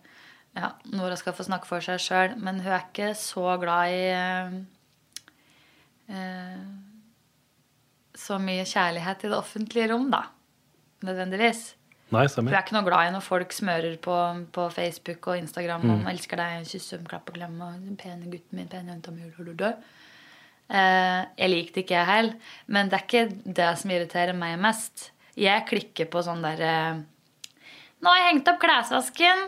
ja, 0.59 0.69
Nora 0.93 1.15
skal 1.17 1.33
få 1.33 1.45
snakke 1.47 1.65
for 1.69 1.81
seg 1.81 2.01
sjøl, 2.03 2.35
men 2.37 2.59
hun 2.61 2.71
er 2.75 2.83
ikke 2.85 3.13
så 3.17 3.55
glad 3.61 3.93
i 3.93 4.03
eh, 4.13 4.57
eh, 6.13 6.65
så 8.23 8.37
mye 8.39 8.65
kjærlighet 8.69 9.23
i 9.25 9.31
det 9.31 9.37
offentlige 9.39 9.89
rom, 9.93 10.11
da. 10.13 10.23
Nødvendigvis. 11.03 11.63
Nei, 12.13 12.27
Hun 12.29 12.47
er 12.51 12.59
ikke 12.61 12.75
noe 12.75 12.85
glad 12.85 13.07
i 13.09 13.13
når 13.15 13.23
folk 13.25 13.51
smører 13.55 13.95
på, 13.97 14.15
på 14.53 14.67
Facebook 14.71 15.27
og 15.31 15.37
Instagram 15.41 15.81
Mm. 15.81 15.89
om 15.95 16.05
'elsker 16.07 16.37
deg', 16.37 16.67
'kysse, 16.69 16.99
klapp 17.09 17.29
og 17.29 17.35
klem' 17.35 17.61
og 17.61 17.97
pene 17.97 18.29
gutten 18.29 18.53
min, 18.59 18.67
pene 18.67 18.91
jenta 18.93 19.11
mi', 19.11 19.31
du, 19.35 19.43
du, 19.43 19.53
du. 19.53 19.73
Eh, 20.69 21.25
jeg 21.37 21.49
liker 21.49 21.73
det 21.73 21.83
ikke, 21.83 21.95
jeg 21.97 22.05
heller. 22.05 22.35
Men 22.67 22.89
det 22.89 22.93
er 22.93 23.03
ikke 23.07 23.53
det 23.53 23.77
som 23.79 23.89
irriterer 23.91 24.33
meg 24.37 24.59
mest. 24.59 25.09
Jeg 25.39 25.65
klikker 25.69 26.09
på 26.13 26.21
sånn 26.25 26.43
der 26.45 26.61
eh, 26.61 27.01
'Nå 28.03 28.11
har 28.11 28.19
jeg 28.19 28.29
hengt 28.33 28.49
opp 28.51 28.59
klesvasken'. 28.59 29.45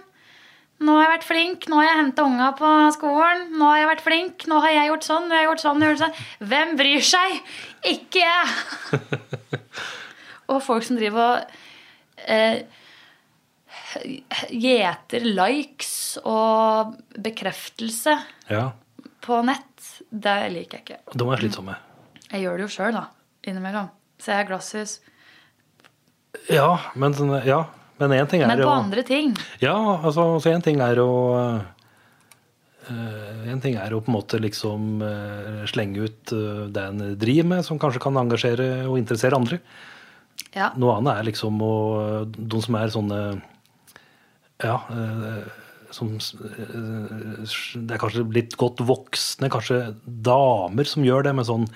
'Nå 0.79 0.95
har 0.95 1.03
jeg 1.05 1.11
vært 1.13 1.27
flink. 1.27 1.67
Nå 1.71 1.79
har 1.79 1.85
jeg 1.87 1.99
henta 2.01 2.23
unga 2.27 2.51
på 2.57 2.71
skolen.' 2.95 3.51
'Nå 3.51 3.67
har 3.69 3.77
jeg 3.81 3.91
vært 3.91 4.05
flink. 4.05 4.47
Nå 4.47 4.61
har 4.63 4.73
jeg 4.75 4.89
gjort 4.91 5.07
sånn.' 5.07 5.27
Nå 5.27 5.35
har 5.35 5.43
jeg 5.43 5.49
gjort 5.49 5.65
sånn, 5.65 5.83
gjort 5.83 6.03
sånn. 6.03 6.17
Hvem 6.39 6.73
bryr 6.79 7.05
seg? 7.05 7.37
Ikke 7.91 8.23
jeg! 8.23 9.01
og 10.51 10.63
folk 10.63 10.87
som 10.87 10.97
driver 10.99 11.21
og 11.25 11.55
eh, 12.25 12.63
gjeter 14.51 15.23
likes 15.25 16.17
og 16.27 16.95
bekreftelse 17.23 18.15
Ja, 18.51 18.69
på 19.23 19.39
nett, 19.47 19.89
det 20.09 20.35
liker 20.53 20.79
jeg 20.79 20.85
ikke. 20.85 21.17
De 21.17 21.27
er 21.31 21.41
slitsomme. 21.41 21.75
Jeg 22.29 22.43
gjør 22.43 22.57
det 22.59 22.65
jo 22.65 22.73
sjøl, 22.75 22.97
da. 22.97 23.05
Innimellom. 23.47 23.87
Så 24.19 24.31
jeg 24.31 24.41
har 24.41 24.49
glasshus. 24.49 24.99
Ja, 26.51 26.79
men 26.95 27.13
sånn- 27.13 27.45
ja. 27.45 27.65
Men 27.99 28.11
én 28.11 28.27
ting 28.27 28.41
er 28.43 28.47
Men 28.51 28.59
på 28.59 28.67
å 28.67 28.75
andre 28.83 29.03
ting. 29.07 29.29
Ja, 29.61 29.75
altså, 30.03 30.35
én 30.43 30.55
en 30.57 30.61
ting 30.65 30.81
er 30.83 30.99
å 30.99 31.11
eh, 32.89 33.51
En 33.51 33.61
ting 33.63 33.77
er 33.79 33.93
å 33.95 34.01
på 34.03 34.11
en 34.11 34.17
måte 34.17 34.39
liksom 34.41 35.01
eh, 35.05 35.61
slenge 35.69 36.03
ut 36.03 36.33
eh, 36.35 36.65
det 36.75 36.83
en 36.89 37.03
driver 37.21 37.47
med, 37.53 37.65
som 37.65 37.79
kanskje 37.79 38.01
kan 38.03 38.17
engasjere 38.19 38.85
og 38.89 38.97
interessere 38.99 39.37
andre. 39.39 39.61
Ja. 40.55 40.71
Noe 40.75 40.97
annet 40.99 41.21
er 41.21 41.29
liksom 41.29 41.61
å 41.63 41.73
De 42.35 42.61
som 42.63 42.75
er 42.75 42.91
sånne 42.91 43.21
Ja. 44.63 44.77
som, 45.95 46.09
det 46.19 47.93
er 47.95 47.99
kanskje 48.01 48.23
litt 48.33 48.55
godt 48.59 48.81
voksne, 48.83 49.47
kanskje 49.51 49.95
damer 50.03 50.83
som 50.87 51.03
gjør 51.07 51.23
det 51.29 51.35
med 51.35 51.45
sånn 51.47 51.67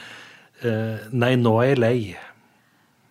Nei, 1.16 1.36
nå 1.40 1.54
er 1.64 1.70
jeg 1.70 1.80
lei. 1.80 2.00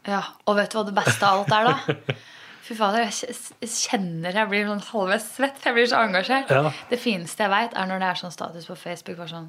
Ja. 0.08 0.22
Og 0.48 0.56
vet 0.58 0.72
du 0.72 0.78
hva 0.80 0.84
det 0.88 0.96
beste 0.96 1.28
av 1.28 1.42
alt 1.44 1.54
er, 1.54 1.68
da? 1.68 2.16
Fy 2.68 2.74
fader, 2.76 3.06
jeg 3.08 3.70
kjenner 3.72 4.34
jeg 4.36 4.48
blir 4.50 4.66
sånn 4.68 4.82
halvveis 4.90 5.28
svett. 5.38 5.62
Jeg 5.64 5.76
blir 5.76 5.86
så 5.88 6.02
engasjert. 6.04 6.50
Ja. 6.52 6.72
Det 6.90 6.98
fineste 7.00 7.46
jeg 7.46 7.52
veit, 7.54 7.76
er 7.80 7.88
når 7.88 8.02
det 8.02 8.08
er 8.10 8.18
sånn 8.20 8.34
status 8.34 8.66
på 8.68 8.76
Facebook. 8.76 9.16
Bare 9.22 9.32
sånn 9.32 9.48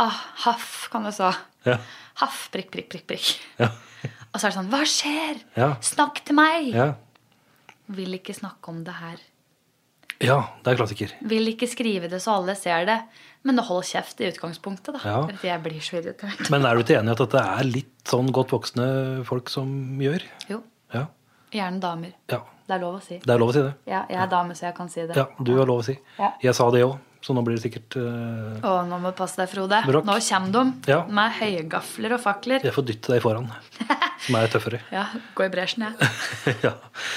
Ah, 0.00 0.16
haff, 0.46 0.86
kan 0.92 1.04
du 1.04 1.10
så. 1.12 1.28
Ja. 1.66 1.74
Haff, 2.22 2.46
prikk, 2.54 2.70
prikk, 2.72 2.86
prikk, 2.88 3.04
prikk. 3.10 3.26
Ja. 3.60 3.66
Og 4.30 4.38
så 4.40 4.46
er 4.46 4.52
det 4.52 4.56
sånn 4.56 4.70
Hva 4.72 4.80
skjer? 4.88 5.42
Snakk 5.84 6.22
til 6.24 6.38
meg! 6.38 6.70
Ja. 6.72 6.86
Vil 7.92 8.16
ikke 8.16 8.32
snakke 8.36 8.72
om 8.72 8.78
det 8.86 8.94
her. 8.96 9.18
ja, 10.24 10.38
det 10.64 10.72
er 10.72 10.78
klassiker. 10.80 11.12
Vil 11.28 11.50
ikke 11.52 11.68
skrive 11.68 12.08
det 12.08 12.22
så 12.24 12.38
alle 12.38 12.54
ser 12.56 12.86
det. 12.88 12.96
Men 13.48 13.58
hold 13.64 13.84
kjeft 13.88 14.20
i 14.20 14.26
utgangspunktet, 14.28 14.98
da. 14.98 15.00
Ja. 15.04 15.20
Jeg 15.46 15.62
blir 15.64 15.80
så 15.80 15.96
irritert. 16.02 16.50
Men 16.52 16.66
er 16.68 16.76
du 16.76 16.82
ikke 16.84 16.98
enig 17.00 17.14
i 17.14 17.22
at 17.24 17.32
det 17.32 17.40
er 17.40 17.64
litt 17.70 18.10
sånn 18.10 18.28
godt 18.36 18.52
voksne 18.52 18.86
folk 19.24 19.48
som 19.48 19.70
gjør? 20.02 20.26
Jo. 20.50 20.58
Ja. 20.92 21.06
Gjerne 21.54 21.80
damer. 21.82 22.12
ja. 22.32 22.42
Det 22.70 22.76
er 22.76 22.82
lov 22.84 23.00
å 23.00 23.02
si. 23.02 23.16
Det 23.18 23.32
er 23.34 23.38
lov 23.42 23.48
å 23.50 23.54
si 23.56 23.62
det. 23.64 23.70
Ja, 23.90 24.04
jeg 24.06 24.18
er 24.22 24.28
dame, 24.30 24.54
så 24.54 24.68
jeg 24.68 24.74
kan 24.76 24.86
si 24.92 25.00
det. 25.02 25.16
Ja, 25.18 25.24
du 25.42 25.48
har 25.58 25.66
lov 25.66 25.80
å 25.80 25.86
si. 25.88 25.96
Ja. 26.20 26.28
Jeg 26.44 26.54
sa 26.54 26.68
det 26.70 26.84
òg, 26.86 26.92
så 27.26 27.34
nå 27.34 27.42
blir 27.42 27.56
det 27.58 27.64
sikkert 27.64 27.96
uh, 27.98 28.60
Å, 28.62 28.74
nå 28.86 29.00
må 29.02 29.10
du 29.10 29.16
passe 29.18 29.40
deg, 29.40 29.48
Frode. 29.50 29.80
Bråk. 29.88 30.04
Nå 30.06 30.14
kommer 30.22 30.52
de 30.54 30.92
Ja. 30.92 31.00
med 31.10 31.34
høygafler 31.40 32.14
og 32.14 32.22
fakler. 32.22 32.62
Jeg 32.62 32.76
får 32.76 32.86
dytte 32.92 33.10
deg 33.16 33.24
foran, 33.24 33.48
som 34.28 34.38
er 34.38 34.46
tøffere. 34.54 34.78
Ja, 34.94 35.08
gå 35.34 35.48
i 35.48 35.50
bresjen, 35.50 35.88
jeg. 35.88 36.12
ja. 36.68 36.76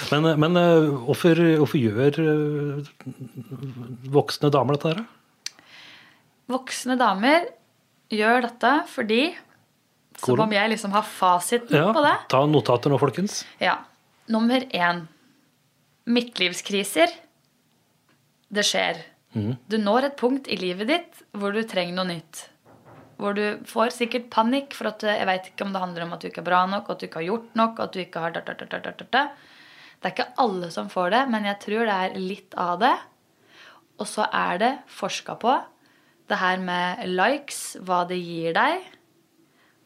Men, 0.09 0.31
men 0.41 0.57
eh, 0.63 0.89
hvorfor, 1.05 1.43
hvorfor 1.61 1.83
gjør 1.83 2.17
eh, 2.25 2.89
voksne 4.17 4.49
damer 4.57 4.79
dette 4.79 4.95
her? 4.95 5.03
da? 5.03 5.22
Voksne 6.53 6.97
damer 6.99 7.47
gjør 8.13 8.45
dette 8.47 8.73
fordi 8.91 9.23
Som 10.21 10.43
om 10.43 10.53
jeg 10.53 10.69
liksom 10.75 10.93
har 10.93 11.05
fasiten 11.07 11.73
Ja, 11.73 11.89
på 11.95 12.03
det. 12.05 12.13
Ta 12.31 12.43
notater 12.47 12.93
nå, 12.93 12.99
folkens. 13.01 13.41
Ja. 13.59 13.79
Nummer 14.31 14.61
én. 14.69 15.07
Midtlivskriser. 16.05 17.11
Det 18.53 18.63
skjer. 18.67 19.01
Mhm. 19.33 19.57
Du 19.67 19.77
når 19.81 20.11
et 20.11 20.17
punkt 20.19 20.47
i 20.47 20.57
livet 20.59 20.87
ditt 20.91 21.23
hvor 21.33 21.55
du 21.55 21.63
trenger 21.65 21.97
noe 21.97 22.11
nytt. 22.11 22.43
Hvor 23.17 23.33
du 23.37 23.63
får 23.69 23.93
sikkert 23.95 24.29
panikk 24.33 24.73
for 24.77 24.91
at 24.91 25.03
jeg 25.05 25.25
vet 25.29 25.49
ikke 25.49 25.65
om 25.65 25.73
det 25.73 25.81
handler 25.81 26.05
om 26.05 26.13
at 26.13 26.21
du 26.21 26.29
ikke 26.29 26.43
er 26.43 26.49
bra 26.49 26.63
nok, 26.69 26.89
at 26.89 26.99
du 26.99 27.07
ikke 27.07 27.21
har 27.21 27.29
gjort 27.31 27.57
nok, 27.57 27.79
at 27.79 27.93
du 27.93 27.99
ikke 28.03 28.23
har 28.23 28.33
da, 28.35 28.41
da, 28.45 28.93
da. 29.11 29.23
Det 30.01 30.09
er 30.09 30.13
ikke 30.13 30.33
alle 30.43 30.69
som 30.73 30.89
får 30.91 31.13
det, 31.13 31.21
men 31.31 31.45
jeg 31.47 31.59
tror 31.63 31.85
det 31.87 31.97
er 32.05 32.17
litt 32.19 32.57
av 32.59 32.79
det. 32.81 32.95
Og 34.01 34.09
så 34.09 34.25
er 34.33 34.57
det 34.59 34.71
forska 34.91 35.37
på 35.39 35.53
det 36.31 36.39
her 36.39 36.61
med 36.63 37.03
likes, 37.11 37.75
hva 37.83 38.03
det 38.09 38.19
gir 38.21 38.55
deg. 38.55 38.85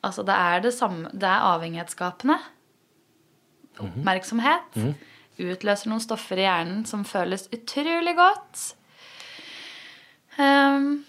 Altså 0.06 0.24
det 0.24 0.36
er 0.38 0.62
det 0.62 0.74
samme 0.76 1.10
Det 1.12 1.28
er 1.28 1.46
avhengighetsskapende. 1.50 2.38
Oppmerksomhet 3.82 4.78
utløser 5.38 5.92
noen 5.92 6.02
stoffer 6.02 6.40
i 6.40 6.48
hjernen 6.48 6.82
som 6.90 7.04
føles 7.06 7.46
utrolig 7.54 8.16
godt. 8.18 8.64
Um, 10.38 11.04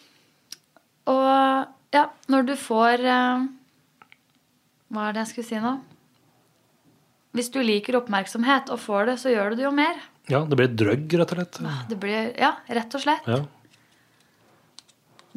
og 1.08 1.94
ja, 1.94 2.04
når 2.32 2.46
du 2.48 2.54
får 2.56 3.02
uh, 3.04 3.44
Hva 4.88 5.02
er 5.04 5.16
det 5.16 5.24
jeg 5.24 5.30
skulle 5.32 5.48
si 5.48 5.60
nå? 5.60 5.74
Hvis 7.36 7.50
du 7.52 7.60
liker 7.60 7.98
oppmerksomhet 8.00 8.72
og 8.72 8.80
får 8.80 9.10
det, 9.10 9.16
så 9.20 9.32
gjør 9.32 9.52
du 9.52 9.60
det 9.60 9.66
jo 9.66 9.72
mer. 9.76 10.00
Ja, 10.28 10.42
det 10.48 10.56
blir 10.58 10.72
drøgg, 10.72 11.12
rett 11.20 11.32
og 11.32 11.38
slett. 11.38 11.60
Det 11.88 11.98
blir, 12.00 12.32
ja, 12.40 12.54
rett 12.76 12.96
og 12.96 13.04
slett. 13.04 13.28
Ja. 13.28 13.42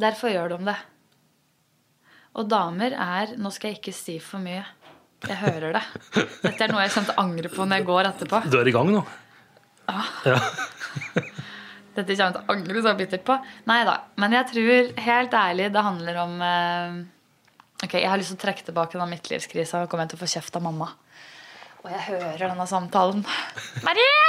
Derfor 0.01 0.33
gjør 0.33 0.55
de 0.55 0.59
det. 0.71 0.77
Og 2.39 2.47
damer 2.49 2.95
er 2.95 3.35
Nå 3.39 3.51
skal 3.53 3.71
jeg 3.71 3.81
ikke 3.81 3.95
si 3.95 4.17
for 4.23 4.43
mye. 4.43 4.63
Jeg 5.27 5.37
hører 5.37 5.75
det. 5.75 5.83
Dette 6.41 6.63
er 6.65 6.71
noe 6.71 6.81
jeg 6.81 6.93
kommer 6.95 7.11
til 7.11 7.13
å 7.13 7.21
angre 7.21 7.49
på 7.53 7.65
når 7.67 7.81
jeg 7.81 7.87
går 7.91 8.07
etterpå. 8.09 8.39
Du 8.49 8.57
er 8.57 8.69
i 8.71 8.73
gang 8.73 8.89
nå? 8.89 9.03
Dette 11.91 12.15
kommer 12.15 12.25
jeg 12.25 12.33
til 12.33 12.41
å 12.41 12.55
angre 12.55 12.81
så 12.81 12.93
bittert 12.97 13.25
på. 13.27 13.35
Nei 13.69 13.81
da. 13.85 13.95
Men 14.21 14.33
jeg 14.39 14.49
tror 14.53 14.91
helt 15.05 15.37
ærlig 15.37 15.69
det 15.75 15.85
handler 15.85 16.21
om 16.23 16.33
eh, 16.47 17.01
Ok, 17.81 17.95
jeg 17.97 18.09
har 18.09 18.19
lyst 18.21 18.33
til 18.33 18.37
å 18.37 18.43
trekke 18.43 18.65
tilbake 18.65 18.97
den 18.97 19.09
midtlivskrisa 19.09 19.83
og 19.83 19.89
kommer 19.91 20.09
til 20.09 20.19
å 20.19 20.21
få 20.21 20.29
kjeft 20.29 20.57
av 20.57 20.65
mamma. 20.65 20.91
Og 21.81 21.89
jeg 21.89 22.03
hører 22.11 22.43
denne 22.45 22.67
samtalen. 22.69 23.25
Marie! 23.85 24.21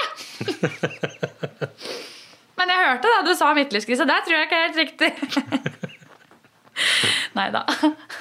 Men 2.62 2.70
jeg 2.70 2.86
hørte 2.86 3.10
det 3.10 3.22
du 3.26 3.32
sa 3.34 3.48
midtlivskrise. 3.58 4.04
Det 4.06 4.18
tror 4.22 4.36
jeg 4.36 4.46
ikke 4.46 4.58
er 4.60 4.68
helt 4.68 4.76
riktig. 4.78 5.08
Nei 7.36 7.48
da. 7.50 7.64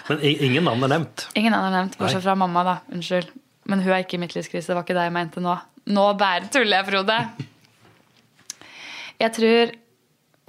Men 0.09 0.23
ingen 0.25 0.65
navn 0.65 0.87
er 0.87 0.91
nevnt. 0.95 1.27
Ingen 1.37 1.53
navn 1.53 1.67
er 1.69 1.75
nevnt, 1.75 1.97
bortsett 1.99 2.23
fra 2.25 2.33
mamma. 2.39 2.63
da, 2.65 2.73
Unnskyld. 2.95 3.29
Men 3.69 3.83
hun 3.85 3.93
er 3.93 4.01
ikke 4.01 4.17
i 4.17 4.21
midtlivskrise. 4.23 4.71
Det 4.71 4.77
var 4.79 4.87
ikke 4.87 4.97
det 4.97 5.05
jeg 5.05 5.13
mente 5.13 5.43
nå. 5.45 5.53
Nå 5.93 6.05
bare 6.17 6.49
tuller 6.53 6.81
jeg, 6.81 6.87
Frode. 6.89 7.19
Jeg 9.21 9.35
tror 9.37 9.75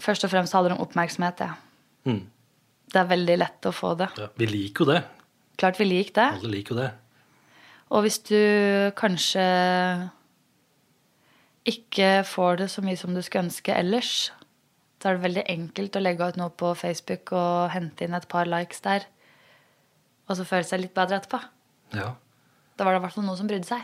først 0.02 0.24
og 0.24 0.32
fremst 0.32 0.56
handler 0.56 0.72
det 0.72 0.78
om 0.80 0.86
oppmerksomhet. 0.86 1.44
Ja. 1.44 1.52
Mm. 2.08 2.22
Det 2.92 3.00
er 3.02 3.12
veldig 3.12 3.36
lett 3.44 3.68
å 3.68 3.74
få 3.76 3.92
det. 4.00 4.08
Ja, 4.20 4.30
vi 4.40 4.48
liker 4.48 4.86
jo 4.86 4.94
det. 4.94 5.02
Klart 5.60 5.78
vi 5.80 5.90
liker 5.90 6.16
det. 6.16 6.28
Alle 6.40 6.54
liker 6.56 6.74
jo 6.74 6.80
det. 6.80 6.90
Og 7.92 8.06
hvis 8.06 8.22
du 8.24 8.40
kanskje 8.96 9.44
ikke 11.68 12.22
får 12.26 12.62
det 12.62 12.68
så 12.72 12.82
mye 12.84 12.98
som 12.98 13.14
du 13.14 13.20
skulle 13.22 13.46
ønske 13.46 13.74
ellers, 13.74 14.30
så 15.02 15.10
er 15.10 15.16
det 15.18 15.24
veldig 15.26 15.44
enkelt 15.50 15.96
å 15.98 16.02
legge 16.02 16.28
ut 16.30 16.38
noe 16.38 16.50
på 16.54 16.72
Facebook 16.78 17.32
og 17.34 17.72
hente 17.74 18.06
inn 18.06 18.14
et 18.14 18.28
par 18.30 18.46
likes 18.50 18.82
der, 18.84 19.06
og 20.30 20.38
så 20.38 20.46
føle 20.46 20.66
seg 20.66 20.82
litt 20.84 20.94
bedre 20.94 21.18
etterpå. 21.18 21.40
Ja. 21.98 22.12
Da 22.78 22.86
var 22.86 22.94
det 22.94 23.02
i 23.02 23.04
hvert 23.04 23.14
fall 23.16 23.26
noen 23.26 23.38
som 23.38 23.50
brydde 23.50 23.68
seg. 23.68 23.82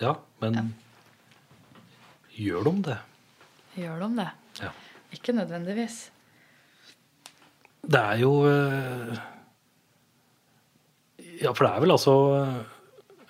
ja, 0.00 0.14
men 0.42 0.72
gjør 2.34 2.66
de 2.70 2.72
det? 2.90 2.98
Gjør 3.78 4.00
de 4.02 4.08
det? 4.18 4.28
Ja. 4.62 4.70
Ikke 5.14 5.34
nødvendigvis. 5.34 5.98
Det 7.84 8.00
er 8.00 8.18
jo 8.22 8.30
eh, 8.48 9.18
Ja, 11.42 11.52
for 11.52 11.66
det 11.66 11.70
er 11.74 11.82
vel 11.82 11.92
altså 11.92 12.14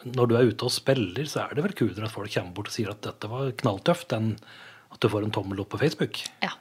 Når 0.04 0.28
du 0.28 0.34
er 0.36 0.50
ute 0.50 0.66
og 0.68 0.72
spiller, 0.74 1.24
så 1.30 1.46
er 1.46 1.56
det 1.56 1.64
vel 1.64 1.74
kulere 1.76 2.04
at 2.08 2.12
folk 2.12 2.32
kommer 2.34 2.52
bort 2.56 2.68
og 2.68 2.74
sier 2.76 2.90
at 2.92 3.00
dette 3.06 3.28
var 3.30 3.52
knalltøft, 3.62 4.12
enn 4.16 4.34
at 4.92 5.00
du 5.00 5.08
får 5.10 5.24
en 5.26 5.32
tommel 5.34 5.62
opp 5.64 5.70
på 5.74 5.80
Facebook. 5.80 6.20
Ja. 6.44 6.52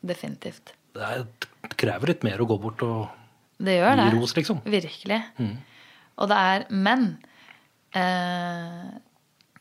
Definitivt. 0.00 0.72
Det, 0.96 1.04
er, 1.04 1.26
det 1.68 1.76
krever 1.78 2.14
litt 2.14 2.24
mer 2.26 2.40
å 2.42 2.48
gå 2.48 2.56
bort 2.62 2.82
og 2.86 3.10
Det 3.60 3.76
gjør 3.76 3.98
det. 4.00 4.06
gi 4.08 4.16
ros, 4.16 4.34
liksom. 4.38 4.62
Virkelig. 4.64 5.20
Og 6.20 6.30
det 6.32 6.38
er 6.40 6.64
Men 6.72 7.04
eh, 7.96 8.88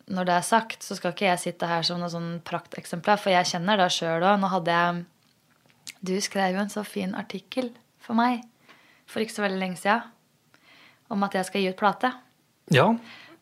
når 0.10 0.26
det 0.30 0.38
er 0.40 0.46
sagt, 0.48 0.84
så 0.86 0.96
skal 0.98 1.14
ikke 1.14 1.28
jeg 1.28 1.42
sitte 1.44 1.68
her 1.70 1.84
som 1.86 2.00
noe 2.02 2.10
sånn 2.10 2.40
prakteksemplar, 2.48 3.20
for 3.22 3.34
jeg 3.36 3.52
kjenner 3.52 3.78
det 3.78 3.92
sjøl 3.94 4.24
òg. 4.24 4.40
Nå 4.42 4.50
hadde 4.56 4.78
jeg 4.80 5.04
Du 6.06 6.16
skrev 6.24 6.56
jo 6.56 6.64
en 6.64 6.72
så 6.72 6.86
fin 6.88 7.14
artikkel 7.18 7.74
for 8.00 8.16
meg 8.18 8.46
for 9.10 9.24
ikke 9.24 9.34
så 9.36 9.42
veldig 9.44 9.60
lenge 9.60 9.80
siden 9.82 10.06
om 11.10 11.24
at 11.26 11.34
jeg 11.34 11.48
skal 11.48 11.64
gi 11.64 11.70
ut 11.74 11.80
plate. 11.80 12.12
Ja, 12.76 12.90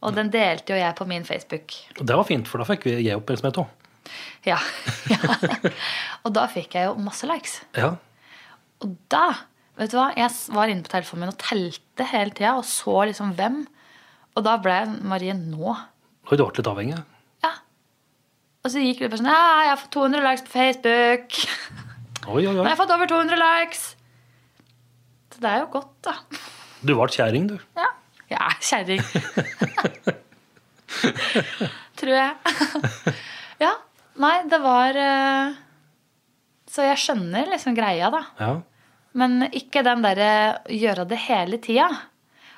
Og 0.06 0.14
den 0.16 0.30
delte 0.32 0.76
jo 0.76 0.78
jeg 0.80 0.96
på 0.96 1.08
min 1.10 1.26
Facebook. 1.26 1.74
det 2.00 2.16
var 2.16 2.24
fint, 2.28 2.48
for 2.48 2.62
da 2.62 2.68
fikk 2.70 2.86
vi 2.86 3.00
gi 3.02 3.16
oppmerksomhet 3.16 3.58
òg. 3.64 3.68
Ja. 4.46 4.60
ja. 5.14 5.20
Og 6.24 6.32
da 6.36 6.46
fikk 6.52 6.78
jeg 6.78 6.88
jo 6.88 6.94
masse 7.02 7.28
likes. 7.28 7.58
Ja. 7.76 7.96
Og 8.86 8.94
da, 9.12 9.26
vet 9.80 9.92
du 9.92 9.98
hva, 9.98 10.12
jeg 10.16 10.30
var 10.54 10.72
inne 10.72 10.86
på 10.86 10.94
telefonen 10.94 11.26
min 11.26 11.34
og 11.34 11.40
telte 11.42 12.08
hele 12.14 12.32
tida 12.38 12.54
og 12.60 12.66
så 12.70 13.08
liksom 13.10 13.34
hvem. 13.40 13.64
Og 14.38 14.46
da 14.46 14.56
ble 14.62 14.78
jeg 14.84 14.96
Marie 15.10 15.34
nå. 15.34 15.74
Og 16.28 16.34
du 16.38 16.44
ble 16.46 16.60
litt 16.60 16.70
avhengig. 16.70 17.02
Ja. 17.44 17.54
Og 18.64 18.72
så 18.72 18.84
gikk 18.84 19.02
det 19.02 19.10
bare 19.12 19.22
sånn 19.24 19.32
Ja, 19.34 19.44
jeg 19.66 19.74
har 19.74 19.82
fått 19.82 19.94
200 19.98 20.26
likes 20.30 20.46
på 20.46 20.54
Facebook. 20.54 21.40
Oi, 22.28 22.42
oi, 22.44 22.52
Nå 22.54 22.60
har 22.62 22.68
jeg 22.68 22.74
jeg 22.76 22.82
fått 22.84 22.96
over 22.96 23.10
200 23.10 23.40
likes. 23.42 23.84
Så 25.34 25.42
det 25.44 25.50
er 25.52 25.62
jo 25.64 25.70
godt, 25.74 25.94
da. 26.06 26.16
Du 26.84 26.94
ble 26.94 27.08
kjerring, 27.12 27.50
du. 27.50 27.58
Ja. 27.80 27.90
Jeg 28.28 28.40
er 28.44 28.58
kjerring. 28.60 29.04
Tror 31.98 32.14
jeg. 32.14 32.34
ja. 33.64 33.72
Nei, 34.18 34.34
det 34.50 34.58
var 34.64 34.98
eh, 34.98 35.56
Så 36.72 36.86
jeg 36.88 36.98
skjønner 37.02 37.50
liksom 37.52 37.76
greia, 37.78 38.10
da. 38.14 38.22
Ja. 38.42 38.52
Men 39.18 39.48
ikke 39.50 39.84
den 39.86 40.04
derre 40.06 40.30
gjøre 40.74 41.06
det 41.10 41.20
hele 41.28 41.60
tida. 41.64 41.88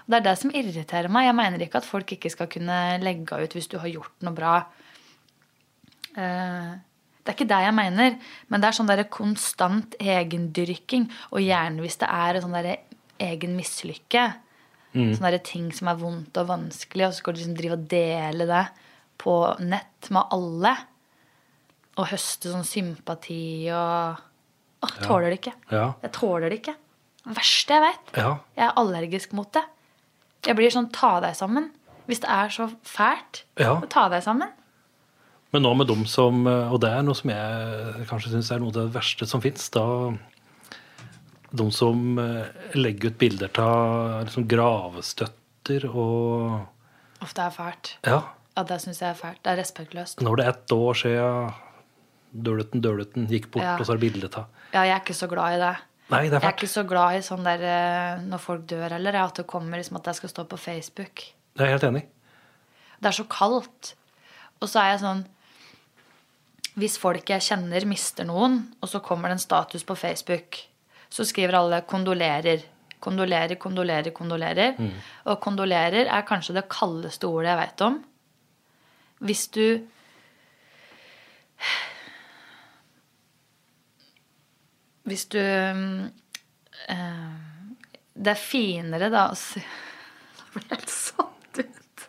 Det 0.10 0.18
er 0.20 0.26
det 0.26 0.36
som 0.42 0.52
irriterer 0.56 1.12
meg. 1.14 1.28
Jeg 1.30 1.38
mener 1.38 1.62
ikke 1.64 1.80
at 1.84 1.88
folk 1.88 2.12
ikke 2.16 2.32
skal 2.34 2.50
kunne 2.52 2.78
legge 3.04 3.38
ut 3.44 3.54
hvis 3.56 3.70
du 3.72 3.78
har 3.80 3.92
gjort 3.92 4.16
noe 4.26 4.36
bra. 4.36 4.56
Eh, 6.18 6.72
Det 7.20 7.34
er 7.34 7.38
ikke 7.38 7.50
det 7.52 7.62
jeg 7.62 7.76
mener, 7.78 8.16
men 8.50 8.62
det 8.64 8.68
er 8.72 8.76
sånn 8.80 8.88
der 8.90 9.04
konstant 9.14 9.94
egendyrking. 10.02 11.04
Og 11.36 11.44
gjerne 11.46 11.84
hvis 11.84 12.00
det 12.02 12.10
er 12.10 12.40
en 12.40 12.46
sånn 12.48 12.56
der 12.58 12.72
egen 13.22 13.54
mislykke. 13.60 14.24
Sånne 14.94 15.32
der 15.36 15.44
ting 15.46 15.68
som 15.76 15.92
er 15.92 16.00
vondt 16.00 16.38
og 16.42 16.48
vanskelig, 16.50 17.06
og 17.06 17.14
så 17.14 17.22
skal 17.22 17.36
du 17.36 17.40
liksom 17.42 17.58
drive 17.60 17.76
og 17.78 17.84
dele 17.92 18.48
det 18.50 18.64
på 19.22 19.36
nett 19.62 20.10
med 20.16 20.34
alle. 20.34 20.72
Og 22.00 22.10
høste 22.10 22.54
sånn 22.54 22.66
sympati 22.66 23.70
og 23.76 24.26
Åh, 24.80 24.94
tåler 25.04 25.34
det 25.34 25.42
ikke. 25.42 25.54
Ja. 25.76 25.90
Jeg 26.06 26.14
tåler 26.16 26.48
det 26.48 26.62
ikke. 26.62 26.76
Det 27.26 27.36
verste 27.36 27.76
jeg 27.76 27.84
vet. 27.84 28.14
Ja. 28.16 28.30
Jeg 28.56 28.66
er 28.70 28.78
allergisk 28.80 29.34
mot 29.36 29.50
det. 29.54 29.66
Jeg 30.48 30.56
blir 30.56 30.72
sånn 30.72 30.88
ta 30.96 31.18
deg 31.20 31.36
sammen. 31.36 31.68
Hvis 32.08 32.24
det 32.24 32.30
er 32.32 32.50
så 32.54 32.70
fælt, 32.88 33.44
ta 33.92 34.06
deg 34.10 34.24
sammen. 34.26 34.56
Men 35.54 35.66
nå 35.66 35.74
med 35.78 35.90
dem 35.90 36.04
som 36.06 36.44
Og 36.46 36.78
det 36.82 36.90
er 36.94 37.02
noe 37.06 37.18
som 37.18 37.30
jeg 37.34 38.06
kanskje 38.10 38.32
syns 38.36 38.52
er 38.54 38.62
noe 38.62 38.70
av 38.70 38.78
det 38.80 38.94
verste 38.96 39.28
som 39.30 39.42
fins. 39.44 39.68
Da 39.74 39.84
de 41.52 41.66
som 41.74 42.20
eh, 42.22 42.46
legger 42.78 43.10
ut 43.12 43.18
bilder 43.22 43.50
av 43.64 44.26
liksom 44.28 44.46
gravstøtter 44.50 45.88
og 45.90 46.68
Uff, 47.22 47.34
det 47.36 47.44
er 47.44 47.52
fælt. 47.52 47.90
Ja. 48.08 48.20
Ja, 48.56 48.64
det 48.64 48.78
syns 48.84 49.02
jeg 49.02 49.10
er 49.12 49.18
fælt. 49.20 49.42
Det 49.44 49.52
er 49.52 49.58
respektløst. 49.60 50.20
Det 50.22 50.28
er 50.46 50.50
ett 50.54 50.72
år 50.72 50.94
siden 50.96 51.50
Døleten 52.46 52.82
Døleten 52.84 53.26
gikk 53.28 53.50
bort, 53.52 53.64
Ja. 53.64 53.74
og 53.80 53.86
så 53.86 53.94
er 53.94 53.98
det 54.00 54.12
bilde 54.14 54.30
av 54.38 54.46
Ja, 54.74 54.84
jeg 54.86 54.94
er 54.96 55.02
ikke 55.02 55.18
så 55.18 55.28
glad 55.28 55.56
i 55.58 55.60
det. 55.60 55.74
Nei, 56.10 56.22
det 56.30 56.34
er 56.34 56.40
fælt. 56.40 56.44
Jeg 56.44 56.50
er 56.54 56.58
ikke 56.58 56.72
så 56.74 56.84
glad 56.88 57.18
i 57.18 57.22
sånn 57.26 57.44
der 57.44 57.64
eh, 57.66 58.22
når 58.24 58.40
folk 58.40 58.66
dør 58.70 58.90
heller, 58.96 59.16
at 59.24 59.36
det 59.36 59.48
kommer 59.48 59.78
liksom 59.78 59.98
at 59.98 60.06
jeg 60.06 60.16
skal 60.16 60.30
stå 60.30 60.46
på 60.46 60.58
Facebook. 60.58 61.24
Jeg 61.58 61.66
er 61.68 61.74
helt 61.76 61.84
enig. 61.90 62.06
Det 63.00 63.08
er 63.12 63.18
så 63.20 63.26
kaldt. 63.30 63.94
Og 64.62 64.68
så 64.70 64.80
er 64.84 64.90
jeg 64.94 65.00
sånn 65.04 65.26
Hvis 66.80 66.98
folk 67.02 67.28
jeg 67.30 67.42
kjenner, 67.44 67.84
mister 67.90 68.24
noen, 68.28 68.62
og 68.82 68.88
så 68.88 69.02
kommer 69.04 69.28
det 69.28 69.34
en 69.40 69.44
status 69.44 69.84
på 69.84 69.96
Facebook, 70.00 70.56
så 71.10 71.26
skriver 71.26 71.58
alle 71.58 71.82
'kondolerer'. 71.82 72.66
Kondolerer, 73.00 73.56
kondolerer, 73.56 74.12
kondolerer. 74.12 74.76
Og 75.26 75.40
kondolerer 75.40 76.06
er 76.12 76.28
kanskje 76.28 76.54
det 76.58 76.70
kaldeste 76.70 77.28
ordet 77.28 77.50
jeg 77.50 77.58
veit 77.58 77.82
om. 77.82 78.04
Hvis 79.20 79.48
du 79.48 79.88
Hvis 85.10 85.26
du 85.26 85.40
eh, 85.40 85.86
Det 88.16 88.32
er 88.34 88.36
finere, 88.36 89.10
da, 89.10 89.30
å 89.32 89.36
si 89.38 89.60
Nå 90.40 90.54
ble 90.54 90.64
jeg 90.68 90.78
helt 90.78 90.94
satt 90.94 91.60
ut. 91.64 92.06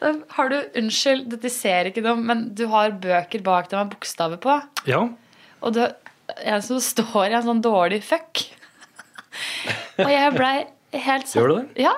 Da 0.00 0.12
har 0.36 0.48
du 0.50 0.56
Unnskyld, 0.80 1.28
dette 1.32 1.50
ser 1.52 1.90
ikke 1.90 2.04
noe, 2.04 2.16
men 2.20 2.48
du 2.54 2.66
har 2.72 2.90
bøker 2.90 3.42
bak 3.46 3.70
deg 3.70 3.78
med 3.80 3.92
bokstaver 3.94 4.40
på. 4.42 4.56
Ja. 4.90 5.04
Og 5.64 5.76
du, 5.76 5.84
en 6.44 6.62
som 6.64 6.80
står 6.82 7.30
i 7.30 7.38
en 7.38 7.46
sånn 7.46 7.62
dårlig 7.64 8.00
fuck. 8.06 8.44
Og 10.02 10.10
jeg 10.10 10.34
blei 10.34 10.54
helt 11.04 11.28
satt 11.28 11.40
Gjør 11.40 11.50
du 11.50 11.56
det? 11.56 11.84
Ja. 11.86 11.94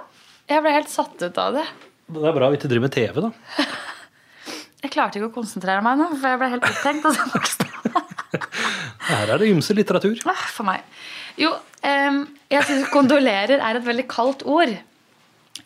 Jeg 0.46 0.62
ble 0.62 0.72
helt 0.76 0.90
satt 0.92 1.20
ut 1.20 1.38
av 1.42 1.58
det. 1.58 1.66
Det 2.06 2.22
er 2.22 2.34
bra 2.36 2.48
vi 2.52 2.58
ikke 2.58 2.70
driver 2.70 2.86
med 2.86 2.94
TV, 2.94 3.22
da. 3.24 3.66
Jeg 4.84 4.92
klarte 4.92 5.18
ikke 5.18 5.32
å 5.32 5.34
konsentrere 5.34 5.82
meg 5.82 5.96
nå, 5.98 6.04
for 6.12 6.30
jeg 6.30 6.38
ble 6.38 6.48
helt 6.52 6.66
opptenkt. 6.68 7.06
av 7.08 7.16
sånn. 7.16 7.72
Her 9.08 9.32
er 9.34 9.40
det 9.40 9.48
ymse 9.50 9.74
litteratur. 9.74 10.20
For 10.52 10.68
meg. 10.68 10.84
Jo, 11.40 11.50
um, 11.82 12.20
jeg 12.52 12.66
syns 12.68 12.92
kondolerer 12.92 13.58
er 13.58 13.80
et 13.80 13.86
veldig 13.86 14.04
kaldt 14.12 14.44
ord. 14.46 14.70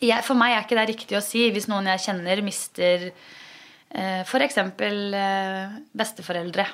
Jeg, 0.01 0.25
for 0.25 0.39
meg 0.39 0.55
er 0.55 0.65
ikke 0.65 0.79
det 0.79 0.87
riktig 0.89 1.19
å 1.19 1.21
si 1.21 1.43
hvis 1.53 1.69
noen 1.69 1.91
jeg 1.91 2.01
kjenner, 2.07 2.41
mister 2.41 3.05
eh, 3.11 4.23
f.eks. 4.23 4.57
Eh, 4.57 5.77
besteforeldre. 6.01 6.65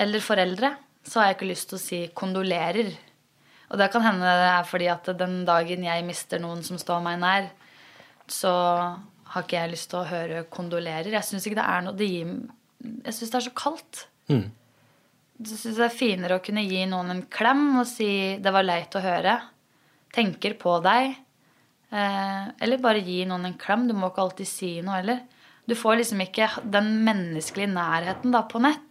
Eller 0.00 0.22
foreldre. 0.24 0.74
Så 1.04 1.20
har 1.20 1.28
jeg 1.28 1.38
ikke 1.38 1.50
lyst 1.50 1.68
til 1.70 1.78
å 1.78 1.82
si 1.82 2.00
kondolerer. 2.16 2.92
Og 3.70 3.80
det 3.80 3.90
kan 3.92 4.04
hende 4.04 4.28
det 4.38 4.50
er 4.52 4.66
fordi 4.68 4.88
at 4.92 5.08
den 5.18 5.42
dagen 5.48 5.84
jeg 5.86 6.06
mister 6.06 6.40
noen 6.42 6.62
som 6.66 6.78
står 6.80 7.02
meg 7.04 7.20
nær, 7.22 7.48
så 8.30 8.52
har 9.34 9.44
ikke 9.44 9.58
jeg 9.58 9.72
lyst 9.72 9.90
til 9.90 10.00
å 10.00 10.08
høre 10.08 10.44
kondolerer. 10.52 11.10
Jeg 11.12 11.26
syns 11.26 11.46
ikke 11.48 11.58
det 11.58 11.70
er 11.72 11.84
noe 11.84 11.98
det 11.98 12.10
gir, 12.10 12.36
Jeg 13.04 13.16
syns 13.16 13.32
det 13.32 13.38
er 13.40 13.46
så 13.48 13.54
kaldt. 13.56 14.06
Mm. 14.30 14.46
Jeg 15.40 15.58
syns 15.58 15.80
det 15.80 15.86
er 15.88 15.98
finere 15.98 16.38
å 16.38 16.44
kunne 16.44 16.64
gi 16.64 16.84
noen 16.86 17.10
en 17.10 17.22
klem 17.26 17.80
og 17.80 17.86
si 17.90 18.38
'det 18.38 18.52
var 18.52 18.62
leit 18.62 18.94
å 18.94 19.02
høre'. 19.02 19.40
Tenker 20.14 20.54
på 20.54 20.78
deg. 20.82 21.16
Eh, 21.90 22.44
eller 22.60 22.78
bare 22.78 23.02
gi 23.02 23.24
noen 23.24 23.46
en 23.46 23.58
klem. 23.58 23.88
Du 23.88 23.94
må 23.94 24.10
ikke 24.10 24.22
alltid 24.22 24.46
si 24.46 24.80
noe 24.82 25.00
heller. 25.00 25.20
Du 25.66 25.74
får 25.74 25.96
liksom 25.98 26.20
ikke 26.20 26.48
den 26.70 27.04
menneskelige 27.04 27.72
nærheten 27.72 28.30
da 28.30 28.42
på 28.42 28.60
nett. 28.62 28.83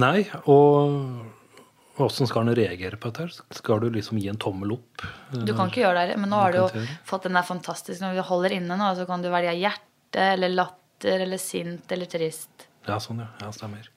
Nei, 0.00 0.24
og 0.48 2.00
åssen 2.00 2.28
skal 2.28 2.46
han 2.46 2.56
reagere 2.56 2.96
på 2.96 3.10
dette? 3.12 3.44
Skal 3.58 3.82
du 3.82 3.90
liksom 3.92 4.18
gi 4.20 4.28
en 4.32 4.38
tommel 4.40 4.72
opp? 4.78 5.04
Du 5.32 5.52
kan 5.52 5.68
ikke 5.68 5.82
gjøre 5.84 6.06
det, 6.08 6.16
men 6.20 6.32
nå 6.32 6.38
har 6.40 6.54
du 6.54 6.60
jo 6.62 6.84
fått 7.08 7.28
den 7.28 7.36
der 7.36 7.44
fantastiske 7.44 8.04
Når 8.04 8.16
du 8.16 8.22
holder 8.30 8.54
inne 8.56 8.78
nå, 8.80 8.92
så 8.96 9.04
kan 9.08 9.24
du 9.24 9.28
velge 9.32 9.52
hjerte 9.60 10.30
eller 10.34 10.52
latter 10.54 11.26
eller 11.26 11.40
sint 11.40 11.92
eller 11.92 12.08
trist. 12.08 12.68
Ja, 12.88 12.96
sånn, 13.02 13.20
ja. 13.22 13.28
ja. 13.42 13.50
Stemmer. 13.54 13.90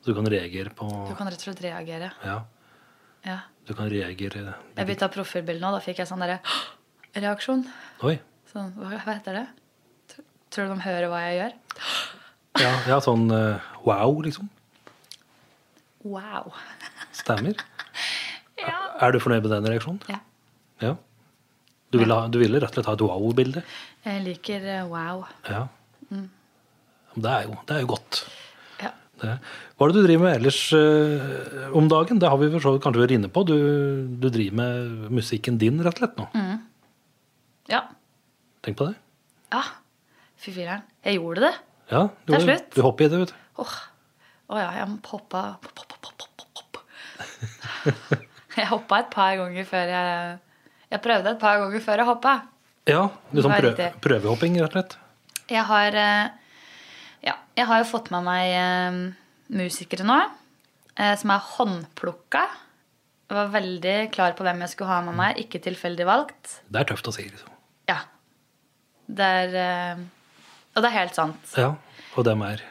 Så 0.00 0.10
du 0.10 0.16
kan 0.18 0.26
reagere 0.32 0.72
på 0.74 0.88
Du 1.08 1.14
kan 1.14 1.28
rett 1.30 1.38
og 1.40 1.46
slett 1.50 1.62
reagere. 1.68 2.10
Ja, 2.26 2.40
Ja. 3.26 3.38
du 3.68 3.74
kan 3.76 3.90
reagere 3.92 4.54
Jeg 4.76 4.86
bytta 4.88 5.08
profilbilde 5.12 5.60
nå, 5.60 5.74
da 5.76 5.80
fikk 5.84 5.98
jeg 6.00 6.08
sånn 6.08 6.22
derre 6.24 6.40
reaksjon. 7.22 7.66
Oi. 8.08 8.16
Sånn, 8.50 8.72
hva, 8.74 8.96
hva 8.96 9.14
heter 9.14 9.36
det? 9.36 9.46
Tror 10.50 10.66
du 10.66 10.74
de 10.74 10.80
hører 10.88 11.06
hva 11.12 11.22
jeg 11.28 11.38
gjør? 11.42 11.58
Ja, 12.60 12.70
ja 12.90 12.96
sånn 13.00 13.28
eh, 13.30 13.68
wow, 13.86 14.16
liksom. 14.24 14.48
Wow. 16.04 16.52
Stemmer. 17.16 17.58
ja. 18.60 18.76
Er 19.00 19.14
du 19.14 19.20
fornøyd 19.22 19.44
med 19.44 19.52
den 19.52 19.68
reaksjonen? 19.72 20.02
Ja. 20.08 20.20
Ja. 20.80 20.94
Du 21.90 21.98
ville, 21.98 22.14
ha, 22.14 22.28
du 22.30 22.38
ville 22.40 22.60
rett 22.62 22.70
og 22.70 22.78
slett 22.78 22.88
ha 22.88 22.94
et 22.94 23.02
wow-bilde? 23.02 23.62
Jeg 24.06 24.22
liker 24.24 24.66
eh, 24.76 24.84
wow. 24.88 25.24
Ja. 25.50 25.64
Mm. 26.08 26.28
Det, 27.16 27.32
er 27.32 27.48
jo, 27.48 27.56
det 27.66 27.76
er 27.76 27.82
jo 27.82 27.90
godt. 27.90 28.20
Ja. 28.80 28.92
Det. 29.20 29.34
Hva 29.74 29.88
er 29.88 29.92
det 29.92 29.98
du 29.98 30.06
driver 30.06 30.24
med 30.28 30.38
ellers 30.38 30.60
eh, 30.78 31.74
om 31.76 31.90
dagen? 31.90 32.22
Det 32.22 32.30
har 32.30 32.38
vi 32.40 32.52
kanskje 32.54 33.02
vært 33.02 33.16
inne 33.18 33.32
på. 33.32 33.42
Du, 33.48 33.56
du 34.22 34.28
driver 34.30 34.60
med 34.62 35.10
musikken 35.18 35.58
din, 35.60 35.82
rett 35.82 35.98
og 35.98 36.04
slett, 36.04 36.22
nå. 36.22 36.46
ja. 37.74 37.84
Tenk 38.64 38.78
på 38.78 38.90
det. 38.92 38.96
Ja. 39.50 39.64
Fy 40.40 40.54
filler'n. 40.54 40.86
Jeg 41.04 41.18
gjorde 41.18 41.48
det. 41.48 41.54
Ja, 41.90 42.06
du, 42.24 42.34
er 42.36 42.44
slutt. 42.44 42.70
Du 42.76 42.84
hopper 42.86 43.08
i 43.08 43.12
det, 43.12 43.24
vet 43.24 43.32
du. 43.34 43.46
Åh. 43.64 43.78
Å 44.50 44.58
ja, 44.58 44.70
jeg 44.80 44.86
hoppa 45.06 45.40
hopp, 45.62 45.68
hopp, 45.78 45.92
hopp, 45.94 46.06
hopp, 46.10 46.42
hopp, 46.42 46.56
hopp. 46.58 48.16
Jeg 48.58 48.66
hoppa 48.66 48.96
et 48.98 49.10
par 49.12 49.36
ganger 49.38 49.66
før 49.68 49.92
jeg 49.94 50.38
Jeg 50.90 51.02
prøvde 51.04 51.30
et 51.36 51.38
par 51.38 51.60
ganger 51.62 51.84
før 51.84 52.02
jeg 52.02 52.08
hoppa. 52.08 52.32
Ja, 52.90 53.04
litt 53.30 53.44
sånn 53.44 53.54
Det 53.54 53.60
var 53.62 53.76
prø 53.78 53.90
prøvehopping, 54.06 54.56
rett 54.58 54.74
og 54.74 54.80
slett. 54.80 54.96
Jeg 55.52 55.62
har 55.68 55.98
eh, 56.02 56.32
Ja, 57.28 57.36
jeg 57.60 57.68
har 57.70 57.84
jo 57.84 57.86
fått 57.92 58.10
med 58.10 58.26
meg 58.26 58.56
eh, 58.56 58.98
musikere 59.60 60.06
nå 60.08 60.18
eh, 60.24 61.14
som 61.20 61.30
er 61.36 61.46
håndplukka. 61.52 62.42
Jeg 63.30 63.38
var 63.38 63.54
veldig 63.54 63.96
klar 64.10 64.34
på 64.34 64.42
hvem 64.42 64.64
jeg 64.66 64.74
skulle 64.74 64.90
ha 64.90 64.98
med 65.06 65.14
meg, 65.20 65.38
ikke 65.38 65.62
tilfeldig 65.62 66.08
valgt. 66.10 66.56
Det 66.66 66.82
er 66.82 66.90
tøft 66.90 67.06
å 67.06 67.14
si, 67.14 67.28
liksom. 67.30 67.54
Ja. 67.86 68.00
Det 69.06 69.30
er 69.44 70.02
Og 70.74 70.82
det 70.82 70.90
er 70.90 70.96
helt 70.98 71.14
sant. 71.14 71.54
Ja, 71.58 71.76
og 72.18 72.26
dem 72.26 72.42
er 72.46 72.66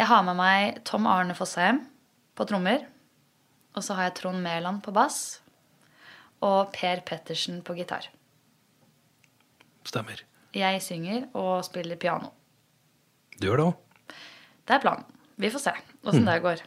Jeg 0.00 0.08
har 0.08 0.22
med 0.24 0.38
meg 0.38 0.78
Tom 0.88 1.04
Arne 1.04 1.34
Fossheim 1.36 1.82
på 2.32 2.46
trommer. 2.48 2.86
Og 3.76 3.84
så 3.84 3.98
har 3.98 4.06
jeg 4.08 4.14
Trond 4.16 4.40
Mæland 4.40 4.80
på 4.80 4.94
bass. 4.96 5.42
Og 6.40 6.72
Per 6.72 7.02
Pettersen 7.04 7.58
på 7.60 7.76
gitar. 7.76 8.08
Stemmer. 9.84 10.24
Jeg 10.56 10.80
synger 10.80 11.28
og 11.36 11.66
spiller 11.68 12.00
piano. 12.00 12.32
Du 13.36 13.50
gjør 13.50 13.60
det 13.60 13.68
òg. 13.68 14.16
Det 14.64 14.78
er 14.78 14.84
planen. 14.86 15.04
Vi 15.36 15.52
får 15.52 15.66
se 15.66 15.76
åssen 16.00 16.24
det 16.32 16.40
går. 16.48 16.64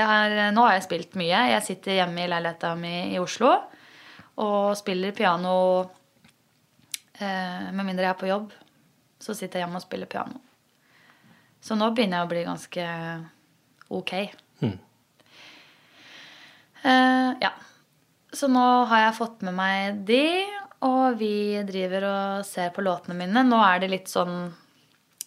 Har, 0.00 0.40
nå 0.56 0.64
har 0.64 0.78
jeg 0.78 0.88
spilt 0.88 1.20
mye. 1.20 1.46
Jeg 1.52 1.66
sitter 1.68 2.00
hjemme 2.00 2.24
i 2.24 2.32
leiligheta 2.32 2.74
mi 2.80 2.96
i 3.12 3.20
Oslo 3.20 3.58
og 4.40 4.76
spiller 4.78 5.12
piano 5.12 5.56
eh, 7.20 7.72
Med 7.74 7.84
mindre 7.84 8.06
jeg 8.06 8.14
er 8.14 8.20
på 8.20 8.30
jobb, 8.30 8.54
så 9.20 9.34
sitter 9.36 9.58
jeg 9.58 9.66
hjemme 9.66 9.82
og 9.82 9.84
spiller 9.84 10.08
piano. 10.08 10.40
Så 11.60 11.76
nå 11.76 11.90
begynner 11.92 12.20
jeg 12.20 12.28
å 12.28 12.30
bli 12.30 12.44
ganske 12.46 12.86
ok. 14.00 14.14
Mm. 14.64 14.78
Uh, 16.80 17.30
ja. 17.42 17.52
Så 18.32 18.48
nå 18.48 18.64
har 18.88 19.04
jeg 19.04 19.18
fått 19.18 19.42
med 19.44 19.56
meg 19.58 20.02
de, 20.08 20.24
og 20.86 21.18
vi 21.20 21.60
driver 21.68 22.06
og 22.08 22.46
ser 22.48 22.70
på 22.72 22.84
låtene 22.86 23.18
mine. 23.18 23.44
Nå 23.44 23.58
er 23.66 23.82
det 23.82 23.90
litt 23.92 24.08
sånn 24.08 24.36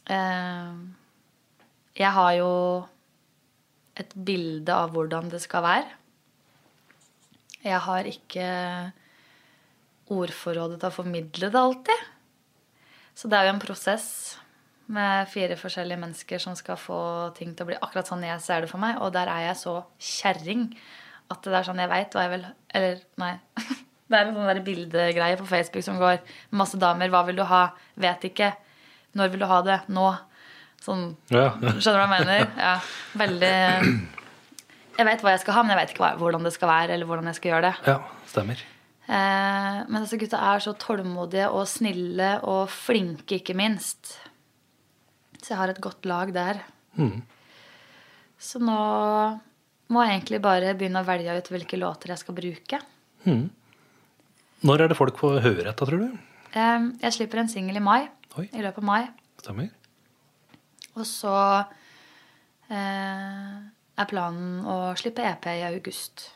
uh, 0.09 0.71
Jeg 1.99 2.11
har 2.17 2.31
jo 2.39 2.53
et 3.99 4.15
bilde 4.15 4.73
av 4.73 4.95
hvordan 4.95 5.29
det 5.29 5.43
skal 5.43 5.65
være. 5.67 5.99
Jeg 7.63 7.79
har 7.85 8.07
ikke 8.09 8.47
ordforrådet 10.11 10.79
til 10.81 10.89
å 10.89 10.95
formidle 10.95 11.51
det 11.53 11.59
alltid. 11.59 12.07
Så 13.13 13.29
det 13.29 13.37
er 13.37 13.47
jo 13.47 13.53
en 13.53 13.61
prosess 13.61 14.07
med 14.91 15.27
fire 15.31 15.55
forskjellige 15.59 15.99
mennesker 16.01 16.41
som 16.43 16.55
skal 16.59 16.75
få 16.77 16.97
ting 17.37 17.53
til 17.55 17.63
å 17.63 17.69
bli 17.71 17.77
akkurat 17.79 18.09
sånn 18.09 18.25
jeg 18.25 18.41
ser 18.43 18.65
det 18.65 18.69
for 18.71 18.81
meg. 18.83 18.97
Og 19.01 19.13
der 19.15 19.29
er 19.31 19.45
jeg 19.47 19.57
så 19.61 19.77
kjerring 19.99 20.65
at 21.31 21.41
det 21.45 21.55
er 21.55 21.63
sånn 21.69 21.79
jeg 21.79 21.89
veit 21.89 22.13
hva 22.13 22.25
jeg 22.25 22.33
vil 22.35 22.45
Eller, 22.75 22.99
nei. 23.21 23.33
Det 24.13 24.19
er 24.19 24.27
en 24.27 24.35
sånn 24.35 24.59
bildegreie 24.65 25.37
på 25.39 25.45
Facebook 25.49 25.81
som 25.85 25.95
går 25.97 26.19
masse 26.53 26.77
damer. 26.77 27.09
Hva 27.09 27.23
vil 27.25 27.39
du 27.39 27.45
ha? 27.49 27.61
Vet 27.97 28.27
ikke. 28.27 28.51
Når 29.17 29.31
vil 29.33 29.41
du 29.41 29.47
ha 29.49 29.61
det? 29.65 29.77
Nå. 29.87 30.03
Sånn 30.83 31.15
Ja. 31.31 31.47
Skjønner 31.55 31.79
du 31.79 32.01
hva 32.01 32.03
jeg 32.03 32.11
mener? 32.13 32.51
Ja, 32.67 32.73
veldig 33.17 33.53
Jeg 34.99 35.07
vet 35.07 35.23
hva 35.23 35.33
jeg 35.33 35.41
skal 35.41 35.55
ha, 35.57 35.63
men 35.63 35.73
jeg 35.73 35.79
vet 35.79 35.95
ikke 35.95 36.11
hvordan 36.19 36.45
det 36.45 36.53
skal 36.53 36.69
være. 36.69 36.93
eller 36.93 37.09
hvordan 37.09 37.31
jeg 37.31 37.39
skal 37.39 37.51
gjøre 37.55 37.71
det. 37.71 37.73
ja, 37.87 37.97
stemmer. 38.29 38.61
Eh, 39.07 39.79
men 39.89 40.03
disse 40.03 40.19
gutta 40.21 40.39
er 40.51 40.61
så 40.63 40.75
tålmodige 40.79 41.47
og 41.49 41.65
snille 41.67 42.35
og 42.47 42.69
flinke, 42.71 43.39
ikke 43.41 43.55
minst. 43.57 44.13
Så 45.43 45.51
jeg 45.53 45.59
har 45.59 45.73
et 45.73 45.81
godt 45.83 46.05
lag 46.07 46.31
der. 46.35 46.61
Så 48.39 48.59
nå 48.63 48.77
må 49.93 50.03
jeg 50.05 50.15
egentlig 50.17 50.39
bare 50.43 50.73
begynne 50.79 51.01
å 51.03 51.07
velge 51.07 51.35
ut 51.37 51.49
hvilke 51.51 51.79
låter 51.79 52.13
jeg 52.13 52.21
skal 52.23 52.37
bruke. 52.37 52.79
Når 54.63 54.83
er 54.85 54.91
det 54.91 54.97
folk 54.99 55.19
får 55.19 55.41
høre 55.43 55.65
dette, 55.67 55.87
tror 55.89 56.05
du? 56.05 56.13
Jeg 56.55 57.15
slipper 57.15 57.41
en 57.43 57.51
singel 57.51 57.79
i 57.79 57.83
mai. 57.83 58.01
Oi. 58.39 58.47
I 58.49 58.63
løpet 58.63 58.79
av 58.81 58.87
mai. 58.87 59.01
Stemmer? 59.43 59.69
Og 60.93 61.05
så 61.09 61.33
eh, 62.69 63.57
er 63.99 64.09
planen 64.09 64.63
å 64.69 64.77
slippe 64.97 65.25
EP 65.25 65.49
i 65.51 65.65
august. 65.67 66.29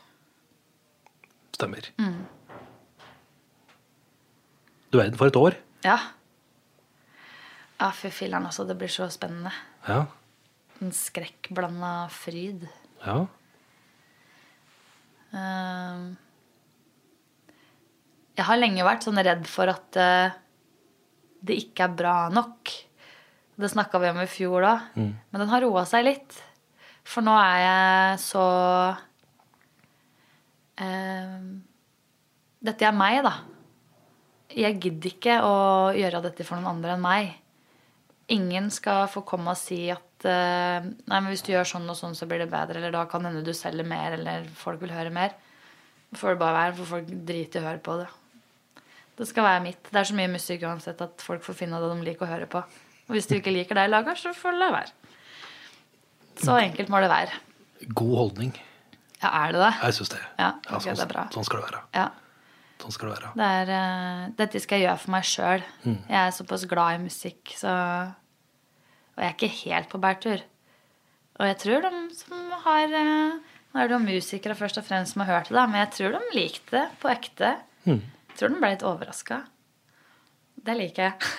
Stemmer. 1.56 1.88
Du 4.92 4.98
verden 5.00 5.18
for 5.18 5.30
et 5.30 5.38
år. 5.38 5.56
Ja. 5.86 5.98
Ja, 7.78 7.90
fy 7.94 8.10
filler'n, 8.10 8.46
altså. 8.48 8.66
Det 8.66 8.76
blir 8.78 8.90
så 8.90 9.06
spennende. 9.12 9.52
Ja. 9.86 10.04
En 10.82 10.94
skrekkblanda 10.94 11.92
fryd. 12.14 12.66
Ja. 13.04 13.20
Eh, 15.38 16.02
jeg 18.38 18.46
har 18.46 18.60
lenge 18.60 18.86
vært 18.86 19.06
sånn 19.06 19.18
redd 19.18 19.48
for 19.50 19.70
at 19.70 19.98
uh, 19.98 20.36
det 21.42 21.56
ikke 21.64 21.88
er 21.88 21.96
bra 21.98 22.16
nok. 22.30 22.70
Det 23.58 23.70
snakka 23.72 23.98
vi 23.98 24.12
om 24.12 24.20
i 24.22 24.28
fjor 24.30 24.62
da. 24.62 24.74
Men 24.94 25.42
den 25.42 25.50
har 25.50 25.64
roa 25.64 25.82
seg 25.90 26.06
litt. 26.06 26.36
For 27.08 27.24
nå 27.26 27.32
er 27.40 27.58
jeg 27.62 28.18
så 28.20 28.44
eh, 30.84 31.46
Dette 32.68 32.86
er 32.86 32.94
meg, 32.94 33.22
da. 33.24 33.32
Jeg 34.54 34.78
gidder 34.82 35.10
ikke 35.10 35.38
å 35.46 35.56
gjøre 35.96 36.22
dette 36.28 36.46
for 36.46 36.58
noen 36.58 36.76
andre 36.76 36.94
enn 36.94 37.02
meg. 37.04 37.32
Ingen 38.34 38.68
skal 38.74 39.06
få 39.08 39.22
komme 39.26 39.54
og 39.54 39.60
si 39.60 39.86
at 39.92 40.26
uh, 40.28 40.84
Nei, 40.84 41.18
men 41.18 41.30
hvis 41.30 41.44
du 41.46 41.52
gjør 41.54 41.68
sånn 41.70 41.88
og 41.88 41.96
sånn, 41.96 42.16
så 42.18 42.28
blir 42.28 42.42
det 42.42 42.50
bedre. 42.52 42.80
Eller 42.80 42.92
da 42.94 43.06
kan 43.08 43.24
hende 43.24 43.44
du 43.46 43.54
selger 43.56 43.86
mer, 43.88 44.18
eller 44.18 44.48
folk 44.58 44.82
vil 44.84 44.92
høre 44.92 45.12
mer. 45.14 45.36
Får 46.16 46.34
det 46.34 46.40
bare 46.40 46.56
være, 46.56 46.76
for 46.80 46.92
folk 46.96 47.08
driter 47.28 47.60
i 47.60 47.64
å 47.64 47.68
høre 47.68 47.82
på 47.84 47.96
det. 48.00 48.08
Det 49.18 49.26
skal 49.26 49.48
være 49.48 49.64
mitt. 49.64 49.80
Det 49.88 49.98
er 49.98 50.06
så 50.08 50.14
mye 50.16 50.30
musikk 50.30 50.62
uansett 50.68 51.00
at 51.04 51.24
folk 51.24 51.42
får 51.44 51.56
finne 51.58 51.80
det 51.82 51.90
de 51.90 52.06
liker 52.06 52.28
å 52.28 52.30
høre 52.30 52.46
på. 52.50 52.62
Og 53.08 53.16
hvis 53.16 53.26
du 53.26 53.34
ikke 53.38 53.52
liker 53.54 53.78
det 53.78 53.88
jeg 53.88 53.94
lager, 53.94 54.20
så 54.20 54.32
får 54.36 54.54
du 54.54 54.60
la 54.60 54.70
være. 54.76 54.92
Så 56.38 56.54
enkelt 56.60 56.92
må 56.92 57.00
det 57.02 57.10
være. 57.10 57.40
God 57.98 58.14
holdning. 58.20 58.52
Ja, 59.18 59.32
er 59.32 59.56
det 59.56 59.62
det? 59.64 59.72
Jeg 59.82 59.96
syns 59.96 60.12
det. 60.12 60.20
Ja, 60.38 60.52
ok, 60.68 60.84
sånn, 60.84 60.98
det 61.00 61.04
er 61.08 61.10
bra. 61.10 61.24
sånn 61.34 61.46
skal 61.48 61.62
det 61.62 61.70
være. 61.70 61.80
Ja. 61.96 62.06
Sånn 62.78 62.94
skal 62.94 63.08
det 63.10 63.16
være. 63.18 63.30
Det 63.38 63.46
er, 63.58 63.70
uh, 63.74 64.28
dette 64.38 64.60
skal 64.62 64.78
jeg 64.78 64.86
gjøre 64.86 65.00
for 65.02 65.10
meg 65.16 65.24
sjøl. 65.26 65.64
Jeg 65.84 66.18
er 66.20 66.34
såpass 66.36 66.64
glad 66.70 66.94
i 66.98 67.02
musikk, 67.08 67.54
så 67.58 67.72
Og 69.18 69.22
jeg 69.24 69.28
er 69.28 69.34
ikke 69.34 69.48
helt 69.64 69.88
på 69.90 69.98
bærtur. 69.98 70.44
Og 71.38 71.46
jeg 71.46 71.56
tror 71.62 71.82
de 71.88 71.90
som 72.18 72.52
har 72.64 72.94
uh, 72.94 73.38
Nå 73.68 73.80
er 73.82 73.90
det 73.90 73.96
jo 73.96 74.00
musikere 74.06 74.54
først 74.56 74.78
og 74.80 74.86
fremst 74.86 75.12
som 75.12 75.22
har 75.26 75.34
hørt 75.40 75.50
det, 75.52 75.64
men 75.68 75.82
jeg 75.82 75.90
tror 75.98 76.14
de 76.16 76.20
likte 76.38 76.70
det 76.72 76.86
på 77.02 77.10
ekte. 77.12 77.50
Jeg 77.84 78.38
tror 78.38 78.48
de 78.54 78.60
ble 78.62 78.70
litt 78.72 78.84
overraska. 78.86 79.42
Det 80.64 80.74
liker 80.78 81.10
jeg. 81.10 81.32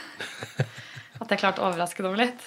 At 1.23 1.31
jeg 1.33 1.39
klarte 1.41 1.63
å 1.63 1.71
overraske 1.71 2.03
dem 2.05 2.15
litt. 2.19 2.45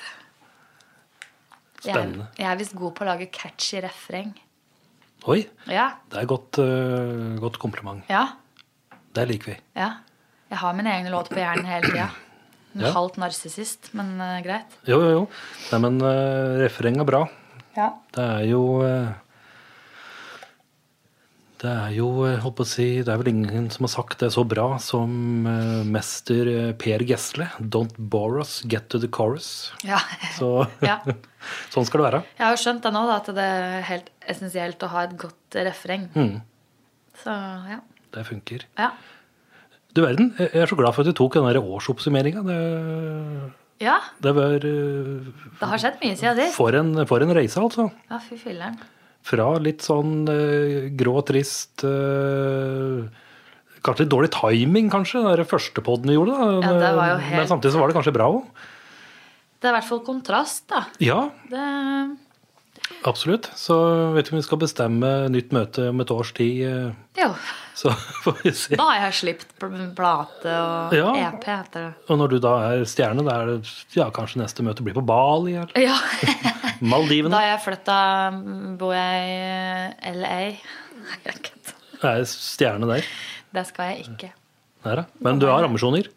Jeg, 1.83 1.97
Spennende. 1.97 2.29
jeg 2.39 2.47
er 2.47 2.61
visst 2.61 2.77
god 2.79 2.95
på 2.95 3.03
å 3.03 3.09
lage 3.11 3.27
catchy 3.35 3.81
refreng. 3.83 4.31
Oi, 5.33 5.41
Ja. 5.71 5.89
det 6.11 6.23
er 6.23 6.29
godt, 6.31 6.59
uh, 6.63 7.35
godt 7.43 7.59
kompliment. 7.63 8.07
Ja. 8.11 8.23
Det 9.13 9.27
liker 9.29 9.53
vi. 9.53 9.57
Ja. 9.79 9.91
Jeg 10.53 10.61
har 10.61 10.77
mine 10.77 10.93
egne 10.93 11.13
låter 11.13 11.37
på 11.37 11.41
hjernen 11.41 11.69
hele 11.69 11.89
tida. 11.89 12.11
Ja. 12.73 12.93
Halvt 12.95 13.19
narsissist, 13.21 13.91
men 13.97 14.15
uh, 14.21 14.39
greit. 14.45 14.79
Jo, 14.89 14.97
jo, 15.05 15.11
jo. 15.13 15.25
Nei, 15.73 15.81
men 15.85 15.99
uh, 16.01 16.57
refreng 16.63 16.97
er 17.01 17.09
bra. 17.09 17.27
Ja. 17.77 17.91
Det 18.13 18.25
er 18.25 18.47
jo 18.49 18.63
uh, 18.85 19.13
Det 21.63 21.71
er 21.71 21.93
jo, 21.95 22.07
eh, 22.27 22.41
holdt 22.43 22.57
på 22.59 22.65
å 22.67 22.69
si, 22.69 22.87
det 23.07 23.13
er 23.13 23.21
vel 23.21 23.29
ingen 23.31 23.69
som 23.71 23.87
har 23.87 23.93
sagt 23.93 24.19
det 24.25 24.33
så 24.35 24.43
bra 24.43 24.81
som 24.83 25.45
uh, 25.47 25.85
mester 25.87 26.49
eh, 26.51 26.73
Per 26.75 27.05
Gessle. 27.07 27.47
Don't 27.61 27.95
bore 27.97 28.41
us, 28.43 28.57
get 28.67 28.89
to 28.91 28.99
the 28.99 29.07
chorus. 29.07 29.71
Ja. 29.87 30.01
Så 30.41 30.67
Ja. 30.89 30.99
sånn 31.73 31.87
skal 31.87 32.03
det 32.03 32.09
være. 32.09 32.23
Jeg 32.35 32.47
har 32.49 32.57
jo 32.57 32.63
skjønt 32.65 32.83
det 32.89 32.93
nå, 32.97 33.05
da, 33.07 33.21
at 33.23 33.31
det 33.37 33.47
er 33.61 33.87
helt 33.93 34.11
essensielt 34.35 34.83
å 34.83 34.91
ha 34.91 35.07
et 35.07 35.15
godt 35.23 35.61
refreng. 35.69 36.09
Så 37.23 37.37
ja. 37.71 37.79
Det 38.13 38.27
funker. 38.29 38.69
ja. 38.79 38.93
Du 39.93 40.01
verden, 40.01 40.31
jeg 40.41 40.57
er 40.57 40.71
så 40.71 40.77
glad 40.79 40.95
for 40.97 41.05
at 41.05 41.13
du 41.13 41.17
tok 41.17 41.35
den 41.37 41.61
årsoppsummeringa. 41.61 42.43
Det, 42.47 42.61
Ja, 43.83 43.99
det 44.25 44.33
var 44.37 44.55
eh, 44.65 45.27
det 45.59 45.69
har 45.69 45.81
skjedd 45.81 45.99
mye 46.01 46.17
siden 46.17 46.39
sist. 46.39 46.57
for 46.57 46.73
en, 46.79 46.95
for 47.09 47.25
en 47.25 47.35
reise, 47.37 47.61
altså. 47.61 47.91
Ja, 48.09 48.21
fy 48.23 48.39
filleren. 48.41 48.79
Fra 49.23 49.51
litt 49.63 49.85
sånn 49.85 50.25
uh, 50.27 50.89
grå, 50.99 51.21
trist 51.23 51.85
uh, 51.87 53.05
Kanskje 53.87 54.05
litt 54.05 54.11
dårlig 54.15 54.31
timing, 54.35 54.89
kanskje, 54.91 55.21
den 55.23 55.47
første 55.47 55.83
poden 55.85 56.11
vi 56.11 56.17
gjorde. 56.17 56.39
Da. 56.39 56.49
Ja, 56.63 56.73
det 56.81 56.91
var 56.97 57.11
jo 57.13 57.17
Men 57.35 57.49
samtidig 57.51 57.75
så 57.75 57.83
var 57.83 57.91
det 57.91 57.97
kanskje 57.99 58.15
bra 58.15 58.29
òg. 58.31 58.67
Det 59.59 59.69
er 59.69 59.75
i 59.75 59.77
hvert 59.77 59.89
fall 59.89 60.03
kontrast, 60.07 60.65
da. 60.71 60.85
Ja, 61.03 61.21
Det, 61.51 61.67
absolutt. 63.07 63.51
Så 63.59 63.77
vet 64.15 64.31
du 64.31 64.35
om 64.35 64.41
vi 64.41 64.47
skal 64.47 64.63
bestemme 64.63 65.11
nytt 65.35 65.55
møte 65.55 65.91
om 65.91 66.03
et 66.03 66.15
års 66.15 66.33
tid, 66.39 66.95
jo. 67.19 67.29
Så 67.75 67.93
får 68.25 68.37
vi 68.43 68.53
se. 68.57 68.77
Da 68.79 68.87
har 68.91 68.99
jeg 69.07 69.15
sluppet 69.21 69.53
pl- 69.61 69.91
plate 69.97 70.53
og 70.59 70.93
Ja. 70.97 71.11
EP, 71.29 71.45
heter 71.49 71.87
det. 71.89 71.93
Og 72.13 72.19
når 72.21 72.33
du 72.35 72.39
da 72.45 72.53
er 72.73 72.85
stjerne, 72.89 73.25
da 73.27 73.37
er 73.43 73.53
det 73.55 73.73
ja, 73.97 74.09
kanskje 74.15 74.43
neste 74.43 74.65
møte 74.67 74.85
blir 74.87 74.95
på 74.99 75.05
Bali 75.09 75.55
eller 75.57 75.73
Ja. 75.89 75.97
Maldivene. 76.93 77.33
Da 77.37 77.45
jeg 77.47 77.61
flytta, 77.65 77.97
bor 78.81 78.93
jeg 78.97 79.93
i 80.03 80.15
LA. 80.19 80.39
Jeg 81.23 82.11
er 82.11 82.25
stjerne 82.27 82.89
der. 82.91 83.07
Det 83.55 83.67
skal 83.69 83.93
jeg 83.93 84.07
ikke. 84.09 84.33
da. 84.83 85.05
Men 85.23 85.39
du 85.39 85.47
har 85.47 85.63
ambisjoner? 85.67 86.09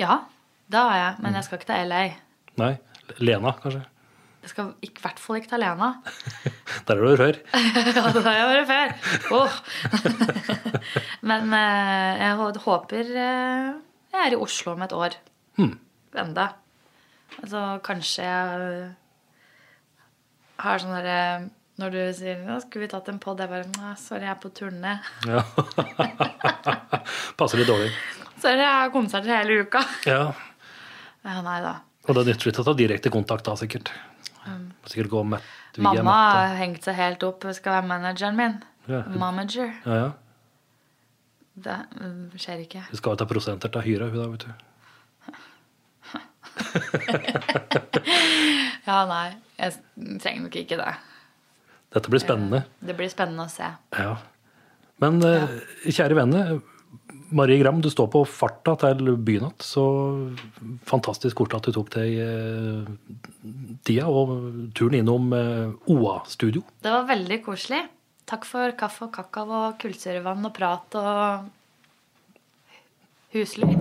Ja, 0.00 0.22
det 0.70 0.80
har 0.80 0.96
jeg, 0.96 1.14
men 1.22 1.34
jeg 1.38 1.44
skal 1.46 1.58
ikke 1.60 1.68
til 1.70 1.90
LA. 1.92 2.02
Nei. 2.60 2.72
Lena, 3.22 3.52
kanskje? 3.62 3.84
Jeg 4.40 4.50
skal 4.54 4.70
i 4.82 4.88
hvert 5.02 5.18
fall 5.20 5.36
ikke 5.36 5.50
til 5.52 5.60
Lena. 5.60 5.90
Der 6.86 6.96
har 6.96 7.00
du 7.00 7.06
vært 7.10 7.20
før. 7.20 7.36
Ja, 7.96 8.06
der 8.14 8.24
har 8.24 8.36
jeg 8.38 8.48
vært 8.50 8.70
før. 8.70 8.88
Oh. 9.36 9.52
Men 11.28 11.52
eh, 11.56 12.22
jeg 12.22 12.56
håper 12.64 13.10
eh, 13.10 13.68
jeg 14.10 14.26
er 14.26 14.34
i 14.34 14.40
Oslo 14.40 14.72
om 14.74 14.82
et 14.86 14.94
år. 14.96 15.16
Enda. 15.60 16.46
Altså, 17.38 17.60
kanskje 17.86 18.24
jeg 18.26 18.88
har 20.60 20.80
sånn 20.82 20.96
derre 20.96 21.20
Når 21.80 21.92
du 21.94 22.00
sier 22.16 22.40
nå 22.42 22.56
'Skulle 22.60 22.84
vi 22.84 22.90
tatt 22.92 23.08
en 23.08 23.20
pod?' 23.22 23.38
Jeg 23.40 23.48
bare 23.48 23.94
'Sorry, 23.96 24.24
jeg 24.26 24.34
er 24.34 24.40
på 24.42 24.50
turné'. 24.50 24.98
Ja. 25.28 25.44
Passer 27.38 27.60
litt 27.60 27.70
dårlig. 27.70 27.92
Sorry, 28.40 28.58
jeg 28.58 28.66
har 28.66 28.90
konserter 28.92 29.32
hele 29.36 29.62
uka. 29.64 29.84
Ja. 30.08 30.32
Ja, 31.24 31.40
nei 31.44 31.60
da. 31.64 31.74
Og 32.08 32.16
det 32.16 32.26
nytter 32.26 32.50
ikke 32.50 32.62
å 32.64 32.68
ta 32.70 32.74
direkte 32.74 33.12
kontakt 33.12 33.44
da, 33.46 33.54
sikkert. 33.56 33.92
Sikkert 34.86 35.10
gå 35.12 35.22
med 35.26 35.40
via 35.76 35.82
Mamma 35.82 36.02
nett, 36.02 36.36
har 36.38 36.56
hengt 36.60 36.82
seg 36.86 36.94
helt 36.98 37.22
opp. 37.26 37.44
Skal 37.56 37.72
være 37.78 37.88
manageren 37.90 38.36
min. 38.38 38.56
Ja. 38.88 39.02
Momager. 39.12 39.70
Ja, 39.84 39.94
ja. 40.00 40.10
Det 41.60 41.76
skjer 42.40 42.62
ikke. 42.64 42.82
Du 42.88 42.96
skal 42.96 43.12
jo 43.12 43.20
ta 43.20 43.26
prosenter 43.28 43.68
av 43.76 43.84
hyra, 43.84 44.08
hun 44.08 44.18
da, 44.20 44.26
vet 44.32 44.44
du. 44.46 44.50
Ja, 48.90 49.04
nei. 49.06 49.36
Jeg 49.60 49.76
trenger 50.22 50.46
nok 50.46 50.56
ikke 50.58 50.78
det. 50.80 50.94
Dette 51.94 52.10
blir 52.10 52.22
spennende. 52.22 52.62
Det 52.82 52.96
blir 52.98 53.10
spennende 53.12 53.44
å 53.46 53.52
se. 53.52 53.68
Ja. 53.94 54.16
Men 55.02 55.20
ja. 55.22 55.46
kjære 55.84 56.16
venner, 56.18 56.58
Marie 57.30 57.58
Gram, 57.58 57.78
du 57.80 57.90
står 57.90 58.08
på 58.10 58.24
farta 58.26 58.74
til 58.82 59.12
byen 59.14 59.46
igjen. 59.46 59.54
Så 59.62 59.84
fantastisk 60.88 61.38
kort 61.38 61.54
at 61.54 61.68
du 61.68 61.74
tok 61.76 61.92
deg 61.94 62.16
eh, 62.24 62.88
tida 63.86 64.08
og 64.10 64.34
turen 64.74 64.98
innom 64.98 65.30
eh, 65.36 65.92
OA-studio. 65.94 66.64
Det 66.82 66.94
var 66.94 67.06
veldig 67.10 67.38
koselig. 67.46 67.84
Takk 68.30 68.46
for 68.46 68.74
kaffe 68.78 69.06
og 69.06 69.14
kakao 69.14 69.46
og 69.50 69.78
kullsyrevann 69.82 70.46
og 70.46 70.54
prat 70.54 70.98
og 70.98 71.48
huslyd. 73.36 73.78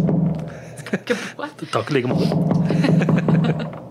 Skal 0.80 0.98
ikke 1.02 1.20
på. 1.20 1.52
Takk 1.68 1.92
i 1.92 2.00
like 2.00 2.16
måte. 2.16 3.78